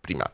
prima. 0.00 0.30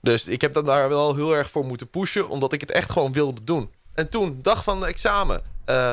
Dus 0.00 0.26
ik 0.26 0.40
heb 0.40 0.54
dan 0.54 0.64
daar 0.64 0.88
wel 0.88 1.14
heel 1.14 1.32
erg 1.32 1.50
voor 1.50 1.64
moeten 1.64 1.88
pushen, 1.88 2.28
omdat 2.28 2.52
ik 2.52 2.60
het 2.60 2.70
echt 2.70 2.90
gewoon 2.90 3.12
wilde 3.12 3.44
doen. 3.44 3.70
En 3.94 4.08
toen, 4.08 4.38
dag 4.42 4.64
van 4.64 4.80
de 4.80 4.86
examen, 4.86 5.42
eh, 5.64 5.92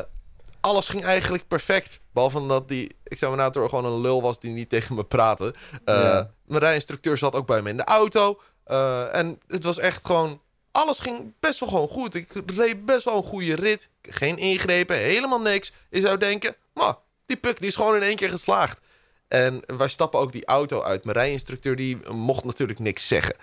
alles 0.66 0.88
ging 0.88 1.04
eigenlijk 1.04 1.48
perfect. 1.48 2.00
Behalve 2.14 2.48
dat 2.48 2.70
die 2.70 2.96
examinator 3.04 3.70
gewoon 3.70 3.86
een 3.86 4.02
lul 4.02 4.22
was 4.22 4.40
die 4.40 4.52
niet 4.52 4.70
tegen 4.70 4.96
me 4.96 5.04
praatte. 5.04 5.54
Eh, 5.86 5.96
Ja. 5.96 6.32
Mijn 6.46 6.62
rijinstructeur 6.62 7.18
zat 7.18 7.34
ook 7.36 7.48
bij 7.48 7.62
me 7.62 7.70
in 7.70 7.78
de 7.78 7.84
auto. 7.84 8.42
eh, 8.64 9.16
en 9.16 9.40
het 9.48 9.64
was 9.64 9.78
echt 9.78 10.06
gewoon... 10.06 10.42
Alles 10.72 11.00
ging 11.00 11.34
best 11.40 11.60
wel 11.60 11.70
gewoon 11.70 11.88
goed. 11.88 12.16
Ik 12.16 12.28
reed 12.56 12.86
best 12.86 13.04
wel 13.06 13.18
een 13.18 13.24
goede 13.24 13.56
rit. 13.56 13.90
Geen 14.02 14.38
ingrepen, 14.38 14.96
helemaal 14.98 15.42
niks. 15.42 15.72
Je 15.90 16.02
zou 16.02 16.18
denken, 16.18 16.56
maar 16.74 16.96
die 17.26 17.38
puk 17.38 17.58
die 17.60 17.68
is 17.68 17.76
gewoon 17.76 17.96
in 17.96 18.02
één 18.02 18.16
keer 18.16 18.30
geslaagd. 18.30 18.80
En 19.28 19.62
wij 19.78 19.88
stappen 19.88 20.20
ook 20.20 20.32
die 20.32 20.46
auto 20.46 20.82
uit. 20.82 21.04
Mijn 21.04 21.18
rijinstructeur 21.18 21.76
die 21.76 21.98
mocht 22.12 22.44
natuurlijk 22.44 22.80
niks 22.80 23.08
zeggen. 23.08 23.36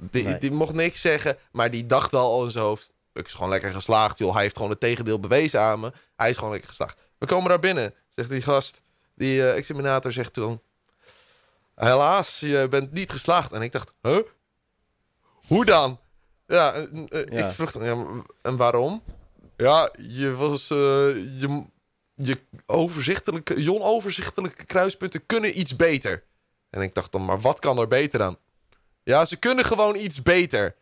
Die, 0.00 0.24
Nee. 0.24 0.38
die 0.38 0.50
mocht 0.50 0.74
niks 0.74 1.00
zeggen, 1.00 1.36
maar 1.52 1.70
die 1.70 1.86
dacht 1.86 2.10
wel 2.10 2.30
al 2.30 2.44
in 2.44 2.50
zijn 2.50 2.64
hoofd... 2.64 2.90
Puk 3.12 3.26
is 3.26 3.32
gewoon 3.34 3.48
lekker 3.48 3.72
geslaagd, 3.72 4.18
joh. 4.18 4.32
Hij 4.32 4.42
heeft 4.42 4.56
gewoon 4.56 4.70
het 4.70 4.80
tegendeel 4.80 5.20
bewezen 5.20 5.60
aan 5.60 5.80
me. 5.80 5.92
Hij 6.16 6.30
is 6.30 6.36
gewoon 6.36 6.50
lekker 6.50 6.68
geslaagd. 6.68 6.98
We 7.18 7.26
komen 7.26 7.48
daar 7.48 7.58
binnen, 7.58 7.94
zegt 8.08 8.28
die 8.28 8.42
gast. 8.42 8.82
Die 9.14 9.40
eh, 9.42 9.56
examinator 9.56 10.12
zegt 10.12 10.32
toen... 10.32 10.60
Helaas, 11.74 12.40
je 12.40 12.66
bent 12.70 12.92
niet 12.92 13.10
geslaagd. 13.10 13.52
En 13.52 13.62
ik 13.62 13.72
dacht, 13.72 13.92
huh? 14.02 14.18
Hoe 15.46 15.64
dan? 15.64 16.00
Ja, 16.46 16.72
eh, 16.74 16.86
Ja. 17.10 17.46
ik 17.46 17.50
vroeg 17.50 17.72
dan, 17.72 17.84
ja, 17.84 18.22
en 18.42 18.56
waarom? 18.56 19.02
Ja, 19.56 19.90
je 19.98 20.34
was... 20.34 20.70
eh, 20.70 20.76
je, 21.40 21.64
je, 22.14 22.38
overzichtelijke, 22.66 23.62
je 23.62 23.72
onoverzichtelijke 23.72 24.64
kruispunten 24.64 25.26
kunnen 25.26 25.58
iets 25.58 25.76
beter. 25.76 26.24
En 26.70 26.80
ik 26.80 26.94
dacht 26.94 27.12
dan, 27.12 27.24
maar 27.24 27.40
wat 27.40 27.58
kan 27.58 27.78
er 27.78 27.88
beter 27.88 28.18
dan? 28.18 28.38
Ja, 29.02 29.24
ze 29.24 29.36
kunnen 29.36 29.64
gewoon 29.64 29.96
iets 29.96 30.22
beter. 30.22 30.74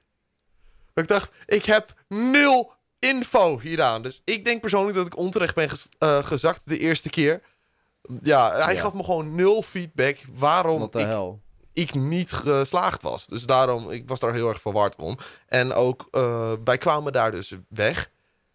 Ik 0.95 1.09
dacht, 1.09 1.33
ik 1.47 1.65
heb 1.65 1.95
nul 2.09 2.73
info 2.99 3.59
hieraan. 3.59 4.03
Dus 4.03 4.21
ik 4.25 4.45
denk 4.45 4.61
persoonlijk 4.61 4.97
dat 4.97 5.07
ik 5.07 5.17
onterecht 5.17 5.55
ben 5.55 5.69
eh, 5.99 6.25
gezakt 6.25 6.61
de 6.65 6.79
eerste 6.79 7.11
keer. 7.11 7.43
Ja, 8.23 8.53
hij 8.65 8.75
Ja. 8.75 8.81
gaf 8.81 8.93
me 8.93 9.05
gewoon 9.05 9.35
nul 9.35 9.63
feedback 9.63 10.17
waarom 10.35 10.83
ik, 10.83 10.93
hel. 10.93 11.41
ik 11.73 11.95
niet 11.95 12.33
geslaagd 12.33 13.03
was. 13.03 13.27
Dus 13.27 13.43
daarom, 13.43 13.91
ik 13.91 14.09
was 14.09 14.21
daar 14.21 14.35
heel 14.35 14.49
erg 14.49 14.61
verward 14.61 14.97
om. 14.97 15.19
En 15.47 15.73
ook, 15.73 16.09
eh, 16.11 16.53
wij 16.65 16.79
kwamen 16.79 17.13
daar 17.13 17.31
dus 17.31 17.55
weg. 17.69 18.11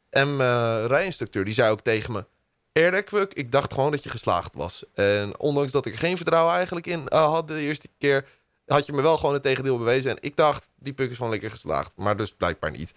En 0.10 0.36
mijn 0.36 0.88
rijinstructeur, 0.88 1.46
die 1.46 1.54
zei 1.54 1.72
ook 1.72 1.82
tegen 1.82 2.12
me... 2.12 2.26
Eerlijk, 2.72 3.12
ik 3.34 3.52
dacht 3.52 3.74
gewoon 3.74 3.92
dat 3.92 4.04
je 4.04 4.10
geslaagd 4.10 4.54
was. 4.54 4.84
En 4.94 5.40
ondanks 5.40 5.72
dat 5.72 5.86
ik 5.86 5.94
er 5.94 6.00
geen 6.00 6.16
vertrouwen 6.16 6.54
eigenlijk 6.54 6.88
in 6.88 7.08
eh, 7.08 7.26
had 7.26 7.48
de 7.48 7.60
eerste 7.60 7.90
keer... 7.98 8.28
had 8.66 8.86
je 8.86 8.94
me 8.94 9.02
wel 9.02 9.18
gewoon 9.18 9.34
het 9.34 9.44
tegendeel 9.44 9.78
bewezen. 9.78 10.12
En 10.12 10.18
ik 10.20 10.36
dacht, 10.36 10.72
die 10.76 10.94
Puk 10.94 11.10
is 11.10 11.16
gewoon 11.16 11.32
lekker 11.32 11.52
geslaagd. 11.52 11.94
Maar 11.96 12.18
dus 12.18 12.34
blijkbaar 12.34 12.72
niet. 12.72 12.94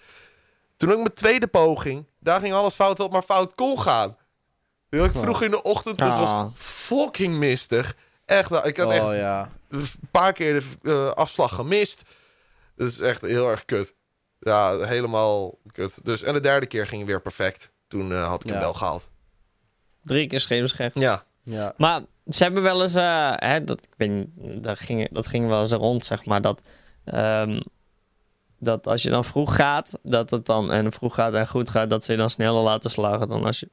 Toen 0.77 0.91
ook 0.91 0.97
mijn 0.97 1.15
tweede 1.15 1.47
poging, 1.47 2.05
daar 2.21 2.41
ging 2.41 2.55
alles 2.55 2.75
fout 2.75 2.99
wat 2.99 3.11
maar 3.13 3.23
fout 3.23 3.55
kon 3.55 3.81
gaan. 3.81 4.17
Heel 4.91 5.05
ik 5.05 5.13
vroeg 5.13 5.43
in 5.43 5.51
de 5.51 5.63
ochtend, 5.63 5.99
dus 5.99 6.09
het 6.15 6.17
Ah. 6.19 6.43
was 6.45 6.51
fucking 6.57 7.37
mistig. 7.37 7.97
Echt, 8.25 8.49
wel, 8.51 8.67
ik 8.67 8.77
had 8.77 8.93
echt 8.93 9.05
Oh 9.05 9.15
ja. 9.15 9.49
een 9.69 9.87
paar 10.11 10.33
keer 10.33 10.65
de 10.83 10.91
eh, 10.91 11.11
afslag 11.11 11.55
gemist. 11.55 12.03
Dat 12.77 12.87
is 12.89 13.01
echt 13.01 13.21
heel 13.21 13.51
erg 13.51 13.65
kut. 13.65 13.95
Ja, 14.39 14.79
helemaal 14.79 15.59
kut. 15.73 16.05
Dus, 16.05 16.23
en 16.23 16.33
de 16.35 16.41
derde 16.41 16.67
keer 16.67 16.87
ging 16.87 17.07
weer 17.07 17.21
perfect. 17.21 17.71
Toen 17.89 18.13
eh, 18.13 18.29
had 18.29 18.45
ik 18.45 18.51
hem 18.51 18.59
wel 18.61 18.75
gehaald. 18.75 19.09
Drie 20.03 20.27
keer 20.29 20.41
schemerscherp. 20.41 20.95
Ja, 20.95 21.25
Ja. 21.43 21.75
Maar 21.77 22.01
ze 22.29 22.43
hebben 22.43 22.63
wel 22.63 22.83
eens, 22.83 22.95
eh, 22.95 23.33
hè, 23.35 23.65
dat, 23.65 23.89
ik 23.97 24.25
dat 24.63 24.79
ging, 24.79 25.09
dat 25.11 25.27
ging 25.27 25.49
wel 25.49 25.61
eens 25.63 25.73
rond, 25.73 26.05
zeg 26.05 26.25
maar, 26.25 26.41
dat, 26.41 26.69
ehm, 27.05 27.61
dat 28.59 28.87
als 28.87 29.03
je 29.03 29.11
dan 29.11 29.25
vroeg 29.25 29.57
gaat, 29.57 29.99
dat 30.03 30.31
het 30.31 30.47
dan, 30.47 30.73
en 30.73 30.93
vroeg 30.93 31.15
gaat 31.15 31.35
en 31.35 31.49
goed 31.49 31.71
gaat, 31.71 31.91
dat 31.91 32.05
ze 32.05 32.13
je 32.13 32.19
dan 32.19 32.31
sneller 32.31 32.63
laten 32.63 32.91
slagen 32.91 33.29
dan 33.29 33.45
als 33.45 33.61
je 33.61 33.69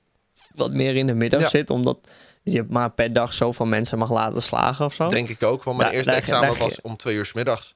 wat 0.56 0.72
meer 0.74 0.96
in 0.96 1.08
de 1.08 1.14
middag 1.14 1.40
Ja. 1.42 1.48
zit, 1.48 1.70
omdat 1.70 1.98
je 2.44 2.66
maar 2.70 2.92
per 2.92 3.14
dag 3.14 3.34
zoveel 3.34 3.66
mensen 3.66 3.98
mag 3.98 4.12
laten 4.12 4.42
slagen 4.42 4.86
of 4.86 4.94
zo. 4.94 5.10
denk 5.10 5.30
ik 5.30 5.44
ook. 5.44 5.64
Want 5.64 5.78
mijn 5.78 5.92
eerste 5.92 6.12
examen 6.12 6.58
was 6.58 6.82
om 6.82 6.98
twee 6.98 7.16
uur 7.16 7.26
's 7.26 7.34
middags. 7.34 7.76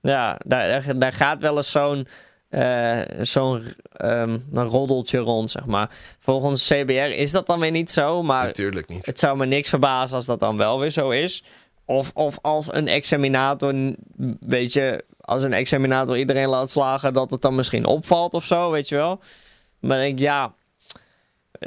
Ja, 0.00 0.38
daar, 0.46 0.98
daar 0.98 1.12
gaat 1.12 1.40
wel 1.40 1.56
eens 1.56 1.70
zo'n 1.70 2.06
eh, 2.50 2.98
zo'n 3.20 3.62
ehm, 3.92 4.38
een 4.52 4.66
roddeltje 4.66 5.18
rond, 5.18 5.50
zeg 5.50 5.66
maar. 5.66 5.90
Volgens 6.18 6.66
CBR 6.66 6.92
is 6.92 7.30
dat 7.30 7.46
dan 7.46 7.60
weer 7.60 7.70
niet 7.70 7.90
zo, 7.90 8.22
maar 8.22 8.46
Natuurlijk 8.46 8.88
niet. 8.88 9.06
het 9.06 9.18
zou 9.18 9.36
me 9.36 9.46
niks 9.46 9.68
verbazen 9.68 10.16
als 10.16 10.26
dat 10.26 10.40
dan 10.40 10.56
wel 10.56 10.78
weer 10.78 10.90
zo 10.90 11.10
is. 11.10 11.44
Of, 11.84 12.10
of 12.14 12.38
als 12.42 12.72
een 12.72 12.88
examinator, 12.88 13.94
weet 14.40 14.72
je, 14.72 15.04
als 15.20 15.42
een 15.42 15.52
examinator 15.52 16.18
iedereen 16.18 16.48
laat 16.48 16.70
slagen, 16.70 17.12
dat 17.12 17.30
het 17.30 17.42
dan 17.42 17.54
misschien 17.54 17.86
opvalt 17.86 18.34
of 18.34 18.44
zo, 18.44 18.70
weet 18.70 18.88
je 18.88 18.94
wel. 18.94 19.20
Maar 19.80 19.98
ik 19.98 20.04
denk, 20.04 20.18
ja, 20.18 20.54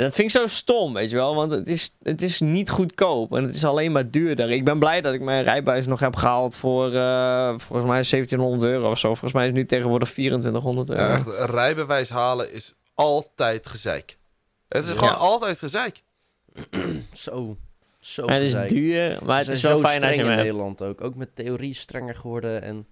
dat 0.02 0.16
vind 0.16 0.18
ik 0.18 0.30
zo 0.40 0.46
stom, 0.48 0.94
weet 0.94 1.10
je 1.10 1.16
wel. 1.16 1.36
Want 1.36 1.52
het 1.52 1.68
is, 1.68 1.96
het 2.02 2.22
is 2.22 2.40
niet 2.40 2.70
goedkoop 2.70 3.36
en 3.36 3.44
het 3.44 3.54
is 3.54 3.66
alleen 3.66 3.92
maar 3.92 4.10
duurder. 4.12 4.52
Ik 4.52 4.66
ben 4.66 4.80
blij 4.80 5.02
dat 5.02 5.14
ik 5.14 5.22
mijn 5.22 5.44
rijbuis 5.44 5.86
nog 5.86 6.00
heb 6.00 6.16
gehaald 6.16 6.56
voor, 6.56 6.94
eh, 6.96 7.54
volgens 7.58 7.88
mij 7.90 8.04
1700 8.04 8.72
euro 8.72 8.90
of 8.92 9.00
zo. 9.00 9.08
Volgens 9.08 9.32
mij 9.34 9.42
is 9.44 9.50
het 9.50 9.58
nu 9.60 9.66
tegenwoordig 9.66 10.10
2400 10.12 10.90
euro. 10.90 11.02
Ja, 11.02 11.14
echt, 11.16 11.28
een 11.28 11.46
rijbewijs 11.46 12.10
halen 12.10 12.54
is 12.54 12.74
altijd 12.94 13.68
gezeik. 13.68 14.18
Het 14.68 14.84
is 14.84 14.90
Ja. 14.92 14.98
gewoon 14.98 15.18
altijd 15.18 15.58
gezeik. 15.60 16.04
Zo. 17.14 17.58
Zo 18.00 18.26
Maar 18.26 18.34
het 18.36 18.44
is 18.44 18.52
gezeik. 18.52 18.70
duur, 18.70 19.18
maar 19.26 19.38
het 19.38 19.48
is 19.48 19.62
wel 19.62 19.78
zo 19.78 19.84
fijn 19.84 20.04
als 20.04 20.16
je 20.16 20.22
in 20.22 20.26
hebt. 20.26 20.38
Nederland 20.38 20.82
ook. 20.82 21.02
Ook 21.02 21.16
met 21.16 21.36
theorie 21.36 21.74
strenger 21.74 22.16
geworden. 22.16 22.62
En 22.62 22.88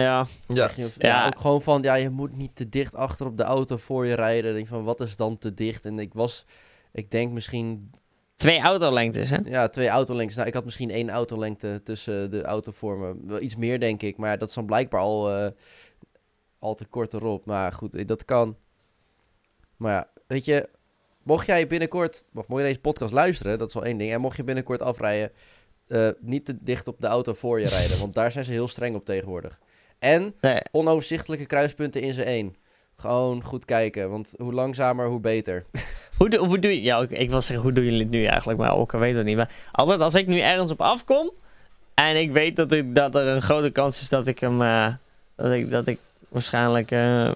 Ja, 0.00 0.26
Ja, 0.48 0.70
ja. 0.76 0.86
Ja. 0.98 1.26
ook 1.26 1.40
gewoon 1.40 1.62
van, 1.62 1.82
ja, 1.82 1.94
je 1.94 2.10
moet 2.10 2.36
niet 2.36 2.56
te 2.56 2.68
dicht 2.68 2.94
achter 2.94 3.26
op 3.26 3.36
de 3.36 3.42
auto 3.42 3.76
voor 3.76 4.06
je 4.06 4.14
rijden. 4.14 4.50
Ik 4.50 4.56
denk 4.56 4.68
van, 4.68 4.84
wat 4.84 5.00
is 5.00 5.16
dan 5.16 5.38
te 5.38 5.54
dicht? 5.54 5.84
En 5.84 5.98
ik 5.98 6.14
was, 6.14 6.46
ik 6.92 7.10
denk 7.10 7.32
misschien, 7.32 7.90
twee 8.36 8.60
autolengtes, 8.60 9.30
hè? 9.30 9.38
ja, 9.44 9.68
twee 9.68 9.88
autolengtes. 9.88 10.36
Nou, 10.36 10.48
ik 10.48 10.54
had 10.54 10.64
misschien 10.64 10.90
één 10.90 11.10
autolengte 11.10 11.80
tussen 11.84 12.30
de 12.30 12.42
auto 12.42 12.72
voor 12.72 12.98
me. 12.98 13.14
Wel 13.26 13.40
iets 13.40 13.56
meer, 13.56 13.80
denk 13.80 14.02
ik. 14.02 14.16
Maar 14.16 14.38
dat 14.38 14.48
is 14.48 14.54
dan 14.54 14.66
blijkbaar 14.66 15.00
al, 15.00 15.30
eh, 15.30 15.50
al 16.58 16.74
te 16.74 16.84
kort 16.84 17.12
erop. 17.12 17.44
Maar 17.44 17.72
goed, 17.72 17.94
eh, 17.94 18.06
dat 18.06 18.24
kan. 18.24 18.56
Maar 19.76 19.92
ja, 19.92 20.08
weet 20.26 20.44
je, 20.44 20.68
mocht 21.22 21.46
jij 21.46 21.66
binnenkort, 21.66 22.24
mocht 22.32 22.48
mocht 22.48 22.60
je 22.60 22.66
deze 22.66 22.80
podcast 22.80 23.12
luisteren, 23.12 23.58
dat 23.58 23.68
is 23.68 23.76
al 23.76 23.84
één 23.84 23.98
ding. 23.98 24.12
En 24.12 24.20
mocht 24.20 24.36
je 24.36 24.44
binnenkort 24.44 24.82
afrijden, 24.82 25.32
eh, 25.86 26.08
niet 26.20 26.44
te 26.44 26.62
dicht 26.62 26.88
op 26.88 27.00
de 27.00 27.06
auto 27.06 27.32
voor 27.32 27.60
je 27.60 27.68
rijden. 27.68 27.98
Want 28.04 28.14
daar 28.14 28.32
zijn 28.32 28.44
ze 28.44 28.52
heel 28.52 28.68
streng 28.68 28.94
op 28.96 29.04
tegenwoordig. 29.04 29.60
En 30.02 30.34
Nee, 30.40 30.60
onoverzichtelijke 30.70 31.46
kruispunten 31.46 32.00
in 32.00 32.14
zijn 32.14 32.26
één. 32.26 32.56
Gewoon 32.96 33.42
goed 33.44 33.64
kijken, 33.64 34.10
want 34.10 34.32
hoe 34.38 34.52
langzamer, 34.52 35.06
hoe 35.08 35.20
beter. 35.20 35.64
Hoe, 36.18 36.30
doe- 36.30 36.46
hoe 36.46 36.58
doe 36.58 36.70
je... 36.70 36.82
Ja, 36.82 36.98
ik, 37.00 37.10
ik 37.10 37.30
wil 37.30 37.40
zeggen, 37.40 37.64
hoe 37.64 37.72
doen 37.74 37.84
jullie 37.84 38.00
het 38.02 38.10
nu 38.10 38.24
eigenlijk? 38.24 38.58
Maar 38.58 38.76
ook, 38.76 38.92
ik 38.92 38.98
weet 39.00 39.14
het 39.14 39.24
niet. 39.24 39.36
Maar 39.36 39.50
altijd 39.72 40.00
als 40.00 40.14
ik 40.14 40.26
nu 40.26 40.38
ergens 40.38 40.70
op 40.70 40.80
afkom... 40.80 41.30
en 41.94 42.16
ik 42.20 42.32
weet 42.32 42.56
dat, 42.56 42.72
ik, 42.72 42.94
dat 42.94 43.14
er 43.14 43.26
een 43.26 43.42
grote 43.42 43.70
kans 43.70 44.00
is 44.00 44.08
dat 44.08 44.26
ik 44.26 44.38
hem... 44.38 44.62
eh, 44.62 44.88
dat, 45.36 45.52
ik, 45.52 45.70
dat 45.70 45.86
ik 45.86 45.98
waarschijnlijk 46.28 46.90
eh, 46.90 47.30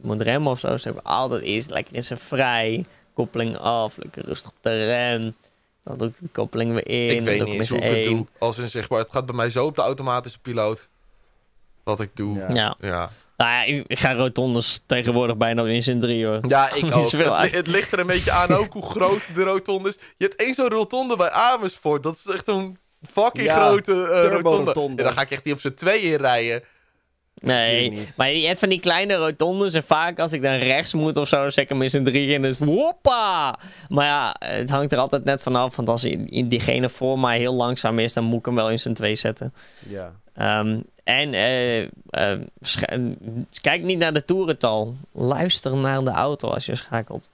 moet 0.00 0.20
remmen 0.22 0.52
of 0.52 0.58
zo. 0.58 0.68
Dus 0.68 0.86
ik 0.86 0.94
altijd 1.02 1.42
eerst 1.42 1.70
lekker 1.70 1.94
in 1.94 2.04
zijn 2.04 2.18
vrij. 2.18 2.84
Koppeling 3.14 3.56
af, 3.56 3.96
lekker 3.96 4.24
rustig 4.24 4.50
op 4.50 4.56
de 4.60 4.84
rem. 4.86 5.34
Dan 5.82 5.98
doe 5.98 6.08
ik 6.08 6.14
de 6.20 6.28
koppeling 6.32 6.72
weer 6.72 6.88
in. 6.88 7.08
ik 7.10 7.16
dan 7.16 7.24
weet 7.24 7.38
doe 7.38 7.48
niet 7.48 7.58
eens 7.60 7.68
hoe 7.68 7.78
ik 7.78 7.84
het 7.84 7.94
één. 7.94 8.16
doe. 8.16 8.26
Als 8.38 8.58
in 8.58 8.68
zeg 8.68 8.88
maar, 8.88 8.98
het 8.98 9.10
gaat 9.10 9.26
bij 9.26 9.34
mij 9.34 9.50
zo 9.50 9.66
op 9.66 9.76
de 9.76 9.82
automatische 9.82 10.38
piloot. 10.38 10.88
Wat 11.84 12.00
ik 12.00 12.10
doe. 12.14 12.38
Ja. 12.38 12.76
Ja. 12.80 13.10
Nou 13.36 13.50
ja, 13.50 13.62
ik, 13.86 13.98
ga 13.98 14.12
rotondes 14.14 14.82
tegenwoordig 14.86 15.36
bijna 15.36 15.64
in 15.64 15.82
zin 15.82 16.00
drie 16.00 16.26
hoor. 16.26 16.40
Ja, 16.48 16.74
ik 16.74 16.84
ook. 16.94 17.10
Het, 17.10 17.28
uit. 17.30 17.50
li- 17.50 17.56
het 17.56 17.66
ligt 17.66 17.92
er 17.92 17.98
een 17.98 18.06
beetje 18.06 18.30
aan 18.30 18.50
ook 18.52 18.72
hoe 18.72 18.86
groot 18.90 19.34
de 19.34 19.42
rotonde 19.42 19.88
is. 19.88 19.98
Je 20.16 20.24
hebt 20.24 20.36
één 20.40 20.54
zo'n 20.54 20.68
rotonde 20.68 21.16
bij 21.16 21.30
Amersfoort. 21.30 22.02
Dat 22.02 22.14
is 22.26 22.34
echt 22.34 22.48
een 22.48 22.78
fucking 23.12 23.46
Ja, 23.46 23.54
grote 23.66 23.92
eh, 23.92 23.98
rotonde. 23.98 24.30
turbo-rotonde. 24.30 24.96
Ja, 25.02 25.08
dan 25.08 25.12
ga 25.12 25.20
ik 25.20 25.30
echt 25.30 25.44
niet 25.44 25.54
op 25.54 25.60
z'n 25.60 25.74
tweeën 25.74 26.16
rijden. 26.16 26.62
Nee, 27.34 28.06
maar 28.16 28.30
je 28.32 28.46
hebt 28.46 28.58
van 28.58 28.68
die 28.68 28.80
kleine 28.80 29.14
rotondes 29.14 29.74
en 29.74 29.84
vaak 29.84 30.18
als 30.18 30.32
ik 30.32 30.42
dan 30.42 30.54
rechts 30.54 30.94
moet 30.94 31.16
of 31.16 31.28
zo, 31.28 31.36
dan 31.40 31.50
zet 31.50 31.62
ik 31.64 31.68
hem 31.68 31.82
in 31.82 31.90
z'n 31.90 32.02
drie 32.02 32.34
en 32.34 32.42
dus 32.42 32.58
hoppa! 32.58 33.58
Maar 33.88 34.04
ja, 34.06 34.36
het 34.38 34.70
hangt 34.70 34.92
er 34.92 34.98
altijd 34.98 35.24
net 35.24 35.42
vanaf, 35.42 35.76
want 35.76 35.88
als 35.88 36.02
diegene 36.44 36.88
voor 36.88 37.18
mij 37.18 37.38
heel 37.38 37.54
langzaam 37.54 37.98
is, 37.98 38.12
dan 38.12 38.24
moet 38.24 38.38
ik 38.38 38.44
hem 38.44 38.54
wel 38.54 38.70
in 38.70 38.80
z'n 38.80 38.92
twee 38.92 39.14
zetten. 39.14 39.54
Ja. 39.88 40.12
Ehm, 40.34 40.80
en 41.04 41.34
eh, 41.34 41.82
eh, 41.82 42.40
scha- 42.60 42.98
kijk 43.60 43.82
niet 43.82 43.98
naar 43.98 44.12
de 44.12 44.24
toerental. 44.24 44.96
Luister 45.12 45.76
naar 45.76 46.04
de 46.04 46.10
auto 46.10 46.48
als 46.48 46.66
je 46.66 46.74
schakelt. 46.74 47.28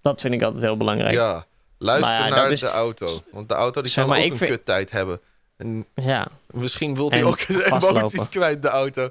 Dat 0.00 0.20
vind 0.20 0.34
ik 0.34 0.42
altijd 0.42 0.62
heel 0.62 0.76
belangrijk. 0.76 1.14
Ja. 1.14 1.46
Luister 1.78 2.14
ja, 2.14 2.28
naar 2.28 2.50
is- 2.50 2.60
de 2.60 2.66
auto. 2.68 3.20
Want 3.32 3.48
de 3.48 3.54
auto 3.54 3.80
die 3.82 3.90
Zeg 3.90 4.04
kan 4.04 4.12
maar, 4.14 4.24
ook 4.24 4.30
een 4.30 4.36
vind- 4.38 4.50
kuttijd 4.50 4.90
hebben. 4.90 5.20
En 5.56 5.86
ja. 5.94 6.26
misschien 6.50 6.94
wil 6.94 7.10
hij 7.10 7.24
ook 7.24 7.40
emoties 7.48 8.28
kwijt, 8.28 8.62
de 8.62 8.68
auto. 8.68 9.08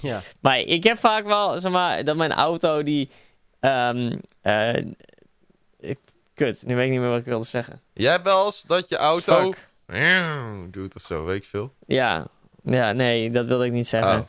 Ja. 0.00 0.22
Maar 0.40 0.58
ik 0.58 0.84
heb 0.84 0.98
vaak 0.98 1.26
wel, 1.26 1.60
zeg 1.60 1.72
maar, 1.72 2.04
dat 2.04 2.16
mijn 2.16 2.32
auto 2.32 2.82
die... 2.82 3.10
ehm, 3.60 4.16
eh, 4.40 4.76
ik- 5.80 5.98
kut, 6.34 6.62
nu 6.66 6.74
weet 6.76 6.84
ik 6.84 6.90
niet 6.90 7.00
meer 7.00 7.08
wat 7.08 7.18
ik 7.18 7.24
wilde 7.24 7.46
zeggen. 7.46 7.80
Jij 7.92 8.10
hebt 8.12 8.24
wel 8.24 8.44
eens 8.46 8.62
dat 8.62 8.88
je 8.88 8.96
auto 8.96 9.52
Fuck. 9.52 9.70
doet 10.70 10.94
of 10.96 11.02
zo, 11.02 11.24
weet 11.24 11.36
ik 11.36 11.44
veel. 11.44 11.72
Ja. 11.86 12.26
Ja, 12.72 12.92
nee, 12.92 13.30
dat 13.30 13.46
wilde 13.46 13.66
ik 13.66 13.72
niet 13.72 13.88
zeggen. 13.88 14.18
Oh. 14.18 14.26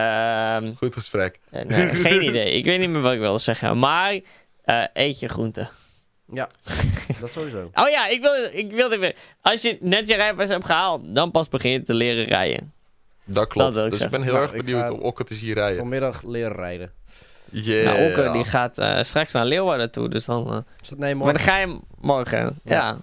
Ehm, 0.00 0.74
Goed 0.74 0.94
gesprek. 0.94 1.38
eh, 1.50 1.64
nee, 1.64 1.86
geen 2.06 2.24
idee. 2.24 2.50
Ik 2.52 2.64
weet 2.64 2.78
niet 2.80 2.88
meer 2.88 3.00
wat 3.00 3.12
ik 3.12 3.18
wilde 3.18 3.38
zeggen. 3.38 3.78
Maar 3.78 4.18
eh, 4.64 4.84
eet 4.92 5.18
je 5.20 5.28
groenten. 5.28 5.68
Ja, 6.32 6.48
dat 7.20 7.30
sowieso. 7.30 7.70
Oh 7.74 7.88
ja, 7.88 8.06
ik 8.08 8.20
wilde, 8.20 8.50
ik 8.52 8.70
wilde 8.72 8.98
weer. 8.98 9.14
Als 9.40 9.62
je 9.62 9.78
net 9.80 10.08
je 10.08 10.14
rijbewijs 10.14 10.48
hebt 10.50 10.64
gehaald, 10.64 11.02
dan 11.14 11.30
pas 11.30 11.48
begin 11.48 11.70
je 11.70 11.82
te 11.82 11.94
leren 11.94 12.24
rijden. 12.24 12.72
Dat 13.24 13.46
klopt. 13.46 13.74
Dat 13.74 13.84
ik 13.84 13.90
dus 13.90 14.00
ik 14.00 14.10
ben 14.10 14.22
heel 14.22 14.32
Nou, 14.32 14.44
erg 14.44 14.52
benieuwd 14.64 14.90
om 14.90 15.00
Okke 15.00 15.24
te 15.24 15.34
zien 15.34 15.52
rijden. 15.52 15.78
Vanmiddag 15.78 16.22
leren 16.22 16.56
rijden. 16.56 16.92
Yeah. 17.52 17.84
Nou, 17.84 18.08
Okke 18.10 18.30
die 18.32 18.44
gaat 18.44 18.78
eh, 18.78 18.98
straks 19.02 19.32
naar 19.32 19.44
Leeuwarden 19.46 19.90
toe, 19.90 20.08
dus 20.08 20.24
dan... 20.24 20.50
eh, 20.52 20.58
Is 20.82 20.88
dat 20.88 20.98
nee, 20.98 21.14
maar 21.14 21.26
morgen? 21.26 21.44
dan 21.46 21.54
ga 21.54 21.58
je 21.60 21.80
morgen, 22.00 22.38
ja. 22.64 22.74
Ja. 22.76 22.96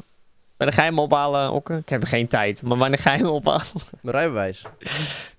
Maar 0.58 0.67
dan 0.67 0.74
ga 0.74 0.84
je 0.84 0.89
hem 0.89 1.00
ophalen, 1.00 1.52
Okke? 1.52 1.78
Ik 1.78 1.89
heb 1.89 2.04
geen 2.04 2.28
tijd, 2.28 2.63
maar 2.63 2.78
wanneer 2.78 3.00
ga 3.00 3.12
je 3.13 3.17
hem 3.17 3.28
ophalen? 3.28 3.62
Mijn 4.02 4.15
rijbewijs. 4.15 4.62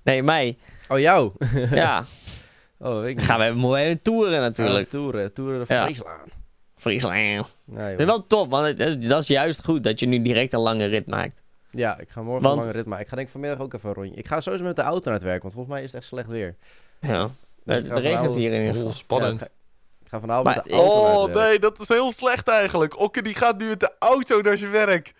Nee, 0.02 0.22
mij. 0.22 0.56
Oh, 0.88 0.98
jou? 0.98 1.32
Ja, 1.70 2.04
Oh, 2.80 3.00
weet 3.00 3.18
ik 3.18 3.24
gaan 3.24 3.38
we 3.54 3.76
even 3.76 4.02
toeren 4.02 4.40
natuurlijk. 4.40 4.84
Ja, 4.84 4.98
toeren, 4.98 5.32
toeren 5.32 5.66
de 5.66 5.74
Ja. 5.74 5.84
Frieslaan. 5.84 6.28
Friesland. 6.76 7.14
Nee, 7.64 7.90
Dat 7.90 8.00
is 8.00 8.06
wel 8.06 8.26
top, 8.26 8.50
want 8.50 8.76
dat 9.08 9.22
is 9.22 9.28
juist 9.28 9.64
goed 9.64 9.84
dat 9.84 10.00
je 10.00 10.06
nu 10.06 10.22
direct 10.22 10.52
een 10.52 10.60
lange 10.60 10.84
rit 10.84 11.06
maakt. 11.06 11.42
Ja, 11.70 11.98
ik 11.98 12.08
ga 12.10 12.22
morgen 12.22 12.42
Want- 12.42 12.54
een 12.56 12.60
lange 12.64 12.76
rit 12.76 12.86
maken. 12.86 13.02
Ik 13.04 13.08
ga 13.10 13.14
denk 13.16 13.26
ik 13.26 13.32
vanmiddag 13.32 13.60
ook 13.60 13.74
even 13.74 13.88
een 13.88 13.94
rondje. 13.94 14.14
Ik 14.14 14.26
ga 14.26 14.40
sowieso 14.40 14.64
met 14.64 14.76
de 14.76 14.82
auto 14.82 15.04
naar 15.04 15.14
het 15.18 15.22
werk, 15.28 15.42
want 15.42 15.54
volgens 15.54 15.74
mij 15.74 15.84
is 15.84 15.92
het 15.92 16.00
echt 16.00 16.08
slecht 16.10 16.28
weer. 16.28 16.54
Ja, 17.00 17.30
Dus 17.64 17.76
het 17.76 17.98
regent 17.98 18.34
hier 18.34 18.52
in 18.52 18.60
ieder 18.60 18.74
geval. 18.74 18.90
spannend. 18.92 19.40
Ja, 19.40 19.46
ik, 20.08 20.14
ga, 20.14 20.20
vanavond 20.20 20.46
Maar- 20.46 20.56
met 20.56 20.64
de 20.64 20.72
auto 20.72 21.22
Oh 21.22 21.34
nee, 21.34 21.58
dat 21.58 21.80
is 21.80 21.88
heel 21.88 22.12
slecht 22.12 22.48
eigenlijk. 22.48 22.98
Okke 22.98 23.22
die 23.22 23.34
gaat 23.34 23.58
nu 23.58 23.66
met 23.66 23.80
de 23.80 23.92
auto 23.98 24.40
naar 24.40 24.58
zijn 24.58 24.70
werk. 24.70 25.12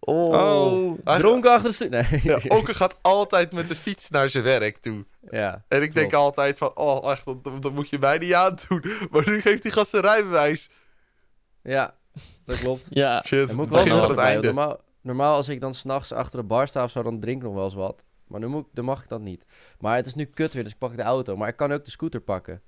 Oh. 0.00 0.28
Oh, 0.32 0.98
Dronken 1.18 1.50
achter 1.50 1.68
de 1.68 1.74
stuur. 1.74 1.88
Nee. 1.90 2.20
Ja, 2.22 2.38
Okke 2.48 2.74
gaat 2.74 2.98
altijd 3.02 3.52
met 3.52 3.68
de 3.68 3.74
fiets 3.76 4.10
naar 4.10 4.30
zijn 4.30 4.44
werk 4.44 4.76
toe. 4.76 5.04
ja. 5.30 5.64
En 5.68 5.82
ik 5.82 5.94
denk 5.94 6.08
Klopt. 6.08 6.24
altijd 6.24 6.58
van, 6.58 6.70
oh 6.76 7.10
echt, 7.10 7.24
dat, 7.24 7.62
dat 7.62 7.72
moet 7.72 7.88
je 7.88 7.98
mij 7.98 8.18
niet 8.18 8.32
aandoen. 8.34 8.84
Maar 9.10 9.22
nu 9.28 9.40
geeft 9.40 9.62
die 9.62 9.72
gast 9.72 9.90
zijn 9.90 10.02
rijbewijs. 10.02 10.70
Ja, 11.62 11.94
dat 12.44 12.58
klopt. 12.58 12.86
ja. 12.90 13.22
Shit, 13.26 13.46
Dan 13.46 13.56
moet 13.56 13.66
ik 13.66 13.72
begin 13.72 13.88
wel 13.88 13.98
van 13.98 14.08
nodig 14.08 14.22
het 14.24 14.32
einde. 14.32 14.46
Normaal, 14.46 14.80
normaal 15.00 15.36
als 15.36 15.48
ik 15.48 15.60
dan 15.60 15.74
s'nachts 15.74 16.12
achter 16.12 16.38
de 16.40 16.46
bar 16.46 16.68
sta 16.68 16.84
of 16.84 16.90
zo, 16.90 17.02
dan 17.02 17.20
drink 17.20 17.36
ik 17.38 17.42
nog 17.44 17.54
wel 17.54 17.64
eens 17.64 17.74
wat. 17.74 18.04
Maar 18.26 18.40
nu, 18.40 18.46
moet 18.46 18.66
ik, 18.66 18.70
dan 18.74 18.84
mag 18.84 19.02
ik 19.02 19.08
dat 19.08 19.20
niet. 19.20 19.44
Maar 19.78 19.96
het 19.96 20.06
is 20.06 20.14
nu 20.14 20.24
kut 20.24 20.52
weer, 20.52 20.62
dus 20.62 20.72
ik 20.72 20.78
pak 20.78 20.96
de 20.96 21.02
auto. 21.02 21.36
Maar 21.36 21.48
ik 21.48 21.56
kan 21.56 21.72
ook 21.72 21.84
de 21.84 21.90
scooter 21.90 22.20
pakken. 22.20 22.62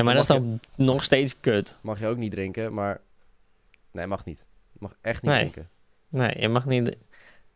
Ja, 0.00 0.06
maar 0.06 0.14
dat 0.14 0.22
is 0.22 0.28
dan 0.28 0.60
nog 0.76 1.04
steeds 1.04 1.40
kut. 1.40 1.76
Mag 1.80 2.00
je 2.00 2.06
ook 2.06 2.16
niet 2.16 2.30
drinken, 2.30 2.74
maar... 2.74 3.00
Nee, 3.92 4.06
mag 4.06 4.24
niet. 4.24 4.44
Mag 4.78 4.94
echt 5.00 5.22
niet 5.22 5.30
Nee. 5.30 5.40
drinken. 5.40 5.68
Nee, 6.08 6.40
je 6.40 6.48
mag 6.48 6.66
niet... 6.66 6.96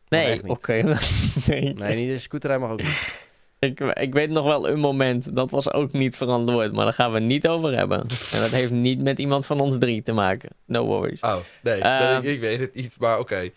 Nee, 0.09 0.27
echt 0.27 0.43
niet. 0.43 0.51
oké. 0.53 0.73
nee. 1.47 1.75
Nee, 1.75 1.97
niet 1.97 2.09
de 2.09 2.19
scooterrij 2.19 2.59
mag 2.59 2.71
ook 2.71 2.83
niet. 2.83 3.23
Ik, 3.59 3.81
ik 3.81 4.13
weet 4.13 4.31
nog 4.31 4.45
wel 4.45 4.69
een 4.69 4.79
moment, 4.81 5.37
dat 5.37 5.51
was 5.51 5.73
ook 5.73 5.93
niet 5.93 6.17
verantwoord, 6.17 6.73
maar 6.73 6.85
daar 6.85 6.95
gaan 6.95 7.13
we 7.13 7.19
niet 7.21 7.49
over 7.49 7.77
hebben. 7.77 8.01
En 8.33 8.41
dat 8.41 8.51
heeft 8.51 8.71
niet 8.71 9.01
met 9.01 9.19
iemand 9.19 9.47
van 9.47 9.61
ons 9.61 9.79
drie 9.79 10.03
te 10.03 10.13
maken. 10.13 10.51
No 10.67 10.85
worries. 10.85 11.21
Oh, 11.21 11.37
nee, 11.63 11.81
Eh, 11.81 12.19
nee, 12.21 12.33
ik 12.33 12.41
weet 12.41 12.59
het 12.61 12.75
niet, 12.75 12.95
maar 12.99 13.19
oké. 13.19 13.49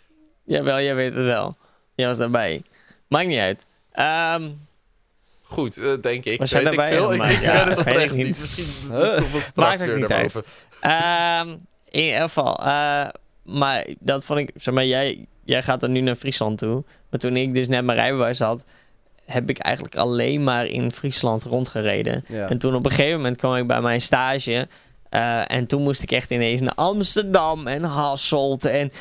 Jawel, 0.44 0.82
jij 0.82 0.96
weet 0.96 1.14
het 1.14 1.26
wel. 1.26 1.58
Jij 1.96 2.08
was 2.08 2.18
daarbij. 2.18 2.62
Maakt 3.08 3.28
niet 3.28 3.40
uit. 3.40 3.66
Ehm, 3.92 4.50
Goed, 5.50 5.78
eh, 5.78 5.92
denk 6.02 6.26
ik. 6.26 6.40
We 6.40 6.46
zijn 6.46 6.64
weet 6.64 6.74
ik 6.74 6.80
veel. 6.82 7.12
Ik, 7.14 7.18
maar 7.18 7.32
ik 7.38 7.42
ja, 7.42 7.66
weet 7.66 7.78
het 7.78 7.84
weet 7.84 7.96
ik 7.96 8.12
oprecht 8.12 8.14
niet. 8.16 8.26
niet. 8.28 8.40
Misschien 8.40 8.92
Huh? 8.92 9.16
komt 9.16 9.34
het 9.34 9.42
straks 9.42 9.54
Maakt 9.56 9.80
weer 9.84 10.00
naar 10.00 10.22
boven. 10.22 10.44
ehm, 10.82 11.48
in 11.90 12.04
ieder 12.04 12.22
geval. 12.22 12.60
eh, 12.60 13.08
maar 13.44 13.88
dat 14.00 14.26
vond 14.26 14.40
ik... 14.40 14.52
Zeg 14.56 14.74
maar, 14.74 14.86
jij, 14.86 15.26
jij 15.44 15.64
gaat 15.64 15.84
er 15.84 15.90
nu 15.90 16.00
naar 16.02 16.16
Friesland 16.16 16.58
toe. 16.58 16.84
Maar 17.10 17.20
toen 17.20 17.36
ik 17.36 17.54
dus 17.54 17.68
net 17.68 17.84
mijn 17.86 17.98
rijbewijs 17.98 18.40
had... 18.40 18.64
heb 19.26 19.50
ik 19.50 19.58
eigenlijk 19.58 19.96
alleen 19.96 20.44
maar 20.44 20.66
in 20.66 20.92
Friesland 20.92 21.44
rondgereden. 21.44 22.26
Ja. 22.28 22.50
En 22.50 22.58
toen 22.58 22.76
op 22.76 22.86
een 22.86 22.92
gegeven 22.92 23.18
moment 23.18 23.38
kwam 23.38 23.56
ik 23.56 23.68
bij 23.68 23.82
mijn 23.82 24.02
stage. 24.02 24.68
eh, 25.10 25.52
en 25.52 25.68
toen 25.68 25.82
moest 25.82 26.02
ik 26.02 26.12
echt 26.12 26.32
ineens 26.32 26.62
naar 26.62 26.74
Amsterdam 26.76 27.68
en 27.68 27.84
Hasselt 27.84 28.66
en 28.66 28.92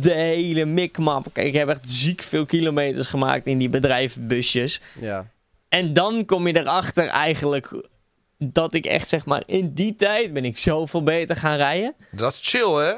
de 0.00 0.14
hele 0.14 0.64
mikmap. 0.64 1.26
Kijk, 1.32 1.46
ik 1.46 1.54
heb 1.54 1.68
echt 1.68 1.90
ziek 1.90 2.22
veel 2.22 2.46
kilometers 2.46 3.06
gemaakt 3.06 3.46
in 3.46 3.58
die 3.58 3.68
bedrijfsbusjes. 3.68 4.80
ja. 5.00 5.26
En 5.70 5.92
dan 5.92 6.24
kom 6.24 6.46
je 6.46 6.56
erachter 6.56 7.08
eigenlijk 7.08 7.88
dat 8.38 8.74
ik 8.74 8.86
echt 8.86 9.08
zeg 9.08 9.24
maar 9.24 9.42
in 9.46 9.74
die 9.74 9.94
tijd 9.94 10.32
ben 10.32 10.44
ik 10.44 10.58
zoveel 10.58 11.02
beter 11.02 11.36
gaan 11.36 11.56
rijden. 11.56 11.94
Dat 12.10 12.32
is 12.32 12.38
chill, 12.42 12.72
hè? 12.72 12.94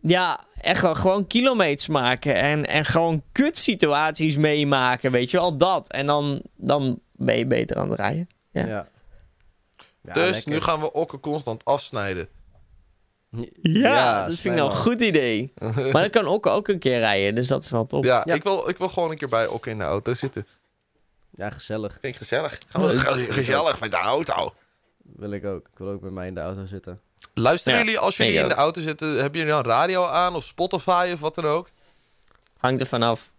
Ja, 0.00 0.44
echt 0.60 0.80
wel 0.80 0.94
gewoon 0.94 1.26
kilometers 1.26 1.86
maken 1.86 2.34
en, 2.34 2.66
en 2.66 2.84
gewoon 2.84 3.22
kutsituaties 3.32 4.36
meemaken, 4.36 5.10
weet 5.10 5.30
je 5.30 5.36
wel, 5.36 5.56
dat. 5.56 5.92
En 5.92 6.06
dan, 6.06 6.42
dan 6.56 7.00
ben 7.12 7.38
je 7.38 7.46
beter 7.46 7.76
aan 7.76 7.90
het 7.90 7.98
rijden. 7.98 8.28
Ja. 8.50 8.66
Ja. 8.66 8.86
Ja, 10.02 10.12
dus 10.12 10.32
lekker. 10.32 10.52
nu 10.52 10.60
gaan 10.60 10.80
we 10.80 10.92
Okke 10.92 11.20
constant 11.20 11.64
afsnijden. 11.64 12.28
Ja, 13.62 14.26
dat 14.26 14.38
vind 14.38 14.54
ik 14.54 14.60
nou 14.60 14.70
een 14.70 14.76
goed 14.76 15.00
idee. 15.00 15.52
Maar 15.92 16.02
dat 16.02 16.10
kan 16.10 16.26
ook, 16.26 16.46
ook 16.46 16.68
een 16.68 16.78
keer 16.78 16.98
rijden, 16.98 17.34
dus 17.34 17.48
dat 17.48 17.64
is 17.64 17.70
wel 17.70 17.86
top. 17.86 18.04
Ja, 18.04 18.22
Ja. 18.24 18.34
Ik, 18.34 18.42
wil, 18.42 18.68
ik 18.68 18.78
wil 18.78 18.88
gewoon 18.88 19.10
een 19.10 19.16
keer 19.16 19.28
bij 19.28 19.46
Okke 19.46 19.70
in 19.70 19.78
de 19.78 19.84
auto 19.84 20.14
zitten. 20.14 20.46
Ja, 21.36 21.50
gezellig. 21.50 21.90
Vind 22.00 22.04
ik 22.14 22.16
gezellig. 22.16 22.58
Gaan 22.68 22.82
we 22.86 22.98
ge- 22.98 23.32
gezellig 23.32 23.80
met 23.80 23.90
de 23.90 23.96
auto. 23.96 24.54
Wil 25.16 25.30
ik 25.32 25.44
ook. 25.44 25.66
Ik 25.72 25.78
wil 25.78 25.88
ook 25.88 26.00
bij 26.00 26.10
mij 26.10 26.26
in 26.26 26.34
de 26.34 26.40
auto 26.40 26.66
zitten. 26.66 27.00
Luisteren 27.34 27.78
Ja, 27.78 27.84
jullie 27.84 27.98
als 27.98 28.16
jullie 28.16 28.32
ik 28.32 28.42
in 28.42 28.48
de 28.48 28.54
auto 28.54 28.80
zitten, 28.80 29.08
hebben 29.08 29.38
jullie 29.40 29.54
dan 29.54 29.64
radio 29.64 30.06
aan 30.06 30.34
of 30.34 30.44
Spotify 30.44 31.10
of 31.14 31.20
wat 31.20 31.34
dan 31.34 31.44
ook? 31.46 31.68
Hangt 32.58 32.80
er 32.80 32.86
vanaf. 32.86 33.32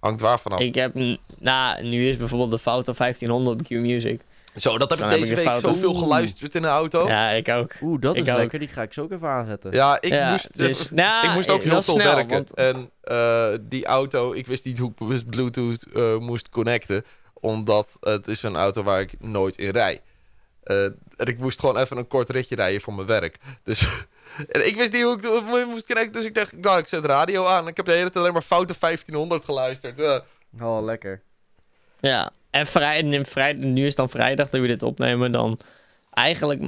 Hangt 0.00 0.20
waar 0.20 0.38
vanaf. 0.40 0.60
Ik 0.60 0.74
heb, 0.74 0.94
n- 0.94 1.18
nou, 1.38 1.82
nu 1.82 2.08
is 2.08 2.16
bijvoorbeeld 2.16 2.50
de 2.50 2.58
foto 2.58 2.92
1500 2.96 3.60
op 3.60 3.66
Q-Music. 3.66 4.20
Zo, 4.56 4.78
dat 4.78 4.90
heb 4.90 4.98
Dan 4.98 5.06
ik 5.08 5.12
heb 5.12 5.20
deze 5.22 5.32
ik 5.32 5.38
de 5.38 5.44
week 5.50 5.60
foto. 5.60 5.74
zoveel 5.74 5.94
geluisterd 5.94 6.54
in 6.54 6.62
de 6.62 6.68
auto. 6.68 7.06
Ja, 7.08 7.30
Ja, 7.30 7.36
ik 7.36 7.48
ook. 7.48 7.74
Oeh, 7.82 8.00
dat 8.00 8.16
Ik 8.16 8.26
is 8.26 8.32
ook. 8.32 8.38
lekker. 8.38 8.58
Die 8.58 8.68
ga 8.68 8.82
ik 8.82 8.92
zo 8.92 9.02
ook 9.02 9.12
even 9.12 9.28
aanzetten. 9.28 9.70
ik, 9.70 9.76
Ja, 10.10 10.30
moest, 10.30 10.56
dus, 10.56 10.90
nou, 10.90 11.26
ik 11.28 11.34
moest 11.34 11.48
ook 11.50 11.62
eh, 11.62 11.70
heel 11.70 11.82
veel 11.82 11.94
snel, 12.00 12.14
werken. 12.14 12.28
want- 12.34 12.54
En 12.54 12.90
eh, 13.00 13.48
die 13.60 13.86
auto, 13.86 14.32
ik 14.32 14.46
wist 14.46 14.64
niet 14.64 14.78
hoe 14.78 14.90
ik 14.90 14.96
bewust 14.96 15.28
Bluetooth 15.30 15.82
eh, 15.94 16.16
moest 16.18 16.48
connecten. 16.48 17.04
Omdat 17.42 17.96
het 18.00 18.28
is 18.28 18.42
een 18.42 18.56
auto 18.56 18.82
waar 18.82 19.00
ik 19.00 19.20
nooit 19.20 19.56
in 19.56 19.70
rij. 19.70 20.00
Eh, 20.62 20.84
en 20.84 21.26
ik 21.26 21.38
moest 21.38 21.60
gewoon 21.60 21.76
even 21.76 21.96
een 21.96 22.06
kort 22.06 22.30
ritje 22.30 22.54
rijden 22.54 22.80
voor 22.80 22.94
mijn 22.94 23.06
werk. 23.06 23.36
Dus 23.64 23.80
en 24.52 24.66
ik 24.66 24.76
wist 24.76 24.92
niet 24.92 25.02
hoe 25.02 25.16
ik 25.16 25.22
het 25.22 25.66
moest 25.66 25.86
connecten. 25.86 26.12
Dus 26.12 26.24
ik 26.24 26.34
dacht, 26.34 26.58
nou, 26.58 26.78
ik 26.78 26.86
zet 26.86 27.04
radio 27.04 27.46
aan. 27.46 27.68
Ik 27.68 27.76
heb 27.76 27.86
de 27.86 27.92
hele 27.92 28.04
tijd 28.04 28.16
alleen 28.16 28.32
maar 28.32 28.42
foute 28.42 28.74
1500 28.80 29.44
geluisterd. 29.44 30.00
Eh, 30.00 30.18
Oh, 30.60 30.84
lekker. 30.84 31.22
Ja, 32.00 32.30
en 32.50 32.66
vrij, 32.66 33.12
en 33.12 33.26
vrij, 33.26 33.52
nu 33.52 33.80
is 33.80 33.86
het 33.86 33.96
dan 33.96 34.08
vrijdag 34.08 34.50
dat 34.50 34.60
we 34.60 34.66
dit 34.66 34.82
opnemen. 34.82 35.32
Dan 35.32 35.58
eigenlijk, 36.10 36.60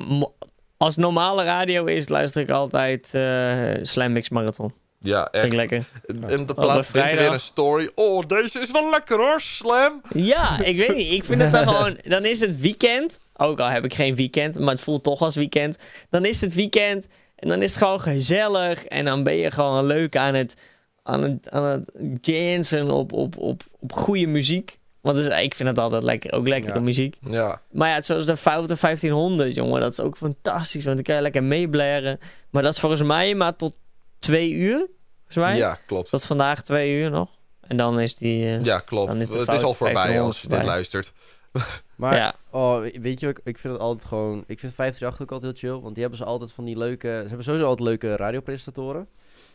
als 0.76 0.96
normale 0.96 1.44
radio 1.44 1.84
is, 1.84 2.08
luister 2.08 2.42
ik 2.42 2.50
altijd 2.50 3.14
eh 3.14 3.74
Slam 3.82 4.12
Mix 4.12 4.28
Marathon. 4.28 4.74
Ja, 5.04 5.28
Vind 5.32 5.44
ik 5.44 5.50
echt. 5.50 5.54
lekker. 5.70 5.84
En 6.06 6.46
de 6.46 6.52
Op 6.52 6.54
plaats 6.56 6.76
een 6.78 6.84
vindt 6.92 7.10
er 7.10 7.16
weer 7.16 7.32
een 7.32 7.40
story. 7.40 7.90
Oh, 7.94 8.26
deze 8.26 8.58
is 8.60 8.70
wel 8.70 8.90
lekker 8.90 9.16
hoor, 9.16 9.40
Slam. 9.40 10.00
Ja, 10.14 10.60
ik 10.62 10.76
weet 10.76 10.96
niet. 10.96 11.12
Ik 11.12 11.24
vind 11.24 11.40
het 11.40 11.52
dan 11.52 11.68
gewoon... 11.74 11.98
Dan 12.02 12.24
is 12.24 12.40
het 12.40 12.60
weekend. 12.60 13.18
Ook 13.36 13.60
al 13.60 13.68
heb 13.68 13.84
ik 13.84 13.94
geen 13.94 14.14
weekend, 14.14 14.58
maar 14.58 14.74
het 14.74 14.80
voelt 14.80 15.02
toch 15.02 15.20
als 15.20 15.34
weekend. 15.34 15.76
Dan 16.10 16.24
is 16.24 16.40
het 16.40 16.54
weekend 16.54 17.06
en 17.36 17.48
dan 17.48 17.62
is 17.62 17.70
het 17.70 17.78
gewoon 17.82 18.00
gezellig. 18.00 18.84
En 18.84 19.04
dan 19.04 19.22
ben 19.22 19.36
je 19.36 19.50
gewoon 19.50 19.86
leuk 19.86 20.16
aan 20.16 20.34
het, 20.34 20.54
aan 21.02 21.22
het, 21.22 21.50
aan 21.50 21.64
het 21.64 22.26
jansen 22.26 22.90
op, 22.90 23.12
op, 23.12 23.36
op, 23.38 23.62
op 23.80 23.92
goede 23.92 24.26
muziek. 24.26 24.78
Want 25.00 25.16
is, 25.18 25.26
ik 25.26 25.54
vind 25.54 25.68
het 25.68 25.78
altijd 25.78 26.02
lekker, 26.02 26.32
ook 26.32 26.48
lekkere 26.48 26.74
Ja. 26.74 26.80
muziek. 26.80 27.16
Ja. 27.20 27.60
Maar 27.70 27.88
ja, 27.88 28.02
zoals 28.02 28.26
de 28.26 28.36
Foute 28.36 28.76
1500, 28.80 29.54
jongen, 29.54 29.80
dat 29.80 29.92
is 29.92 30.00
ook 30.00 30.16
fantastisch. 30.16 30.84
Want 30.84 30.96
dan 30.96 31.04
kan 31.04 31.14
je 31.14 31.20
lekker 31.22 31.42
meeblaren. 31.44 32.18
Maar 32.50 32.62
dat 32.62 32.72
is 32.72 32.80
volgens 32.80 33.02
mij 33.02 33.34
maar 33.34 33.56
tot 33.56 33.76
twee 34.24 34.52
uur. 34.52 34.86
Volgens 35.26 35.36
mij. 35.36 35.56
ja, 35.56 35.78
klopt. 35.86 36.10
Tot 36.10 36.24
vandaag 36.24 36.62
twee 36.62 36.92
uur 37.00 37.10
nog. 37.10 37.30
En 37.60 37.76
dan 37.76 38.00
is 38.00 38.14
die... 38.14 38.44
eh, 38.46 38.64
Ja, 38.64 38.78
klopt. 38.78 39.08
Dan 39.08 39.20
is 39.20 39.28
de 39.28 39.38
Het 39.38 39.48
is 39.48 39.62
al 39.62 39.74
voorbij 39.74 39.92
1500 39.94 40.26
als 40.26 40.40
je 40.42 40.48
dit 40.48 40.64
luistert. 40.64 41.12
Maar, 41.96 42.16
ja. 42.16 42.34
oh, 42.50 42.80
weet 43.00 43.20
je, 43.20 43.28
ik, 43.28 43.40
ik 43.44 43.58
vind 43.58 43.72
het 43.72 43.82
altijd 43.82 44.08
gewoon... 44.08 44.38
Ik 44.46 44.58
vind 44.58 44.74
538 44.74 45.20
ook 45.22 45.30
altijd 45.32 45.60
heel 45.60 45.70
chill. 45.70 45.80
Want 45.82 45.92
die 45.94 46.02
hebben 46.02 46.20
ze 46.20 46.24
altijd 46.24 46.52
van 46.52 46.64
die 46.64 46.78
leuke... 46.78 47.08
Ze 47.08 47.28
hebben 47.28 47.44
sowieso 47.44 47.66
altijd 47.66 47.88
leuke 47.88 48.16
radiopresentatoren. 48.16 49.06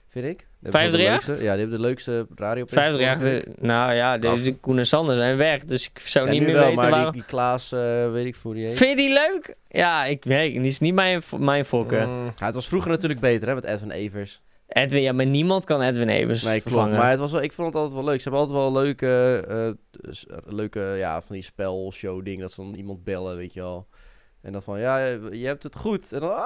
Vind 0.09 0.25
ik. 0.25 0.37
Die 0.37 0.47
hebben 0.61 0.81
gewoon 0.81 0.97
de 0.97 0.97
538? 0.97 1.27
leukste- 1.27 1.45
Ja, 1.45 1.51
die 1.51 1.59
hebben 1.61 1.81
de 1.81 1.87
leukste 1.87 2.27
radiopresentatoren. 2.35 3.05
538, 3.05 3.63
nou 3.63 3.93
ja, 3.93 4.17
deze 4.17 4.53
Koen 4.55 4.77
en 4.77 4.85
Sander 4.87 5.15
zijn 5.15 5.37
weg. 5.37 5.63
Dus 5.63 5.89
ik 5.93 5.99
zou 5.99 6.25
Ja, 6.25 6.31
niet 6.31 6.41
meer 6.41 6.53
wel, 6.53 6.61
weten 6.63 6.75
maar 6.75 6.89
waarom... 6.89 7.11
die, 7.11 7.21
die 7.21 7.29
Klaas, 7.29 7.71
eh, 7.71 8.11
weet 8.11 8.25
ik 8.25 8.35
voor 8.35 8.53
die 8.53 8.65
heet. 8.65 8.77
Vind 8.77 8.89
je 8.89 8.95
die 8.95 9.13
leuk? 9.13 9.55
Ja, 9.67 10.05
ik 10.05 10.23
weet 10.23 10.53
Die 10.53 10.61
is 10.65 10.79
niet 10.79 10.93
mijn, 10.93 11.21
mijn 11.37 11.65
voorkeur. 11.65 12.07
Mm, 12.07 12.25
Ja, 12.37 12.45
het 12.45 12.55
was 12.55 12.67
vroeger 12.67 12.89
natuurlijk 12.91 13.19
beter, 13.19 13.47
hè, 13.47 13.55
met 13.55 13.63
Edwin 13.63 13.91
Evers. 13.91 14.41
Edwin, 14.69 15.01
ja, 15.01 15.11
maar 15.11 15.25
niemand 15.25 15.65
kan 15.65 15.81
Edwin 15.81 16.09
Evers 16.09 16.43
Nee, 16.43 16.51
klopt. 16.61 16.67
vervangen. 16.75 16.97
Maar 16.97 17.09
het 17.09 17.19
was 17.19 17.31
wel, 17.31 17.41
ik 17.41 17.53
vond 17.53 17.67
het 17.67 17.75
altijd 17.75 17.93
wel 18.01 18.03
leuk. 18.09 18.21
Ze 18.21 18.29
hebben 18.29 18.41
altijd 18.41 18.59
wel 18.59 18.71
leuke, 18.83 19.43
eh, 20.01 20.11
s- 20.13 20.25
leuke 20.45 20.79
ja, 20.79 21.21
van 21.21 21.35
die 21.35 21.43
spelshow 21.43 22.25
dingen. 22.25 22.41
Dat 22.41 22.51
ze 22.51 22.61
dan 22.61 22.73
iemand 22.73 23.03
bellen, 23.03 23.35
weet 23.37 23.53
je 23.53 23.59
wel. 23.59 23.87
En 24.41 24.51
dan 24.51 24.63
van, 24.63 24.79
ja, 24.79 25.05
je 25.31 25.45
hebt 25.45 25.63
het 25.63 25.75
goed. 25.75 26.13
En 26.13 26.19
dan, 26.19 26.29
ah! 26.35 26.45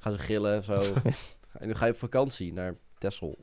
gaan 0.00 0.12
ze 0.12 0.18
gillen 0.18 0.58
of 0.58 0.64
zo. 0.64 0.80
en 1.60 1.66
nu 1.66 1.74
ga 1.74 1.86
je 1.86 1.92
op 1.92 1.98
vakantie 1.98 2.52
naar 2.52 2.74
Texel. 2.98 3.38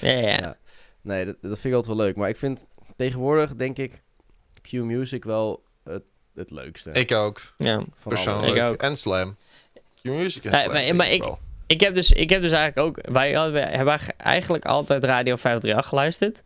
Ja, 0.00 0.10
ja. 0.10 0.28
Ja. 0.40 0.56
Nee, 1.00 1.24
dat, 1.24 1.36
dat 1.40 1.50
vind 1.58 1.64
ik 1.64 1.72
altijd 1.74 1.96
wel 1.96 2.06
leuk. 2.06 2.16
Maar 2.16 2.28
ik 2.28 2.36
vind 2.36 2.66
tegenwoordig, 2.96 3.54
denk 3.54 3.78
ik, 3.78 4.02
Q-Music 4.62 5.24
wel 5.24 5.62
het, 5.84 6.02
het 6.34 6.50
leukste. 6.50 6.90
ik 6.90 7.12
ook, 7.12 7.40
ja. 7.56 7.76
van 7.76 8.12
persoonlijk. 8.12 8.54
Ik 8.54 8.62
ook. 8.62 8.76
En 8.82 8.96
Slam. 8.96 9.36
Q-Music 10.02 10.44
en 10.44 10.50
Nee, 10.50 10.60
Slam. 10.60 10.72
maar- 10.72 10.82
denk 10.82 10.96
maar 10.96 11.06
ik 11.06 11.12
ik- 11.12 11.22
wel. 11.22 11.38
Ik 11.72 11.80
heb, 11.80 11.94
dus, 11.94 12.12
ik 12.12 12.30
heb 12.30 12.42
dus 12.42 12.52
eigenlijk 12.52 12.86
ook... 12.86 13.12
Wij 13.12 13.32
hebben 13.54 13.98
eigenlijk 14.16 14.64
altijd 14.64 15.04
Radio 15.04 15.36
538 15.36 15.88
geluisterd. 15.88 16.42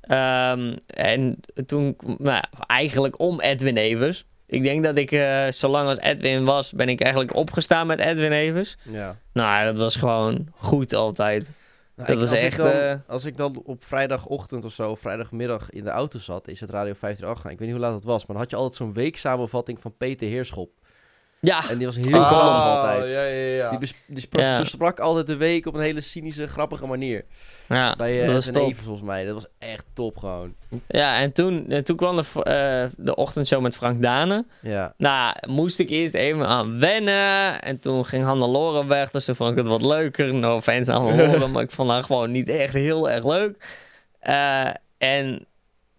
Ehm, 0.00 0.76
en 0.86 1.40
toen... 1.66 1.96
Nou, 2.18 2.44
eigenlijk 2.66 3.20
om 3.20 3.40
Edwin 3.40 3.76
Evers. 3.76 4.24
Ik 4.46 4.62
denk 4.62 4.84
dat 4.84 4.98
ik, 4.98 5.12
eh, 5.12 5.46
zolang 5.50 5.88
als 5.88 5.98
Edwin 5.98 6.44
was, 6.44 6.72
ben 6.72 6.88
ik 6.88 7.00
eigenlijk 7.00 7.34
opgestaan 7.34 7.86
met 7.86 8.00
Edwin 8.00 8.32
Evers. 8.32 8.76
Ja. 8.82 9.16
Nou, 9.32 9.64
dat 9.64 9.78
was 9.78 9.96
gewoon 9.96 10.46
goed 10.54 10.94
altijd. 10.94 11.50
Nou, 11.96 12.08
Dat 12.08 12.18
was 12.18 12.30
als 12.30 12.40
echt, 12.40 12.58
Ik 12.58 12.64
dan, 12.64 12.72
eh, 12.72 12.94
Als 13.06 13.24
ik 13.24 13.36
dan 13.36 13.62
op 13.64 13.84
vrijdagochtend 13.84 14.64
of 14.64 14.72
zo, 14.72 14.90
of 14.90 15.00
vrijdagmiddag 15.00 15.70
in 15.70 15.84
de 15.84 15.90
auto 15.90 16.18
zat, 16.18 16.48
is 16.48 16.60
het 16.60 16.70
Radio 16.70 16.92
538 16.92 17.42
gaan. 17.42 17.52
Ik 17.52 17.58
weet 17.58 17.68
niet 17.68 17.76
hoe 17.76 17.86
laat 17.86 17.94
het 17.94 18.04
was, 18.04 18.18
maar 18.18 18.36
dan 18.36 18.44
had 18.44 18.50
je 18.50 18.56
altijd 18.56 18.76
zo'n 18.76 18.92
weeksamenvatting 18.92 19.80
van 19.80 19.96
Peter 19.96 20.28
Heerschop. 20.28 20.70
Ja, 21.42 21.70
En 21.70 21.76
die 21.78 21.86
was 21.86 21.96
heel 21.96 22.04
grappig 22.10 22.38
Ah, 22.38 22.76
altijd. 22.76 23.10
Ja, 23.10 23.22
ja, 23.24 23.54
ja. 23.56 23.70
Die, 23.70 23.78
bes- 23.78 23.94
die 24.06 24.20
sprak, 24.20 24.42
Ja. 24.42 24.58
besprak 24.58 24.98
altijd 25.00 25.26
de 25.26 25.36
week 25.36 25.66
op 25.66 25.74
een 25.74 25.80
hele 25.80 26.00
cynische, 26.00 26.46
grappige 26.48 26.86
manier. 26.86 27.24
ja 27.68 27.94
Bij 27.96 28.20
uh, 28.20 28.24
dat 28.24 28.34
was 28.34 28.46
Edwin 28.46 28.60
top. 28.62 28.70
Evers 28.70 28.84
volgens 28.86 29.06
mij. 29.06 29.24
Dat 29.24 29.34
was 29.34 29.46
echt 29.58 29.84
top 29.94 30.16
gewoon. 30.16 30.54
Ja, 30.88 31.18
en 31.20 31.32
toen, 31.32 31.66
en 31.70 31.84
toen 31.84 31.96
kwam 31.96 32.16
de, 32.16 32.42
eh, 32.42 32.84
de 33.04 33.14
ochtendshow 33.14 33.60
met 33.62 33.76
Frank 33.76 34.02
Dane. 34.02 34.44
Ja. 34.60 34.94
Nou, 34.96 35.34
moest 35.46 35.78
ik 35.78 35.90
eerst 35.90 36.14
even 36.14 36.46
aan 36.46 36.78
wennen. 36.78 37.62
En 37.62 37.78
toen 37.78 38.06
ging 38.06 38.24
Hannelore 38.24 38.86
weg, 38.86 39.10
dus 39.10 39.24
toen 39.24 39.36
vond 39.36 39.50
ik 39.50 39.56
het 39.56 39.66
wat 39.66 39.82
leuker. 39.82 40.34
No 40.34 40.54
offense 40.54 40.92
aan 40.92 41.06
Hannelore, 41.08 41.46
maar 41.52 41.62
ik 41.62 41.70
vond 41.70 41.90
haar 41.90 42.04
gewoon 42.04 42.30
niet 42.30 42.48
echt 42.48 42.72
heel 42.72 43.10
erg 43.10 43.24
leuk. 43.26 43.78
Eh, 44.20 44.68
en 44.98 45.46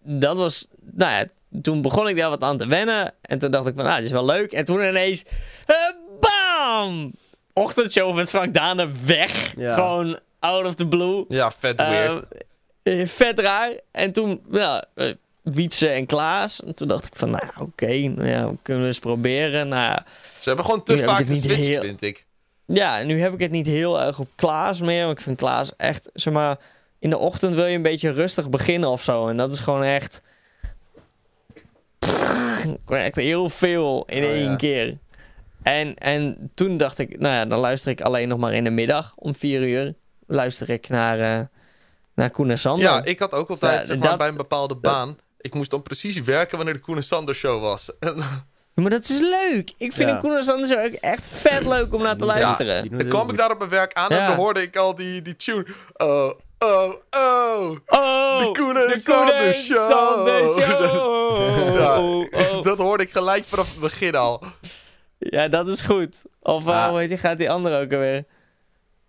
dat 0.03 0.37
was, 0.37 0.67
nou 0.91 1.11
ja, 1.11 1.25
toen 1.61 1.81
begon 1.81 2.07
ik 2.07 2.17
daar 2.17 2.29
wat 2.29 2.43
aan 2.43 2.57
te 2.57 2.67
wennen. 2.67 3.13
En 3.21 3.37
toen 3.39 3.51
dacht 3.51 3.67
ik 3.67 3.75
van, 3.75 3.85
ah, 3.85 3.95
dit 3.95 4.05
is 4.05 4.11
wel 4.11 4.25
leuk. 4.25 4.51
En 4.51 4.65
toen 4.65 4.81
ineens, 4.81 5.23
eh, 5.65 5.75
bam! 6.19 7.13
Ochtendshow 7.53 8.15
met 8.15 8.29
Frank 8.29 8.53
Dane 8.53 8.87
weg. 9.05 9.53
Ja. 9.57 9.73
Gewoon 9.73 10.19
out 10.39 10.65
of 10.65 10.75
the 10.75 10.87
blue. 10.87 11.25
Ja, 11.27 11.51
vet 11.59 11.77
weird. 11.77 12.23
Eh, 12.83 13.01
eh, 13.01 13.07
vet 13.07 13.39
raar. 13.39 13.71
En 13.91 14.11
toen, 14.11 14.41
ja, 14.51 14.83
eh, 14.95 15.13
Wietse 15.41 15.87
en 15.87 16.05
Klaas. 16.05 16.63
En 16.63 16.73
toen 16.75 16.87
dacht 16.87 17.05
ik 17.05 17.15
van, 17.15 17.29
nou, 17.29 17.43
oké, 17.59 17.87
nou 17.97 18.27
ja, 18.27 18.51
kunnen 18.61 18.81
we 18.83 18.87
eens 18.89 18.99
proberen. 18.99 19.67
Nou, 19.67 19.99
Ze 20.39 20.47
hebben 20.47 20.65
gewoon 20.65 20.83
te 20.83 20.97
vaak 20.97 21.25
geswitcht, 21.25 21.57
heel- 21.57 21.81
vind 21.81 22.01
ik. 22.01 22.25
ja, 22.65 23.03
nu 23.03 23.21
heb 23.21 23.33
ik 23.33 23.39
het 23.39 23.51
niet 23.51 23.65
heel 23.65 24.01
erg 24.01 24.19
op 24.19 24.29
Klaas 24.35 24.81
meer. 24.81 25.05
Want 25.05 25.17
ik 25.17 25.23
vind 25.23 25.37
Klaas 25.37 25.71
echt, 25.77 26.09
zeg 26.13 26.33
maar, 26.33 26.57
in 26.99 27.09
de 27.09 27.17
ochtend 27.17 27.53
wil 27.53 27.65
je 27.65 27.75
een 27.75 27.81
beetje 27.81 28.11
rustig 28.11 28.49
beginnen 28.49 28.89
of 28.89 29.03
zo. 29.03 29.27
En 29.27 29.37
dat 29.37 29.51
is 29.51 29.59
gewoon 29.59 29.83
echt, 29.83 30.21
echt 32.87 33.15
heel 33.15 33.49
veel 33.49 34.03
in 34.07 34.23
Oh, 34.23 34.29
één 34.29 34.49
ja. 34.49 34.55
keer. 34.55 34.97
En, 35.63 35.95
en 35.95 36.51
toen 36.53 36.77
dacht 36.77 36.99
ik, 36.99 37.19
nou 37.19 37.33
ja, 37.33 37.45
dan 37.45 37.59
luister 37.59 37.91
ik 37.91 38.01
alleen 38.01 38.27
nog 38.27 38.37
maar 38.39 38.53
in 38.53 38.63
de 38.63 38.69
middag 38.69 39.13
om 39.15 39.35
vier 39.35 39.61
uur. 39.61 39.93
Luister 40.27 40.69
ik 40.69 40.89
naar, 40.89 41.19
eh 41.19 41.45
naar 42.15 42.29
Koen 42.29 42.49
en 42.49 42.59
Sander. 42.59 42.83
Ja, 42.87 43.03
ik 43.03 43.19
had 43.19 43.31
ook 43.33 43.49
altijd 43.49 43.79
Ja, 43.79 43.85
zeg 43.85 43.97
maar, 43.97 44.09
dat- 44.09 44.17
bij 44.17 44.27
een 44.27 44.37
bepaalde 44.37 44.75
baan... 44.75 45.17
Ik 45.39 45.53
moest 45.53 45.71
dan 45.71 45.81
precies 45.81 46.21
werken 46.21 46.55
wanneer 46.57 46.73
de 46.75 46.79
Koen 46.79 46.95
en 46.95 47.03
Sander 47.03 47.35
show 47.35 47.61
was. 47.61 47.91
En 48.73 48.83
Maar 48.83 48.89
dat 48.91 49.03
is 49.09 49.19
leuk. 49.19 49.73
Ik 49.77 49.93
vind 49.93 50.09
Ja. 50.09 50.15
Koen 50.17 50.35
en 50.37 50.43
Sander 50.43 50.67
show 50.69 50.85
ook 50.85 50.91
echt 50.93 51.29
vet 51.29 51.65
leuk 51.67 51.93
om 51.93 52.01
naar 52.01 52.15
te 52.17 52.25
Ja, 52.25 52.33
luisteren. 52.39 52.89
doen 52.89 52.97
dan 52.97 53.07
kwam 53.07 53.29
ik 53.29 53.37
daar 53.37 53.51
op 53.51 53.57
mijn 53.57 53.69
werk 53.69 53.93
aan 53.93 54.09
en 54.09 54.17
Ja. 54.17 54.27
dan 54.27 54.35
hoorde 54.35 54.61
ik 54.61 54.75
al 54.75 54.95
die, 54.95 55.21
die 55.21 55.35
tune. 55.35 55.65
Oh, 55.97 56.31
oh, 56.65 56.93
oh. 57.11 57.77
Oh, 57.87 58.53
De 58.53 58.91
de 58.93 58.99
Sander 59.01 59.53
show. 59.53 59.89
Sander 59.91 60.47
show. 60.61 61.75
Ja, 61.77 61.99
Oh, 62.01 62.25
oh. 62.31 62.63
Dat 62.63 62.77
hoorde 62.77 63.03
ik 63.03 63.11
gelijk 63.11 63.43
vanaf 63.43 63.71
het 63.71 63.79
begin 63.79 64.15
al. 64.15 64.43
Ja, 65.17 65.47
dat 65.47 65.67
is 65.67 65.81
goed. 65.81 66.25
Of 66.41 66.67
Ah. 66.67 66.89
hoe 66.89 66.99
heet 66.99 67.09
die, 67.09 67.17
gaat 67.17 67.37
die 67.37 67.49
andere 67.51 67.81
ook 67.83 67.93
alweer? 67.93 68.25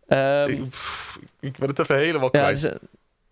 Ehm, 0.06 0.48
ik, 0.48 0.68
pff, 0.68 1.18
ik 1.40 1.58
ben 1.58 1.68
het 1.68 1.78
even 1.78 1.96
helemaal 1.96 2.28
ja, 2.32 2.40
kwijt. 2.40 2.58
ze- 2.58 2.80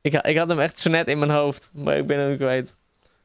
ik, 0.00 0.12
ik 0.14 0.36
had 0.38 0.48
hem 0.48 0.60
echt 0.60 0.78
zo 0.78 0.90
net 0.90 1.08
in 1.08 1.18
mijn 1.18 1.30
hoofd, 1.30 1.70
maar 1.72 1.96
ik 1.96 2.06
ben 2.06 2.18
hem 2.18 2.36
kwijt. 2.36 2.76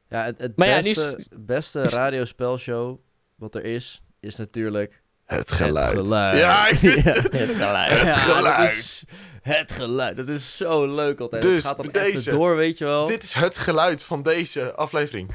Ja, 0.08 0.24
het, 0.24 0.40
het 0.40 0.56
Maar 0.56 0.68
ja, 0.68 0.76
nu 0.76 0.82
beste, 0.82 1.16
is- 1.16 1.28
beste 1.38 1.82
radiospelshow 1.88 2.98
wat 3.34 3.54
er 3.54 3.64
is, 3.64 4.02
is 4.20 4.36
natuurlijk 4.36 5.02
Het 5.26 5.38
het 5.38 5.52
geluid. 5.52 5.96
geluid. 5.96 6.38
Ja, 6.38 6.68
ik 6.68 6.78
wist 6.80 7.04
Ja. 7.04 7.12
Het 7.12 7.56
geluid. 7.56 7.90
Het 7.92 8.02
Ja, 8.04 8.10
geluid. 8.12 8.56
dat 8.70 8.76
is- 8.78 9.02
het 9.42 9.72
geluid. 9.72 10.16
Dat 10.16 10.28
is 10.28 10.56
zo 10.56 10.94
leuk 10.94 11.20
altijd. 11.20 11.42
Dus, 11.42 11.54
het 11.54 11.62
gaat 11.66 11.76
dan 11.76 11.88
deze. 11.92 12.30
door, 12.30 12.56
weet 12.56 12.78
je 12.78 12.84
wel. 12.84 13.06
Dit 13.06 13.22
is 13.22 13.32
het 13.34 13.56
geluid 13.58 14.02
van 14.02 14.22
deze 14.22 14.74
aflevering. 14.74 15.34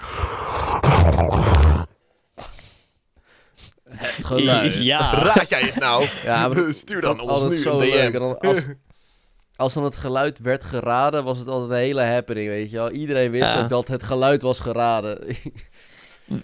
Het 3.90 4.26
geluid. 4.26 4.74
Ja. 4.74 5.14
Raad 5.14 5.50
jij 5.50 5.62
het 5.62 5.76
nou? 5.76 6.06
Ja, 6.24 6.48
maar 6.48 6.74
Stuur 6.74 7.02
dan 7.02 7.20
ons 7.20 7.44
nu 7.44 7.58
zo 7.58 7.80
een. 7.80 8.12
DM. 8.12 8.20
Dan 8.20 8.40
als, 8.40 8.58
als 9.56 9.74
dan 9.74 9.84
het 9.84 9.96
geluid 9.96 10.40
werd 10.40 10.64
geraden, 10.64 11.24
was 11.24 11.38
het 11.38 11.48
altijd 11.48 11.72
een 11.72 11.78
hele 11.86 12.04
happening, 12.04 12.48
weet 12.50 12.70
je 12.72 12.76
wel. 12.78 12.92
Iedereen 12.92 13.32
wist 13.32 13.52
Ja. 13.54 13.62
ook 13.64 13.70
dat 13.70 13.88
het 13.88 14.04
geluid 14.04 14.42
was 14.42 14.60
geraden. 14.60 15.20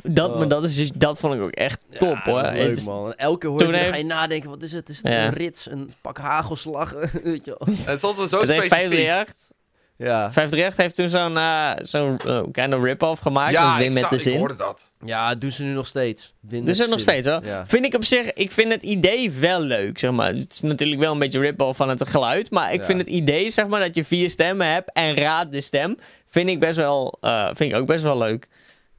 Dat, 0.04 0.30
Oh. 0.32 0.38
maar 0.38 0.48
dat, 0.48 0.64
is, 0.64 0.76
dus- 0.76 0.92
dat 0.96 1.18
vond 1.20 1.34
ik 1.34 1.42
ook 1.42 1.52
echt 1.52 1.84
top 2.00 2.18
Ja, 2.26 2.32
hoor. 2.32 2.42
dat 2.42 2.52
is 2.52 2.58
Het 2.58 2.68
leuk, 2.68 2.76
is- 2.78 2.86
man. 2.86 3.06
En 3.12 3.18
elke 3.18 3.38
keer 3.40 3.50
hoor 3.50 3.58
Toen 3.60 3.68
je, 3.68 3.74
dan 3.74 3.82
heeft- 3.82 3.94
ga 3.94 4.00
je 4.02 4.06
nadenken, 4.08 4.50
wat 4.50 4.62
is 4.64 4.72
het? 4.72 4.90
Is 4.90 4.98
het 4.98 5.08
Ja. 5.08 5.26
een 5.26 5.34
rits, 5.34 5.70
een 5.72 5.94
pak 6.02 6.18
hagelslag? 6.18 6.92
weet 7.24 7.46
je 7.46 7.56
wel. 7.60 7.76
Het 7.86 7.98
is 7.98 8.04
altijd 8.04 8.30
zo 8.30 8.36
het 8.38 8.46
specifiek. 8.50 8.70
538. 8.74 9.56
Ja. 10.00 10.32
538 10.32 10.78
heeft 10.78 10.96
toen 10.96 11.10
zo'n 11.10 11.38
eh, 11.38 11.72
zo'n 11.82 12.20
eh, 12.26 12.42
kind 12.52 12.74
of 12.74 12.84
rip-off 12.84 13.22
gemaakt. 13.22 13.52
Ja, 13.52 13.70
met 13.70 13.78
Wim 13.78 13.88
ik, 13.88 14.02
met 14.02 14.10
de 14.10 14.16
ik 14.16 14.22
zin. 14.22 14.38
hoorde 14.38 14.56
dat. 14.56 14.90
ja, 15.06 15.36
doen 15.36 15.52
ze 15.52 15.64
nu 15.64 15.74
nog 15.74 15.88
steeds. 15.88 16.34
Win 16.40 16.66
Dus 16.66 16.78
het 16.78 16.90
nog 16.90 17.00
steeds 17.00 17.28
hoor. 17.28 17.46
Ja. 17.46 17.68
Vind 17.68 17.86
ik 17.86 17.94
op 17.96 18.04
zich, 18.04 18.34
ik 18.34 18.52
vind 18.52 18.72
het 18.74 18.84
idee 18.84 19.32
wel 19.32 19.62
leuk, 19.62 20.00
zeg 20.00 20.12
maar. 20.12 20.28
Het 20.34 20.52
is 20.54 20.62
natuurlijk 20.62 21.00
wel 21.02 21.12
een 21.12 21.20
beetje 21.20 21.40
rip-off 21.40 21.78
van 21.78 21.90
het 21.90 22.10
geluid, 22.10 22.52
maar 22.52 22.74
ik 22.74 22.80
Ja. 22.80 22.86
vind 22.86 23.00
het 23.00 23.10
idee, 23.10 23.50
zeg 23.50 23.68
maar, 23.68 23.80
dat 23.80 23.96
je 23.96 24.06
vier 24.06 24.30
stemmen 24.30 24.72
hebt 24.72 24.90
en 24.94 25.16
raad 25.16 25.52
de 25.52 25.62
stem, 25.62 25.98
vind 26.30 26.50
ik 26.50 26.60
best 26.60 26.76
wel, 26.78 27.18
eh, 27.22 27.46
vind 27.54 27.74
ik 27.74 27.80
ook 27.80 27.88
best 27.88 28.04
wel 28.04 28.18
leuk. 28.18 28.48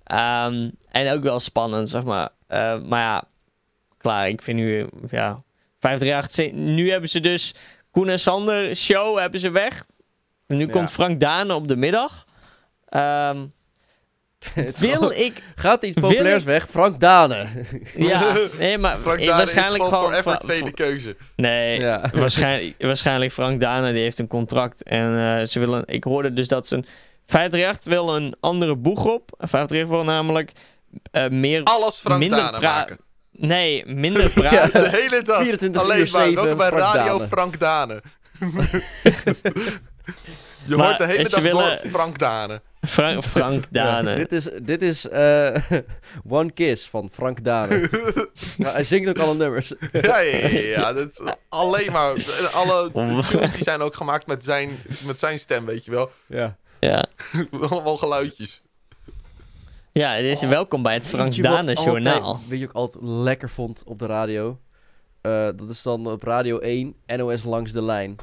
Ehm, 0.09 0.71
en 0.91 1.13
ook 1.13 1.23
wel 1.23 1.41
spannend, 1.41 1.89
zeg 1.89 2.03
maar. 2.05 2.29
Eh, 2.47 2.81
maar 2.81 3.01
ja, 3.01 3.25
klaar, 3.99 4.29
ik 4.29 4.43
vind 4.43 4.59
nu, 4.59 4.87
ja, 5.11 5.43
538, 5.79 6.31
ze- 6.35 6.57
nu 6.57 6.91
hebben 6.91 7.09
ze 7.11 7.21
dus 7.21 7.55
Koen 7.91 8.09
en 8.09 8.19
Sander 8.19 8.77
show 8.77 9.19
hebben 9.19 9.41
ze 9.41 9.51
weg. 9.51 9.85
En 10.47 10.57
nu 10.57 10.67
Ja. 10.67 10.73
komt 10.73 10.91
Frank 10.91 11.21
Dane 11.21 11.55
op 11.55 11.69
de 11.69 11.77
middag. 11.77 12.25
Ehm, 12.89 13.47
wil 14.79 15.11
ik, 15.11 15.43
Gaat 15.55 15.83
iets 15.83 16.01
wil 16.01 16.09
populairs 16.09 16.43
ik- 16.43 16.49
weg? 16.49 16.67
Frank 16.71 17.01
Dane. 17.01 17.47
ja, 17.95 18.37
nee, 18.59 18.79
maar 18.79 18.97
Frank 18.97 19.19
Dane 19.19 19.31
waarschijnlijk 19.37 19.83
is 19.83 19.89
gewoon 19.89 20.15
va- 20.15 20.37
tweede 20.37 20.71
keuze. 20.73 21.17
Nee, 21.37 21.81
Ja. 21.81 22.03
waarschijnlijk, 22.13 22.75
waarschijnlijk 22.83 23.33
Frank 23.33 23.61
Dane 23.61 23.93
die 23.93 24.03
heeft 24.03 24.19
een 24.19 24.27
contract. 24.27 24.83
En 24.83 25.19
eh, 25.39 25.47
ze 25.47 25.59
willen, 25.59 25.83
ik 25.87 26.05
hoorde 26.05 26.33
dus 26.33 26.49
dat 26.49 26.69
ze... 26.69 26.77
een- 26.77 26.87
538 27.33 27.93
wil 27.93 28.17
een 28.17 28.37
andere 28.41 28.77
boeg 28.77 29.05
op. 29.05 29.31
538 29.39 29.89
wil 29.89 30.05
namelijk 30.05 30.53
eh, 31.11 31.29
meer... 31.29 31.63
Alles 31.63 31.97
Frank 31.97 32.19
Minder 32.21 32.39
Dane 32.39 32.59
pra- 32.59 32.73
maken. 32.75 32.99
Nee, 33.33 33.87
minder 33.87 34.31
praten. 34.41 34.83
De 34.83 34.89
hele 34.89 35.23
dag. 35.23 35.43
24 35.43 35.83
Alleen 35.83 35.99
uur 35.99 36.09
maar. 36.13 36.21
7 36.23 36.35
Welkom 36.35 36.57
bij 36.57 36.69
Frank 36.69 36.83
Radio 36.95 37.17
Dane. 37.19 37.29
Frank 37.29 37.59
Dane. 37.59 38.03
Je 40.65 40.77
Maar, 40.77 40.87
hoort 40.87 40.99
de 40.99 41.07
hele 41.07 41.25
ze 41.29 41.31
dag 41.35 41.43
willen- 41.43 41.79
door 41.83 41.91
Frank 41.91 42.19
Dane. 42.19 42.61
Frank, 42.81 43.23
Frank 43.25 43.65
Dane. 43.71 44.15
dit 44.15 44.33
is, 44.33 44.49
dit 44.63 44.83
is 44.83 45.09
eh, 45.09 45.55
One 46.29 46.53
Kiss 46.53 46.89
van 46.89 47.11
Frank 47.13 47.45
Dane. 47.45 47.89
Nou, 48.57 48.73
hij 48.73 48.85
zingt 48.85 49.09
ook 49.09 49.19
alle 49.19 49.35
nummers. 49.35 49.73
Ja, 49.93 50.19
ja, 50.19 50.37
ja, 50.49 50.49
ja. 50.49 50.93
Dat 50.93 51.09
is 51.09 51.21
alleen 51.49 51.93
maar... 51.93 52.13
Alle 52.53 52.91
tunes 52.93 53.53
die 53.53 53.63
zijn 53.63 53.81
ook 53.81 53.95
gemaakt 53.95 54.27
met 54.27 54.45
zijn, 54.45 54.71
met 55.05 55.19
zijn 55.19 55.39
stem, 55.39 55.67
weet 55.67 55.85
je 55.85 55.91
wel. 55.91 56.11
Ja. 56.27 56.57
Ja. 56.81 57.05
Allemaal 57.71 57.97
geluidjes. 57.97 58.63
ja, 59.93 60.17
dit 60.17 60.37
is 60.37 60.43
welkom 60.49 60.83
bij 60.83 60.95
het 60.95 61.07
Frank 61.07 61.37
Dane 61.43 61.57
altijd- 61.57 61.83
journaal. 61.83 62.41
Weet 62.49 62.59
je 62.59 62.65
wat 62.67 62.71
ik 62.75 62.77
altijd 62.77 63.05
lekker 63.05 63.51
vond 63.51 63.83
op 63.87 63.99
de 63.99 64.07
radio? 64.07 64.59
Eh, 65.21 65.49
dat 65.57 65.71
is 65.71 65.83
dan 65.83 66.07
op 66.07 66.23
Radio 66.23 66.59
1, 66.59 66.95
NOS 67.07 67.43
Langs 67.45 67.73
de 67.73 67.83
Lijn. 67.83 68.17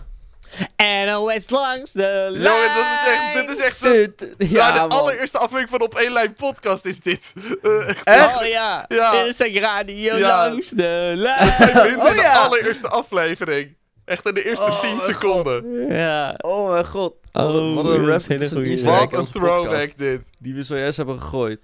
NOS 1.05 1.49
langs 1.49 1.91
de 1.91 2.27
lijn. 2.31 2.43
Jongen, 2.43 2.75
dat 2.75 2.85
is 2.85 3.07
echt... 3.13 3.33
Dit 3.47 3.57
is 3.57 3.63
echt... 3.63 3.81
de- 3.81 4.33
Ja, 4.37 4.45
Ja, 4.47 4.71
de 4.71 4.79
man. 4.79 4.89
allereerste 4.99 5.37
aflevering 5.37 5.69
van 5.69 5.81
Op 5.81 5.95
één 5.95 6.11
Lijn 6.11 6.33
podcast 6.33 6.85
is 6.85 6.99
dit. 6.99 7.33
Eh, 7.61 7.89
echt, 7.89 8.03
Echt? 8.03 8.37
Oh 8.37 8.45
ja. 8.45 8.85
Ja. 8.87 9.11
Dit 9.11 9.25
is 9.25 9.39
een 9.39 9.59
radio 9.59 10.15
Ja. 10.15 10.47
langs 10.49 10.69
de 10.69 11.13
lijn. 11.15 11.55
Zij 11.57 11.67
vindt 11.67 12.03
Oh, 12.03 12.09
de 12.09 12.15
ja. 12.15 12.41
allereerste 12.41 12.87
aflevering. 12.87 13.75
Echt 14.05 14.27
in 14.27 14.33
de 14.33 14.45
eerste 14.49 14.65
Oh, 14.65 14.79
10 14.81 14.95
mijn 14.95 15.01
seconden. 15.13 15.87
Ja. 15.95 16.35
Oh 16.37 16.71
mijn 16.71 16.85
god. 16.85 17.13
Wat 17.31 17.45
een- 17.45 17.55
Oh, 17.55 17.75
wat 17.75 17.85
een 17.85 18.05
rap. 18.05 18.21
hele 18.27 18.83
Wat 18.83 19.13
een 19.13 19.25
throwback 19.31 19.97
dit. 19.97 20.21
Die 20.39 20.53
we 20.53 20.63
zojuist 20.63 20.97
hebben 20.97 21.21
gegooid. 21.21 21.59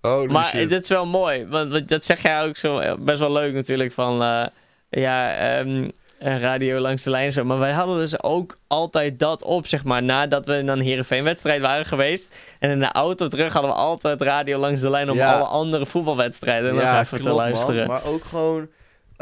Holy 0.00 0.32
Maar 0.32 0.44
shit. 0.44 0.70
dat 0.70 0.82
is 0.82 0.88
wel 0.88 1.06
mooi, 1.06 1.46
want, 1.46 1.88
dat 1.88 2.04
zeg 2.04 2.22
jij 2.22 2.42
ook 2.44 2.56
zo 2.56 2.78
eh, 2.78 2.94
best 2.98 3.18
wel 3.18 3.32
leuk 3.32 3.52
natuurlijk 3.52 3.92
van 3.92 4.22
eh, 4.22 4.44
ja, 4.90 5.34
ehm, 5.34 5.90
eh, 6.18 6.40
radio 6.40 6.78
langs 6.80 7.02
de 7.02 7.10
lijn 7.10 7.24
en 7.26 7.32
zo. 7.32 7.44
Maar 7.44 7.58
wij 7.58 7.72
hadden 7.72 7.96
dus 7.98 8.22
ook 8.22 8.58
altijd 8.66 9.18
dat 9.18 9.42
op, 9.44 9.66
zeg 9.66 9.84
maar, 9.84 10.02
nadat 10.02 10.46
we 10.46 10.64
dan 10.64 10.80
Heerenveen 10.80 11.24
wedstrijd 11.24 11.60
waren 11.60 11.86
geweest. 11.86 12.36
En 12.58 12.70
in 12.70 12.78
de 12.78 12.92
auto 12.92 13.26
terug 13.28 13.52
hadden 13.52 13.70
we 13.70 13.76
altijd 13.76 14.22
radio 14.22 14.58
langs 14.58 14.80
de 14.80 14.90
lijn 14.90 15.10
om 15.10 15.16
Ja. 15.16 15.32
alle 15.34 15.44
andere 15.44 15.86
voetbalwedstrijden 15.86 16.74
nog 16.74 16.98
even 17.00 17.22
te 17.22 17.30
luisteren. 17.32 17.86
Maar 17.88 18.04
ook 18.04 18.24
gewoon 18.24 18.68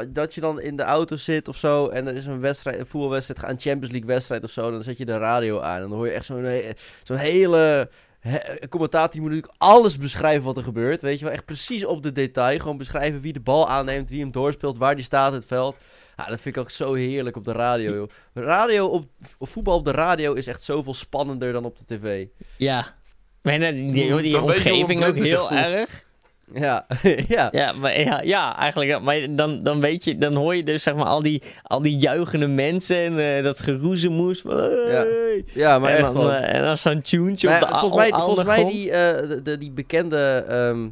dat 0.09 0.35
je 0.35 0.41
dan 0.41 0.61
in 0.61 0.77
de 0.77 0.83
auto 0.83 1.17
zit 1.17 1.49
of 1.49 1.57
zo 1.57 1.89
en 1.89 2.07
er 2.07 2.15
is 2.15 2.27
een 2.27 2.41
wedstrijd, 2.41 2.79
een 2.79 2.87
voetbalwedstrijd, 2.87 3.43
een 3.43 3.61
Champions 3.61 3.91
League 3.91 4.09
wedstrijd 4.09 4.45
of 4.45 4.51
zo, 4.51 4.71
dan 4.71 4.83
zet 4.83 4.99
je 4.99 5.05
de 5.05 5.19
radio 5.19 5.61
aan 5.61 5.75
en 5.83 5.89
dan 5.89 5.93
hoor 5.99 6.07
je 6.07 6.13
echt 6.13 6.25
zo'n 6.25 6.43
he- 6.45 6.71
zo'n 7.03 7.17
hele 7.17 7.91
he- 8.21 8.69
commentator 8.69 9.11
die 9.13 9.21
moet 9.21 9.31
natuurlijk 9.31 9.55
alles 9.59 9.99
beschrijven 9.99 10.43
wat 10.45 10.57
er 10.57 10.63
gebeurt, 10.63 11.03
weet 11.03 11.19
je 11.19 11.25
wel, 11.25 11.35
echt 11.35 11.45
precies 11.45 11.85
op 11.85 12.03
de 12.03 12.13
detail, 12.13 12.59
gewoon 12.59 12.77
beschrijven 12.77 13.21
wie 13.21 13.33
de 13.33 13.41
bal 13.41 13.69
aanneemt, 13.69 14.09
wie 14.09 14.21
hem 14.21 14.33
doorspeelt, 14.33 14.79
waar 14.79 14.95
die 14.95 15.05
staat 15.05 15.29
in 15.33 15.39
het 15.39 15.47
veld. 15.47 15.77
Ja, 16.17 16.27
dat 16.27 16.41
vind 16.41 16.57
ik 16.57 16.63
ook 16.63 16.71
zo 16.71 16.93
heerlijk 16.93 17.37
op 17.37 17.45
de 17.45 17.53
radio. 17.53 17.95
joh. 17.95 18.09
Radio 18.35 18.87
op, 18.87 19.05
op 19.39 19.49
voetbal 19.49 19.77
op 19.77 19.85
de 19.85 19.91
radio 19.91 20.33
is 20.33 20.47
echt 20.47 20.63
zoveel 20.63 20.95
spannender 20.95 21.53
dan 21.53 21.65
op 21.65 21.79
de 21.79 21.85
tv. 21.85 22.27
Ja. 22.57 22.95
Maar 23.43 23.59
die, 23.59 24.13
hoe 24.13 24.41
omgeving 24.43 25.05
ook 25.05 25.17
heel 25.17 25.51
erg. 25.51 26.04
Ja, 26.53 26.87
ja. 27.29 27.49
Ja, 27.53 27.73
maar 27.73 28.01
ja, 28.01 28.21
ja 28.23 28.57
eigenlijk. 28.59 29.01
Maar 29.03 29.27
dan, 29.31 29.63
dan 29.63 29.81
weet 29.81 30.05
je, 30.05 30.19
dan 30.19 30.35
hoor 30.35 30.55
je 30.55 30.63
dus 30.63 30.83
zeg 30.83 30.95
maar 30.95 31.05
al 31.07 31.23
die, 31.23 31.43
al 31.63 31.83
die 31.83 31.97
juichende 31.99 32.47
mensen 32.47 32.97
en 32.97 33.37
eh, 33.37 33.45
dat 33.45 33.61
geroezemoes. 33.61 34.41
van, 34.41 34.57
hey. 34.57 35.45
Ja, 35.55 35.79
maar 35.79 35.91
en, 35.91 35.97
echt 35.97 36.05
dan, 36.15 36.17
wel. 36.17 36.31
eh, 36.33 36.55
en 36.55 36.63
dan 36.63 36.77
zo'n 36.77 37.01
tuentje 37.01 37.49
Maar 37.49 37.63
op 37.63 37.69
de 37.69 37.75
ja, 37.75 37.81
volgens 37.81 38.01
mij, 38.11 38.21
volgens 38.21 38.47
mij 38.47 38.65
die, 38.65 38.91
eh, 38.91 39.29
de, 39.29 39.43
de- 39.43 39.59
die 39.59 39.71
bekende 39.71 40.45
ehm, 40.49 40.89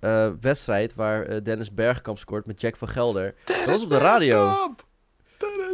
eh, 0.00 0.28
wedstrijd 0.40 0.94
waar 0.94 1.42
Dennis 1.42 1.74
Bergkamp 1.74 2.18
scoort 2.18 2.46
met 2.46 2.60
Jack 2.60 2.76
van 2.76 2.88
Gelder. 2.88 3.34
Dat 3.44 3.64
was 3.64 3.82
op 3.82 3.90
de 3.90 3.98
radio. 3.98 4.44
Bergkamp. 4.46 4.84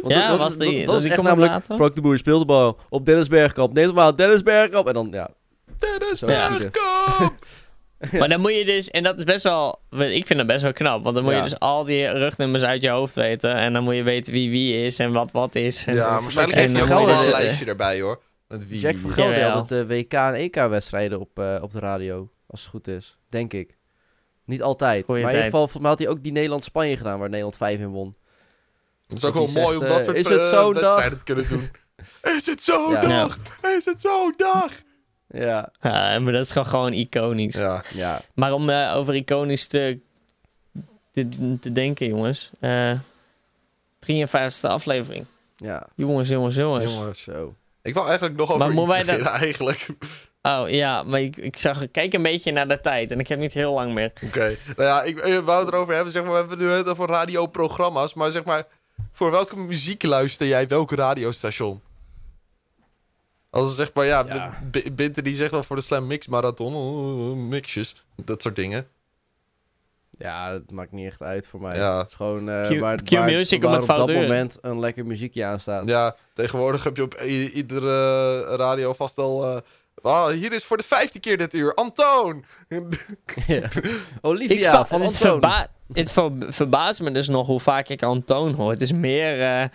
Want 0.01 0.13
Ja, 0.13 0.27
dat, 0.29 0.37
was 0.37 0.57
dat, 0.57 0.67
die- 0.67 0.85
dat, 0.85 1.01
die 1.01 1.11
echt 1.11 1.21
namelijk? 1.21 1.63
Frank 1.65 1.95
de 1.95 2.01
Boer 2.01 2.17
speelt 2.17 2.39
de 2.39 2.45
bal 2.45 2.77
op 2.89 3.05
Dennis 3.05 3.27
Bergkamp. 3.27 3.73
Neem 3.73 3.87
hem 3.87 3.99
aan, 3.99 4.15
Dennis 4.15 4.43
Bergkamp. 4.43 4.87
En 4.87 4.93
dan, 4.93 5.07
ja. 5.11 5.29
Dennis 5.79 6.19
Bergkamp. 6.19 7.45
Maar 8.19 8.29
dan 8.29 8.39
moet 8.41 8.55
je 8.55 8.65
dus, 8.65 8.89
en 8.89 9.03
dat 9.03 9.17
is 9.17 9.23
best 9.23 9.43
wel, 9.43 9.81
ik 9.91 10.25
vind 10.25 10.39
dat 10.39 10.47
best 10.47 10.61
wel 10.61 10.73
knap. 10.73 11.03
Want 11.03 11.15
dan 11.15 11.23
moet 11.23 11.33
Ja. 11.33 11.37
je 11.37 11.43
dus 11.43 11.59
al 11.59 11.83
die 11.83 12.07
rugnummers 12.07 12.63
uit 12.63 12.81
je 12.81 12.89
hoofd 12.89 13.15
weten. 13.15 13.55
En 13.55 13.73
dan 13.73 13.83
moet 13.83 13.95
je 13.95 14.03
weten 14.03 14.33
wie 14.33 14.49
wie 14.49 14.85
is 14.85 14.99
en 14.99 15.11
wat 15.11 15.31
wat 15.31 15.55
is. 15.55 15.85
En, 15.85 15.95
Ja, 15.95 16.21
waarschijnlijk 16.21 16.57
heeft 16.59 16.73
hij 16.73 16.81
ook 16.81 16.87
wel 16.87 16.99
je 17.01 17.07
een 17.07 17.15
dus, 17.15 17.27
lijstje 17.27 17.65
erbij 17.65 18.01
hoor. 18.01 18.21
Met 18.47 18.67
wie 18.67 18.79
Jack 18.79 18.91
wie- 18.93 19.01
van 19.01 19.11
Gelder 19.11 19.43
had 19.43 19.69
de 19.69 19.85
WK 19.87 20.13
en 20.13 20.33
EK-wedstrijden 20.33 21.19
op, 21.19 21.39
eh, 21.39 21.57
op 21.61 21.71
de 21.71 21.79
radio. 21.79 22.29
Als 22.47 22.61
het 22.61 22.69
goed 22.69 22.87
is. 22.87 23.17
Denk 23.29 23.53
ik. 23.53 23.77
Niet 24.45 24.61
altijd. 24.61 25.05
Goeie 25.05 25.21
maar 25.23 25.31
in 25.31 25.37
ieder 25.37 25.51
geval, 25.51 25.67
volgens 25.67 25.81
mij 25.81 25.89
had 25.91 25.99
hij 25.99 26.07
ook 26.09 26.23
die 26.23 26.31
Nederland-Spanje 26.31 26.97
gedaan, 26.97 27.19
waar 27.19 27.27
Nederland 27.29 27.55
5 27.57 27.79
in 27.79 27.87
won. 27.89 28.15
Het 29.07 29.17
is 29.17 29.25
ook 29.25 29.33
Dat 29.33 29.51
wel 29.53 29.63
mooi 29.63 29.77
zegt, 29.77 29.81
om 29.81 29.87
dat 29.89 29.97
eh, 29.99 30.03
soort 30.05 30.17
is 30.17 30.27
het 30.29 30.41
eh, 30.41 30.81
dag? 30.81 31.09
te 31.09 31.23
kunnen 31.23 31.47
doen. 31.49 31.69
Is 32.37 32.45
het 32.45 32.63
zo'n 32.63 32.91
Ja. 32.91 33.01
dag? 33.01 33.37
Is 33.77 33.85
het 33.85 34.01
zo'n 34.01 34.33
dag? 34.37 34.71
Ja. 35.29 35.71
ja, 35.81 36.19
maar 36.19 36.33
dat 36.33 36.43
is 36.45 36.51
gewoon, 36.51 36.67
gewoon 36.67 36.93
iconisch. 36.93 37.53
Ja. 37.55 37.83
Ja. 37.93 38.19
Maar 38.33 38.53
om 38.53 38.69
eh, 38.69 38.95
over 38.95 39.15
iconisch 39.15 39.67
te, 39.67 39.99
te, 41.13 41.57
te 41.59 41.71
denken, 41.71 42.07
jongens. 42.07 42.49
eh 42.59 42.91
53e 43.99 44.61
aflevering. 44.61 45.25
Ja. 45.57 45.87
Jongens, 45.95 46.29
jongens, 46.29 46.55
jongens. 46.55 46.93
Jongens. 46.93 47.21
Zo. 47.21 47.55
Ik 47.81 47.93
wou 47.93 48.07
eigenlijk 48.07 48.37
nog 48.37 48.51
over 48.51 48.73
Maar 48.73 48.85
beginnen 48.85 49.25
eigenlijk. 49.45 49.87
Oh 50.41 50.69
ja, 50.69 51.03
maar 51.03 51.21
ik, 51.21 51.37
ik 51.37 51.57
zag, 51.57 51.81
ik 51.81 51.91
kijk 51.91 52.13
een 52.13 52.21
beetje 52.21 52.51
naar 52.51 52.67
de 52.67 52.81
tijd 52.81 53.11
en 53.11 53.19
ik 53.19 53.27
heb 53.27 53.39
niet 53.39 53.53
heel 53.53 53.73
lang 53.73 53.93
meer. 53.93 54.11
Oké. 54.23 54.55
Nou 54.75 54.89
ja, 54.89 55.03
ik, 55.03 55.19
ik 55.19 55.41
wou 55.45 55.65
het 55.65 55.73
erover 55.73 55.93
hebben. 55.93 56.11
Zeg 56.13 56.23
maar, 56.23 56.31
we 56.31 56.37
hebben 56.37 56.57
nu 56.57 56.67
het 56.67 56.87
over 56.87 57.07
radioprogramma's. 57.07 58.13
Maar 58.13 58.31
zeg 58.31 58.43
maar, 58.43 58.65
voor 59.11 59.31
welke 59.31 59.57
muziek 59.57 60.03
luister 60.03 60.47
jij 60.47 60.67
welk 60.67 60.91
radiostation? 60.91 61.81
Als 63.57 63.75
zeg 63.75 63.91
maar, 63.93 64.05
ja, 64.05 64.23
Ja. 64.27 64.61
B- 64.71 64.95
Binte 64.95 65.21
die 65.21 65.35
zegt 65.35 65.51
wel 65.51 65.63
voor 65.63 65.75
de 65.75 65.81
Slam 65.81 66.07
Mix 66.07 66.27
Marathon, 66.27 66.73
oh, 66.75 67.35
mixjes, 67.37 67.95
dat 68.15 68.41
soort 68.41 68.55
dingen. 68.55 68.87
Ja, 70.19 70.51
dat 70.51 70.71
maakt 70.71 70.91
niet 70.91 71.05
echt 71.07 71.21
uit 71.21 71.47
voor 71.47 71.61
mij. 71.61 71.75
Ja. 71.77 71.97
Het 71.97 72.07
is 72.07 72.13
gewoon 72.13 72.49
eh 72.49 72.61
Q- 72.69 72.79
waar, 72.79 73.01
Q 73.03 73.09
waar, 73.09 73.25
music 73.25 73.61
waar 73.63 73.73
het 73.73 73.81
op 73.81 73.87
dat 73.87 74.07
moment 74.13 74.57
een 74.61 74.79
lekker 74.79 75.05
muziekje 75.05 75.45
aan 75.45 75.59
staat. 75.59 75.87
Ja, 75.87 76.15
tegenwoordig 76.33 76.83
heb 76.83 76.95
je 76.95 77.01
op 77.03 77.21
iedere 77.53 78.41
radio 78.55 78.93
vast 78.93 79.17
al... 79.17 79.45
eh, 79.55 79.61
ah, 80.01 80.27
hier 80.27 80.53
is 80.53 80.63
voor 80.63 80.77
de 80.77 80.83
vijfde 80.83 81.19
keer 81.19 81.37
dit 81.37 81.53
uur, 81.53 81.73
Antoon! 81.73 82.45
Ja. 83.47 83.69
Olivia 84.21 84.71
va- 84.71 84.85
van 84.85 85.01
het, 85.01 85.09
Antoon. 85.09 85.29
verba 85.31 85.67
het 85.93 86.11
ver- 86.11 86.31
verbaast 86.39 87.01
me 87.01 87.11
dus 87.11 87.27
nog 87.27 87.47
hoe 87.47 87.59
vaak 87.59 87.87
ik 87.87 88.03
Antoon 88.03 88.53
hoor. 88.53 88.71
Het 88.71 88.81
is 88.81 88.91
meer 88.91 89.41
eh, 89.41 89.65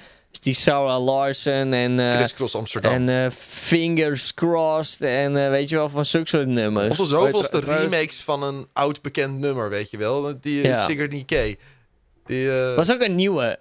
die 0.42 0.54
Sarah 0.54 1.04
Larsen 1.04 1.72
en, 1.72 1.98
Chris 2.16 2.34
Cross 2.34 2.54
Amsterdam. 2.54 2.92
en 2.92 3.08
eh, 3.08 3.30
Fingers 3.30 4.34
Crossed 4.34 5.00
en 5.00 5.36
eh, 5.36 5.50
weet 5.50 5.68
je 5.68 5.76
wel, 5.76 5.88
van 5.88 6.04
zulke 6.04 6.28
soort 6.28 6.46
nummers. 6.46 6.88
of 6.88 6.96
de 6.96 7.04
zoveelste 7.06 7.60
remakes 7.60 8.20
van 8.20 8.42
een 8.42 8.66
oud 8.72 9.02
bekend 9.02 9.38
nummer, 9.38 9.70
weet 9.70 9.90
je 9.90 9.96
wel. 9.96 10.34
Die 10.40 10.56
uh, 10.58 10.64
Ja. 10.64 10.86
Sigourney 10.86 11.22
Kay. 11.26 11.58
Die, 12.26 12.50
was 12.76 12.92
ook 12.92 13.00
een 13.00 13.14
nieuwe. 13.14 13.58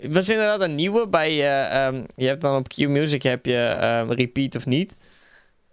was 0.00 0.28
inderdaad 0.28 0.60
een 0.60 0.74
nieuwe 0.74 1.08
bij... 1.08 1.30
eh, 1.30 1.86
ehm, 1.86 2.02
je 2.14 2.26
hebt 2.26 2.40
dan 2.40 2.56
op 2.56 2.68
Q 2.68 2.76
Music 2.76 3.22
heb 3.22 3.46
je 3.46 3.76
ehm, 3.80 4.10
Repeat 4.10 4.54
of 4.54 4.66
niet. 4.66 4.96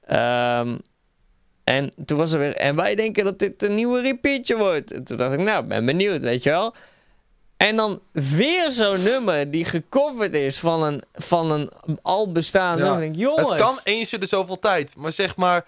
Ehm, 0.06 0.78
en 1.64 1.92
toen 2.06 2.18
was 2.18 2.34
er 2.34 2.40
weer... 2.40 2.56
En 2.56 2.76
wij 2.76 2.96
denken 2.96 3.24
dat 3.24 3.40
dit 3.40 3.64
een 3.64 3.76
nieuwe 3.76 4.02
repeatje 4.02 4.58
wordt. 4.58 4.92
En 4.92 5.04
toen 5.04 5.18
dacht 5.18 5.34
ik, 5.34 5.40
nou, 5.40 5.66
ben 5.66 5.86
benieuwd, 5.86 6.22
weet 6.22 6.44
je 6.44 6.50
wel. 6.50 6.76
En 7.68 7.76
dan 7.76 8.00
weer 8.12 8.72
zo'n 8.72 9.04
nummer 9.04 9.52
die 9.52 9.66
gecoverd 9.66 10.36
is 10.36 10.60
van 10.60 10.84
een, 10.84 11.02
van 11.14 11.52
een 11.52 11.70
al 12.02 12.32
bestaand 12.32 12.80
Ja, 12.80 12.86
nummer. 12.86 13.04
Ik 13.04 13.14
denk, 13.14 13.26
jongens... 13.26 13.50
Het 13.50 13.60
kan 13.60 13.80
eens 13.84 14.14
in 14.14 14.20
de 14.20 14.26
zoveel 14.26 14.60
tijd. 14.60 14.94
Maar 14.96 15.12
zeg 15.12 15.36
maar, 15.36 15.66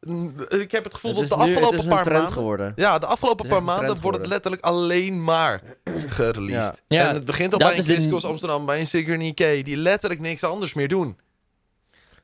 mm, 0.00 0.34
ik 0.48 0.70
heb 0.72 0.84
het 0.84 0.94
gevoel 0.94 1.10
Het 1.20 1.28
dat 1.28 1.38
de 1.38 1.44
nu- 1.44 1.50
afgelopen 1.50 1.76
het 1.76 1.84
is 1.86 1.90
een 1.90 1.94
paar 1.94 2.02
trend 2.04 2.16
maanden... 2.18 2.32
geworden. 2.38 2.72
Ja, 2.76 2.98
de 2.98 3.06
afgelopen 3.06 3.48
paar 3.48 3.62
maanden 3.62 4.00
wordt 4.00 4.18
het 4.18 4.26
letterlijk 4.26 4.62
alleen 4.62 5.24
maar 5.24 5.62
gereleased. 6.06 6.82
Ja. 6.88 7.00
Ja, 7.02 7.08
en 7.08 7.14
het 7.14 7.24
begint 7.24 7.52
al 7.52 7.58
dat 7.58 7.68
bij 7.68 7.78
een 7.78 8.02
de- 8.02 8.08
Cross 8.08 8.24
Amsterdam, 8.24 8.66
bij 8.66 8.80
een 8.80 8.86
Sigourney 8.86 9.32
Kay, 9.32 9.62
die 9.62 9.76
letterlijk 9.76 10.20
niks 10.20 10.44
anders 10.44 10.74
meer 10.74 10.88
doen. 10.88 11.18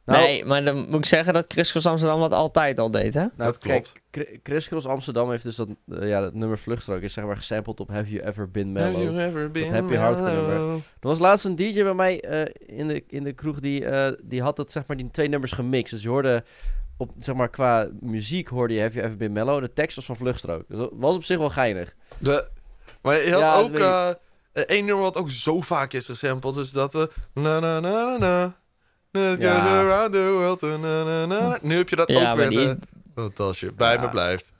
Nou, 0.04 0.18
nee, 0.22 0.44
maar 0.44 0.64
dan 0.64 0.76
moet 0.76 0.94
ik 0.98 1.04
zeggen 1.04 1.32
dat 1.32 1.52
Chris 1.52 1.70
Cross 1.70 1.86
Amsterdam 1.86 2.20
dat 2.20 2.32
altijd 2.32 2.78
al 2.78 2.90
deed, 2.90 3.14
hè? 3.14 3.20
nou, 3.20 3.30
dat 3.36 3.58
kijk, 3.58 3.92
Chri- 4.10 4.40
Chris 4.42 4.68
Cross 4.68 4.86
Amsterdam 4.86 5.30
heeft 5.30 5.42
dus 5.42 5.56
dat, 5.56 5.68
eh, 5.88 6.08
ja, 6.08 6.20
dat 6.20 6.34
nummer 6.34 6.58
Vluchtstrook 6.58 7.00
is 7.02 7.12
zeg 7.12 7.24
maar 7.24 7.36
gesampled 7.36 7.80
op 7.80 7.88
Have 7.88 8.10
You 8.10 8.26
Ever 8.28 8.50
Been 8.50 8.72
Mellow. 8.72 8.92
Have 9.00 9.12
you 9.12 9.18
ever 9.28 9.50
been 9.50 9.72
Happy 9.72 9.94
Hardcore 9.94 10.32
nummer. 10.32 10.48
mellow? 10.54 10.74
Er 10.76 11.08
was 11.08 11.18
laatst 11.18 11.44
een 11.44 11.56
DJ 11.56 11.82
bij 11.82 11.94
mij 11.94 12.20
eh, 12.20 12.78
in, 12.78 12.88
de, 12.88 13.04
in 13.08 13.24
de 13.24 13.32
kroeg 13.32 13.60
die, 13.60 13.84
eh, 13.86 14.12
die 14.22 14.42
had 14.42 14.56
dat, 14.56 14.70
zeg 14.70 14.82
maar, 14.86 14.96
die 14.96 15.10
twee 15.10 15.28
nummers 15.28 15.52
gemixt. 15.52 15.92
Dus 15.92 16.02
je 16.02 16.08
hoorde, 16.08 16.44
op, 16.96 17.10
zeg 17.18 17.34
maar, 17.34 17.48
qua 17.48 17.88
muziek 18.00 18.48
hoorde 18.48 18.74
je 18.74 18.80
Have 18.80 18.92
You 18.94 19.04
Ever 19.06 19.16
Been 19.18 19.32
Mellow. 19.32 19.60
De 19.60 19.72
tekst 19.72 19.96
was 19.96 20.04
van 20.04 20.16
Vluchtstrook. 20.16 20.64
Dus 20.68 20.78
dat 20.78 20.90
was 20.92 21.14
op 21.14 21.24
zich 21.24 21.38
wel 21.38 21.50
geinig. 21.50 21.94
De, 22.18 22.48
maar 23.02 23.14
je 23.24 23.30
had 23.32 23.40
Ja, 23.40 23.62
dat 23.62 23.64
ook 24.12 24.20
één 24.66 24.84
nummer 24.84 25.04
wat 25.04 25.16
ook 25.16 25.30
zo 25.30 25.60
vaak 25.60 25.92
is 25.92 26.06
gesampled, 26.06 26.56
is 26.56 26.70
dat... 26.72 26.94
eh, 26.94 27.02
na 27.34 27.60
na 27.60 27.80
na 27.80 28.16
na 28.18 28.60
Ja. 29.12 29.78
around 29.78 30.12
the 30.12 30.30
world, 30.30 30.60
na 30.60 30.76
na 30.76 31.04
na 31.04 31.26
na. 31.26 31.58
Nu 31.62 31.76
heb 31.76 31.88
je 31.88 31.96
dat 31.96 32.08
Ja, 32.08 32.30
ook 32.30 32.36
weer 32.36 32.48
die- 32.48 32.74
dat 33.14 33.40
als 33.40 33.60
je 33.60 33.72
bij 33.72 33.96
me 33.96 34.02
Ja. 34.04 34.08
blijft. 34.10 34.50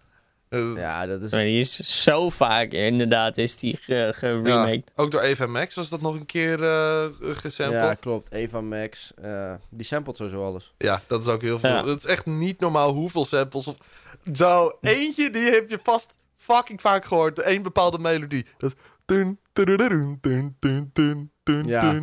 Eh, 0.49 0.73
Ja, 0.77 1.07
dat 1.07 1.23
is... 1.23 1.31
Maar 1.31 1.41
die 1.41 1.59
is 1.61 2.03
zo 2.03 2.31
vaak, 2.31 2.73
inderdaad, 2.73 3.37
is 3.39 3.57
die 3.57 3.79
ge- 3.83 4.13
geremaked. 4.15 4.91
Ook 4.97 5.11
door 5.11 5.21
Eva 5.21 5.47
Max 5.47 5.75
was 5.75 5.89
dat 5.89 6.01
nog 6.01 6.15
een 6.15 6.27
keer 6.27 6.63
eh 6.65 7.05
gesampled. 7.21 7.81
Ja, 7.81 7.89
Ja, 7.89 7.95
klopt. 7.95 8.33
Eva 8.33 8.61
Max. 8.61 9.13
eh, 9.23 9.55
die 9.71 9.87
samplet 9.87 10.17
sowieso 10.17 10.45
alles. 10.47 10.73
dat 11.07 11.21
is 11.23 11.29
ook 11.29 11.43
heel 11.43 11.59
veel. 11.59 11.71
Ja. 11.71 11.87
Het 11.87 11.99
is 11.99 12.07
echt 12.07 12.27
niet 12.27 12.61
normaal 12.61 12.93
hoeveel 12.93 13.25
samples. 13.25 13.67
Of... 13.67 13.77
Zo, 14.35 14.79
eentje 14.81 15.31
die 15.31 15.51
heb 15.51 15.71
je 15.71 15.79
vast 15.83 16.11
fucking 16.37 16.81
vaak 16.81 17.05
gehoord. 17.05 17.45
Eén 17.47 17.63
bepaalde 17.63 17.99
melodie. 17.99 18.47
Dat... 18.59 18.75
Dun, 19.05 19.39
Ja. 21.67 22.01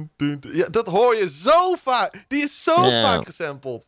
ja, 0.54 0.68
dat 0.72 0.88
hoor 0.88 1.16
je 1.16 1.30
zo 1.30 1.76
vaak. 1.84 2.26
Die 2.28 2.43
is 2.43 2.64
zo 2.64 2.86
Ja. 2.86 3.04
vaak 3.04 3.26
gesampled. 3.26 3.88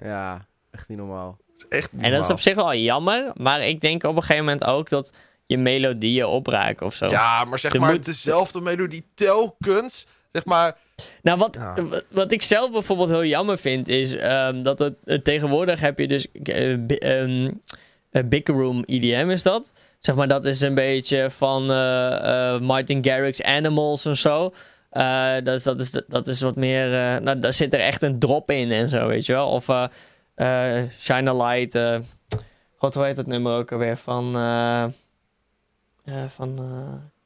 Ja, 0.00 0.46
echt 0.70 0.88
niet 0.88 0.98
normaal. 0.98 1.36
Dat 1.46 1.56
is 1.56 1.78
echt 1.78 1.92
niet 1.92 2.02
En 2.02 2.10
dat 2.10 2.24
is 2.24 2.30
op 2.30 2.40
zich 2.40 2.54
wel 2.54 2.74
jammer, 2.74 3.30
maar 3.34 3.66
ik 3.66 3.80
denk 3.80 4.02
op 4.04 4.16
een 4.16 4.22
gegeven 4.22 4.44
moment 4.44 4.64
ook 4.64 4.88
dat 4.88 5.12
je 5.46 5.58
melodieën 5.58 6.26
opraken 6.26 6.86
of 6.86 6.94
zo. 6.94 7.06
Ja, 7.06 7.44
maar 7.44 7.58
zeg 7.58 7.74
Er 7.74 7.80
maar 7.80 7.92
moet- 7.92 8.04
dezelfde 8.04 8.60
melodie 8.60 9.06
telkens. 9.14 10.06
Zeg 10.32 10.44
maar... 10.44 10.76
Nou, 11.22 11.38
wat, 11.38 11.54
Ja. 11.54 11.74
wat- 12.10 12.32
ik 12.32 12.42
zelf 12.42 12.70
bijvoorbeeld 12.70 13.08
heel 13.08 13.24
jammer 13.24 13.58
vind, 13.58 13.88
is 13.88 14.16
ehm, 14.16 14.62
dat 14.62 14.78
het 14.78 14.94
eh, 15.04 15.18
tegenwoordig 15.18 15.80
heb 15.80 15.98
je 15.98 16.08
dus 16.08 16.26
eh, 16.32 16.74
bi- 16.78 16.94
ehm, 16.94 17.50
eh, 18.10 18.22
Big 18.24 18.46
Room 18.46 18.82
EDM 18.86 19.30
is 19.30 19.42
dat. 19.42 19.72
Zeg 20.06 20.14
maar, 20.14 20.28
dat 20.28 20.44
is 20.44 20.60
een 20.60 20.74
beetje 20.74 21.30
van 21.30 21.70
eh, 21.70 22.54
eh, 22.54 22.60
Martin 22.60 23.04
Garrix 23.04 23.42
Animals 23.42 24.04
en 24.04 24.16
zo. 24.16 24.52
Eh, 24.90 25.34
dat, 25.42 25.54
is- 25.54 25.62
dat, 25.62 25.80
is, 25.80 25.90
dat 26.08 26.28
is 26.28 26.40
wat 26.40 26.56
meer, 26.56 26.88
nou, 27.22 27.38
daar 27.38 27.52
zit 27.52 27.74
er 27.74 27.80
echt 27.80 28.02
een 28.02 28.18
drop 28.18 28.50
in 28.50 28.70
en 28.72 28.88
zo, 28.88 29.06
weet 29.06 29.26
je 29.26 29.32
wel. 29.32 29.48
Of 29.48 29.64
Shine 31.00 31.30
a 31.30 31.46
Light, 31.46 31.78
god, 32.76 32.94
hoe 32.94 33.04
heet 33.04 33.16
dat 33.16 33.26
nummer 33.26 33.56
ook 33.56 33.72
alweer, 33.72 33.96
van... 33.96 34.32
van 36.28 36.60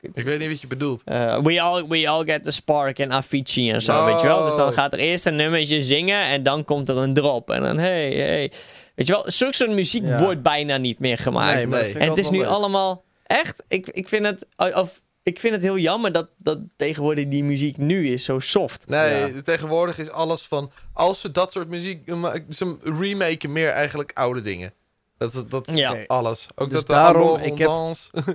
Ik 0.01 0.24
weet 0.24 0.39
niet 0.39 0.49
wat 0.49 0.61
je 0.61 0.66
bedoelt. 0.66 1.03
we, 1.43 1.61
all, 1.61 1.87
we 1.89 2.09
all 2.09 2.24
get 2.24 2.43
the 2.43 2.51
spark 2.51 2.99
en 2.99 3.12
Avicii 3.12 3.70
en 3.70 3.83
zo, 3.83 4.05
weet 4.05 4.20
je 4.20 4.26
wel. 4.26 4.45
Dus 4.45 4.57
dan 4.57 4.68
Oh. 4.68 4.74
gaat 4.74 4.93
er 4.93 4.99
eerst 4.99 5.26
een 5.26 5.37
nummertje 5.37 5.83
zingen 5.83 6.24
en 6.24 6.43
dan 6.43 6.64
komt 6.64 6.89
er 6.89 6.97
een 6.97 7.14
drop. 7.14 7.51
En 7.51 7.62
dan, 7.62 7.78
hey, 7.78 8.11
hey. 8.12 8.53
Weet 9.01 9.09
je 9.09 9.14
wel, 9.14 9.30
zulke 9.30 9.55
soort 9.55 9.70
muziek 9.70 10.07
Ja. 10.07 10.18
wordt 10.22 10.42
bijna 10.42 10.76
niet 10.76 10.98
meer 10.98 11.18
gemaakt. 11.18 11.55
Nee, 11.57 11.66
nee. 11.66 11.94
en 11.98 12.09
het 12.09 12.18
is 12.18 12.30
nu 12.30 12.38
leuk. 12.38 12.46
allemaal... 12.46 13.05
Echt, 13.26 13.64
ik, 13.68 13.88
ik 13.88 14.09
vind 14.09 14.26
het... 14.26 14.46
Of, 14.74 15.01
ik 15.22 15.40
vind 15.40 15.55
het 15.55 15.62
heel 15.62 15.78
jammer 15.78 16.12
dat, 16.12 16.28
dat 16.36 16.59
tegenwoordig 16.76 17.28
die 17.28 17.44
muziek 17.44 17.76
nu 17.76 18.09
is 18.09 18.24
zo 18.24 18.38
soft. 18.38 18.86
Nee, 18.88 19.34
Ja. 19.34 19.42
tegenwoordig 19.42 19.98
is 19.98 20.11
alles 20.11 20.42
van... 20.42 20.70
Als 20.92 21.20
ze 21.20 21.30
dat 21.30 21.53
soort 21.53 21.68
muziek... 21.68 22.12
Ze 22.48 22.76
remaken 22.82 23.53
meer 23.53 23.68
eigenlijk 23.68 24.11
oude 24.14 24.40
dingen. 24.40 24.72
Dat 25.18 25.34
is 25.34 25.44
dat 25.48 25.68
is 25.68 25.74
Ja. 25.74 26.05
alles. 26.07 26.46
Ook 26.55 26.68
Dus 26.70 26.78
dat 26.78 26.86
de 26.86 26.92
daarom, 26.92 27.38
ik 27.40 27.59
heb- 27.59 27.66
Dans. 27.68 28.11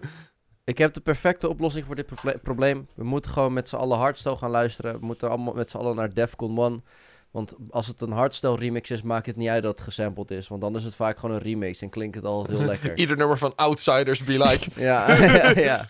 Ik 0.63 0.77
heb 0.77 0.93
de 0.93 0.99
perfecte 0.99 1.49
oplossing 1.49 1.85
voor 1.85 1.95
dit 1.95 2.05
proble- 2.05 2.37
probleem. 2.43 2.87
We 2.95 3.03
moeten 3.03 3.31
gewoon 3.31 3.53
met 3.53 3.69
z'n 3.69 3.75
allen 3.75 3.97
hardstyle 3.97 4.35
gaan 4.37 4.49
luisteren. 4.51 4.99
We 4.99 5.05
moeten 5.05 5.29
allemaal 5.29 5.53
met 5.53 5.69
z'n 5.69 5.77
allen 5.77 5.95
naar 5.95 6.13
Defcon 6.13 6.57
1. 6.59 6.83
Want 7.35 7.53
als 7.69 7.87
het 7.87 8.01
een 8.01 8.11
hardstyle 8.11 8.55
remix 8.55 8.89
is, 8.89 9.01
maakt 9.01 9.25
het 9.25 9.35
niet 9.35 9.49
uit 9.49 9.63
dat 9.63 9.71
het 9.75 9.83
gesampled 9.83 10.31
is. 10.31 10.47
Want 10.47 10.61
dan 10.61 10.75
is 10.75 10.83
het 10.83 10.95
vaak 10.95 11.19
gewoon 11.19 11.35
een 11.35 11.41
remix 11.41 11.81
en 11.81 11.89
klinkt 11.89 12.15
het 12.15 12.25
altijd 12.25 12.57
heel 12.57 12.67
lekker. 12.73 12.97
Ieder 12.97 13.17
nummer 13.17 13.37
van 13.37 13.53
Outsiders 13.55 14.23
Be 14.23 14.31
Like. 14.37 14.69
ja, 14.81 15.15
ja, 15.15 15.49
ja. 15.49 15.89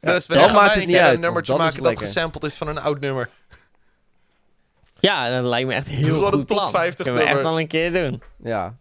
dus 0.00 0.26
dan 0.26 0.52
maakt 0.52 0.74
het 0.74 0.86
niet 0.86 0.96
uit, 0.96 1.14
Een 1.14 1.20
nummertje 1.20 1.56
maken 1.56 1.74
dat 1.74 1.84
lekker. 1.84 2.06
gesampled 2.06 2.44
is 2.44 2.54
van 2.54 2.68
een 2.68 2.78
oud 2.78 3.00
nummer. 3.00 3.28
Ja, 5.00 5.30
dat 5.30 5.44
lijkt 5.44 5.68
me 5.68 5.74
echt 5.74 5.86
een 5.86 5.92
heel 5.92 6.04
Gewoon 6.04 6.24
een 6.24 6.32
goed 6.38 6.46
top 6.46 6.56
plan. 6.56 6.70
50 6.70 7.04
Kunnen 7.04 7.22
we 7.22 7.28
echt 7.28 7.42
wel 7.42 7.60
een 7.60 7.66
keer 7.66 7.92
doen. 7.92 8.22
Ja. 8.42 8.74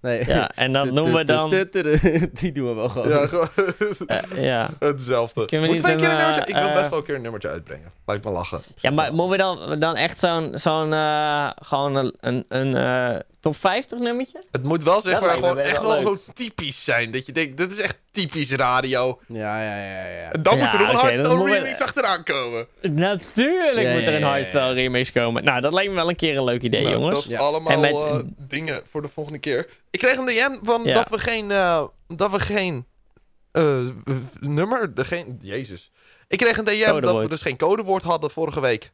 Nee. 0.00 0.26
Ja, 0.26 0.50
en 0.54 0.72
dat 0.72 0.90
noemen 0.92 1.14
we 1.14 1.24
dan... 1.24 1.48
Die 2.32 2.52
doen 2.52 2.68
we 2.68 2.74
wel 2.74 2.88
gewoon. 2.88 3.08
Ja, 3.08 3.26
gewoon 3.26 3.48
eh, 4.06 4.44
ja. 4.44 4.68
hetzelfde. 4.78 5.44
Kunnen 5.44 5.68
we 5.68 5.74
Moeten 5.74 5.90
we 5.90 5.96
een 5.96 6.00
niet 6.00 6.08
keer 6.08 6.18
een 6.18 6.20
een, 6.20 6.26
nummertje... 6.26 6.54
Ik 6.54 6.54
wil 6.54 6.68
eh, 6.68 6.74
best 6.74 6.90
wel 6.90 6.98
een 6.98 7.04
keer 7.04 7.14
een 7.14 7.22
nummertje 7.22 7.48
uitbrengen. 7.48 7.92
Lijkt 8.06 8.24
me 8.24 8.30
lachen. 8.30 8.60
ja, 8.76 8.90
maar 8.90 9.14
moeten 9.14 9.30
we 9.30 9.36
dan, 9.36 9.78
dan 9.78 9.96
echt 9.96 10.18
zo'n... 10.18 10.58
zo'n 10.58 10.92
eh, 10.92 11.50
gewoon 11.62 11.94
een, 11.96 12.14
een, 12.20 12.44
een 12.48 12.74
eh, 12.76 13.20
top 13.40 13.56
50 13.56 13.98
nummertje? 13.98 14.44
Het 14.50 14.62
moet 14.62 14.82
wel 14.82 15.00
zeg 15.00 15.12
Dat 15.12 15.22
maar 15.22 15.34
gewoon 15.34 15.58
echt 15.58 15.80
wel 15.80 16.00
zo 16.02 16.18
typisch 16.34 16.84
zijn. 16.84 17.10
Dat 17.10 17.26
je 17.26 17.32
denkt, 17.32 17.56
dit 17.58 17.70
is 17.70 17.78
echt 17.78 17.98
typisch 18.10 18.50
radio. 18.52 19.20
Ja, 19.28 19.62
ja, 19.62 19.76
ja, 19.76 20.06
ja. 20.06 20.30
En 20.32 20.42
dan 20.42 20.56
Ja, 20.58 20.64
moet 20.64 20.72
er 20.72 20.78
nog 20.78 20.88
een 20.88 20.94
hardstyle 20.96 21.44
we- 21.44 21.50
remix 21.52 21.80
achteraan 21.80 22.24
komen. 22.24 22.66
Natuurlijk 22.82 23.86
Ja, 23.86 23.92
moet 23.92 24.00
er 24.00 24.02
ja, 24.02 24.06
een 24.06 24.12
ja, 24.12 24.18
ja. 24.18 24.26
hardstyle 24.26 24.72
remix 24.72 25.12
komen. 25.12 25.44
Nou, 25.44 25.60
dat 25.60 25.72
lijkt 25.72 25.90
me 25.90 25.96
wel 25.96 26.08
een 26.08 26.16
keer 26.16 26.36
een 26.36 26.44
leuk 26.44 26.62
idee, 26.62 26.82
Nou, 26.82 26.94
jongens. 26.94 27.14
Dat 27.14 27.24
is 27.24 27.30
Ja. 27.30 27.38
allemaal 27.38 27.72
En 27.72 27.80
met- 27.80 27.92
eh, 27.94 28.18
dingen 28.38 28.82
voor 28.90 29.02
de 29.02 29.08
volgende 29.08 29.38
keer. 29.38 29.68
Ik 29.90 29.98
kreeg 29.98 30.16
een 30.16 30.26
DM 30.26 30.58
van 30.62 30.80
Ja. 30.84 30.94
dat 30.94 31.08
we 31.08 31.18
geen, 31.18 31.50
eh, 31.50 31.84
dat 32.08 32.30
we 32.30 32.40
geen 32.40 32.84
eh, 33.52 33.78
w- 34.04 34.12
nummer, 34.40 34.94
de 34.94 35.04
geen, 35.04 35.38
jezus. 35.42 35.90
Ik 36.28 36.38
kreeg 36.38 36.56
een 36.56 36.64
DM 36.64 37.00
dat 37.00 37.16
we 37.16 37.28
dus 37.28 37.42
geen 37.42 37.56
codewoord 37.56 38.02
hadden 38.02 38.30
vorige 38.30 38.60
week. 38.60 38.90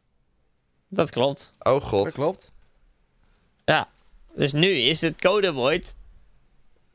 Dat 0.89 1.11
klopt. 1.11 1.55
Oh 1.59 1.73
Dat 1.73 1.83
god. 1.83 2.13
klopt. 2.13 2.53
Dus 4.37 4.53
nu 4.53 4.69
is 4.69 5.01
het 5.01 5.21
codewoord 5.21 5.95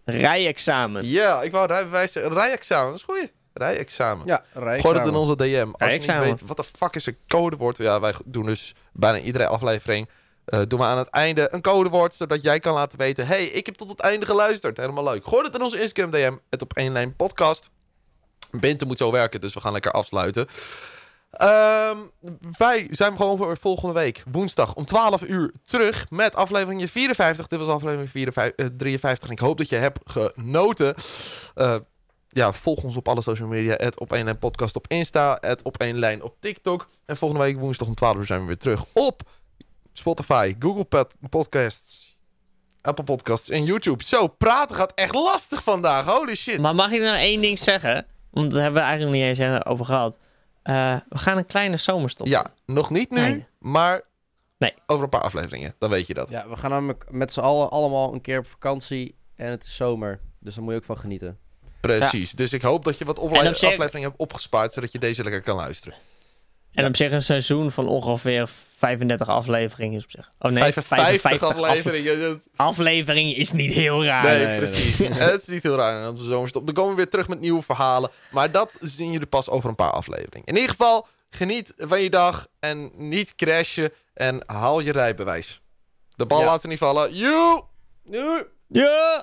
rijexamen. 0.05 1.05
Ja, 1.05 1.41
ik 1.41 1.51
wou 1.51 1.67
rijbewijs 1.67 2.11
zeggen. 2.11 2.33
Rijexamen, 2.33 2.91
dat 2.91 2.95
is 2.99 3.15
goed. 3.15 3.31
Rijexamen. 3.53 4.25
Ja. 4.25 4.43
Gooi 4.53 4.97
dat 4.97 5.07
in 5.07 5.15
onze 5.15 5.35
DM. 5.35 5.43
Als 5.43 5.51
je 5.53 5.65
niet 5.67 5.75
Rijexamen. 5.77 6.23
weet 6.23 6.41
wat 6.45 6.57
de 6.57 6.63
fuck 6.77 6.95
is 6.95 7.05
een 7.05 7.17
codewoord. 7.27 7.77
Ja, 7.77 7.99
wij 7.99 8.13
doen 8.25 8.45
dus 8.45 8.73
bijna 8.93 9.19
iedere 9.19 9.47
aflevering. 9.47 10.09
eh, 10.45 10.61
doen 10.67 10.79
we 10.79 10.85
aan 10.85 10.97
het 10.97 11.09
einde 11.09 11.47
een 11.53 11.61
codewoord. 11.61 12.13
Zodat 12.13 12.41
jij 12.41 12.59
kan 12.59 12.73
laten 12.73 12.97
weten. 12.97 13.27
hey, 13.27 13.45
ik 13.45 13.65
heb 13.65 13.75
tot 13.75 13.89
het 13.89 13.99
einde 13.99 14.25
geluisterd. 14.25 14.77
Helemaal 14.77 15.03
leuk. 15.03 15.25
Gooi 15.25 15.45
het 15.45 15.55
in 15.55 15.61
onze 15.61 15.81
Instagram 15.81 16.11
DM. 16.11 16.35
Het 16.49 16.61
op 16.61 16.73
één 16.73 16.91
lijn 16.91 17.15
podcast. 17.15 17.69
Binte 18.51 18.85
moet 18.85 18.97
zo 18.97 19.11
werken. 19.11 19.41
Dus 19.41 19.53
we 19.53 19.59
gaan 19.59 19.71
lekker 19.73 19.91
afsluiten. 19.91 20.47
Ehm, 21.32 21.97
wij 22.57 22.88
zijn 22.89 23.15
gewoon 23.17 23.38
voor 23.38 23.57
volgende 23.61 23.93
week. 23.93 24.23
Woensdag 24.32 24.73
om 24.75 24.86
12 24.86 25.21
uur 25.23 25.51
terug. 25.63 26.09
Met 26.09 26.36
aflevering 26.36 26.91
54. 26.91 27.47
Dit 27.47 27.59
was 27.59 27.67
aflevering 27.67 28.09
54, 28.09 28.65
eh, 28.65 28.71
53. 28.77 29.27
En 29.27 29.34
ik 29.34 29.39
hoop 29.39 29.57
dat 29.57 29.69
je 29.69 29.75
hebt 29.75 29.99
genoten. 30.05 30.95
Eh, 31.55 31.75
ja, 32.29 32.53
volg 32.53 32.84
ons 32.84 32.95
op 32.97 33.07
alle 33.07 33.21
social 33.21 33.47
media. 33.47 33.73
Het 33.77 33.99
op 33.99 34.13
één 34.13 34.23
lijn 34.23 34.39
podcast 34.39 34.75
op 34.75 34.86
Insta. 34.88 35.38
Het 35.41 35.61
op 35.63 35.77
één 35.77 35.99
lijn 35.99 36.23
op 36.23 36.36
TikTok. 36.39 36.88
En 37.05 37.17
volgende 37.17 37.43
week 37.43 37.59
woensdag 37.59 37.88
om 37.88 37.95
12 37.95 38.15
uur 38.15 38.25
zijn 38.25 38.39
we 38.39 38.45
weer 38.45 38.57
terug 38.57 38.86
op 38.93 39.21
Spotify, 39.93 40.55
Google 40.59 40.84
Pod- 40.84 41.15
Podcasts, 41.29 42.17
Apple 42.82 43.03
Podcasts 43.03 43.49
en 43.49 43.63
YouTube. 43.63 44.03
Zo, 44.03 44.27
praten 44.27 44.75
gaat 44.75 44.91
echt 44.95 45.15
lastig 45.15 45.63
vandaag. 45.63 46.05
Holy 46.05 46.36
shit. 46.36 46.59
Maar 46.59 46.75
mag 46.75 46.91
ik 46.91 47.01
nou 47.01 47.17
één 47.17 47.41
ding 47.41 47.59
zeggen? 47.59 48.05
Want 48.32 48.51
daar 48.51 48.61
hebben 48.61 48.82
we 48.82 48.88
eigenlijk 48.88 49.17
niet 49.17 49.39
eens 49.39 49.65
over 49.65 49.86
gehad. 49.86 50.17
Eh, 50.64 50.95
we 51.09 51.18
gaan 51.18 51.38
een 51.38 51.45
kleine 51.45 51.78
zomerstop. 51.78 52.28
Ja, 52.28 52.51
nog 52.66 52.89
niet 52.89 53.09
nu, 53.09 53.20
Nee. 53.22 53.45
maar 53.59 54.01
Nee. 54.57 54.74
over 54.86 55.03
een 55.03 55.09
paar 55.09 55.22
afleveringen. 55.22 55.76
Dan 55.80 55.89
weet 55.89 56.07
je 56.07 56.14
dat. 56.14 56.30
Ja, 56.30 56.47
we 56.49 56.55
gaan 56.57 56.70
namelijk 56.70 57.05
met 57.09 57.34
z'n 57.34 57.39
allen 57.39 57.70
allemaal 57.70 58.14
een 58.14 58.22
keer 58.22 58.39
op 58.39 58.47
vakantie. 58.47 59.16
En 59.36 59.49
het 59.49 59.64
is 59.64 59.76
zomer. 59.76 60.20
Dus 60.39 60.53
daar 60.55 60.64
moet 60.64 60.74
je 60.74 60.80
ook 60.80 60.86
van 60.86 60.97
genieten. 60.97 61.38
Precies. 61.82 62.32
Dus 62.32 62.53
ik 62.53 62.62
hoop 62.62 62.84
dat 62.84 62.97
je 62.97 63.05
wat 63.05 63.18
En 63.18 63.24
opla- 63.24 63.47
op 63.47 63.55
zich- 63.55 63.70
afleveringen 63.72 64.09
hebt 64.09 64.22
opgespaard, 64.22 64.74
zodat 64.74 64.91
je 64.91 64.99
deze 64.99 65.24
lekker 65.24 65.41
kan 65.41 65.55
luisteren. 65.55 65.97
En 66.74 66.86
op 66.86 66.95
zich 66.95 67.11
een 67.11 67.24
seizoen 67.24 67.72
van 67.72 67.88
ongeveer 67.88 68.49
35 68.78 69.28
afleveringen 69.28 69.97
is 69.97 70.03
op 70.03 70.11
zich. 70.11 70.32
Oh 70.39 70.51
nee, 70.51 70.63
55 70.74 71.22
55 71.22 71.67
afleveringen. 71.67 72.41
afleveringen 72.55 73.36
is 73.36 73.51
niet 73.51 73.74
heel 73.74 74.03
raar. 74.05 74.24
Nee, 74.24 74.38
nee, 74.38 74.45
nee, 74.45 74.57
precies. 74.69 74.97
Het 75.17 75.41
is 75.41 75.47
niet 75.47 75.63
heel 75.63 75.76
raar 75.76 76.01
in 76.03 76.09
onze 76.09 76.24
zomerstop. 76.24 76.65
Dan 76.65 76.76
komen 76.76 76.89
we 76.91 76.95
weer 76.97 77.09
terug 77.09 77.28
met 77.28 77.39
nieuwe 77.39 77.61
verhalen. 77.61 78.09
Maar 78.32 78.51
dat 78.51 78.78
zien 78.80 79.11
jullie 79.11 79.28
pas 79.28 79.49
over 79.49 79.69
een 79.69 79.76
paar 79.76 79.91
afleveringen. 79.91 80.45
In 80.47 80.55
ieder 80.55 80.69
geval, 80.69 81.07
geniet 81.30 81.74
van 81.78 82.01
je 82.01 82.09
dag. 82.09 82.47
En 82.59 82.91
niet 82.95 83.36
crashen. 83.36 83.91
En 84.13 84.43
haal 84.45 84.80
je 84.80 84.91
rijbewijs. 84.91 85.61
De 86.15 86.26
bal 86.26 86.39
Ja. 86.39 86.45
laten 86.45 86.69
niet 86.69 86.78
vallen. 86.78 87.15
Joe! 87.15 87.63
Nu! 88.03 88.43
Ja! 88.67 89.17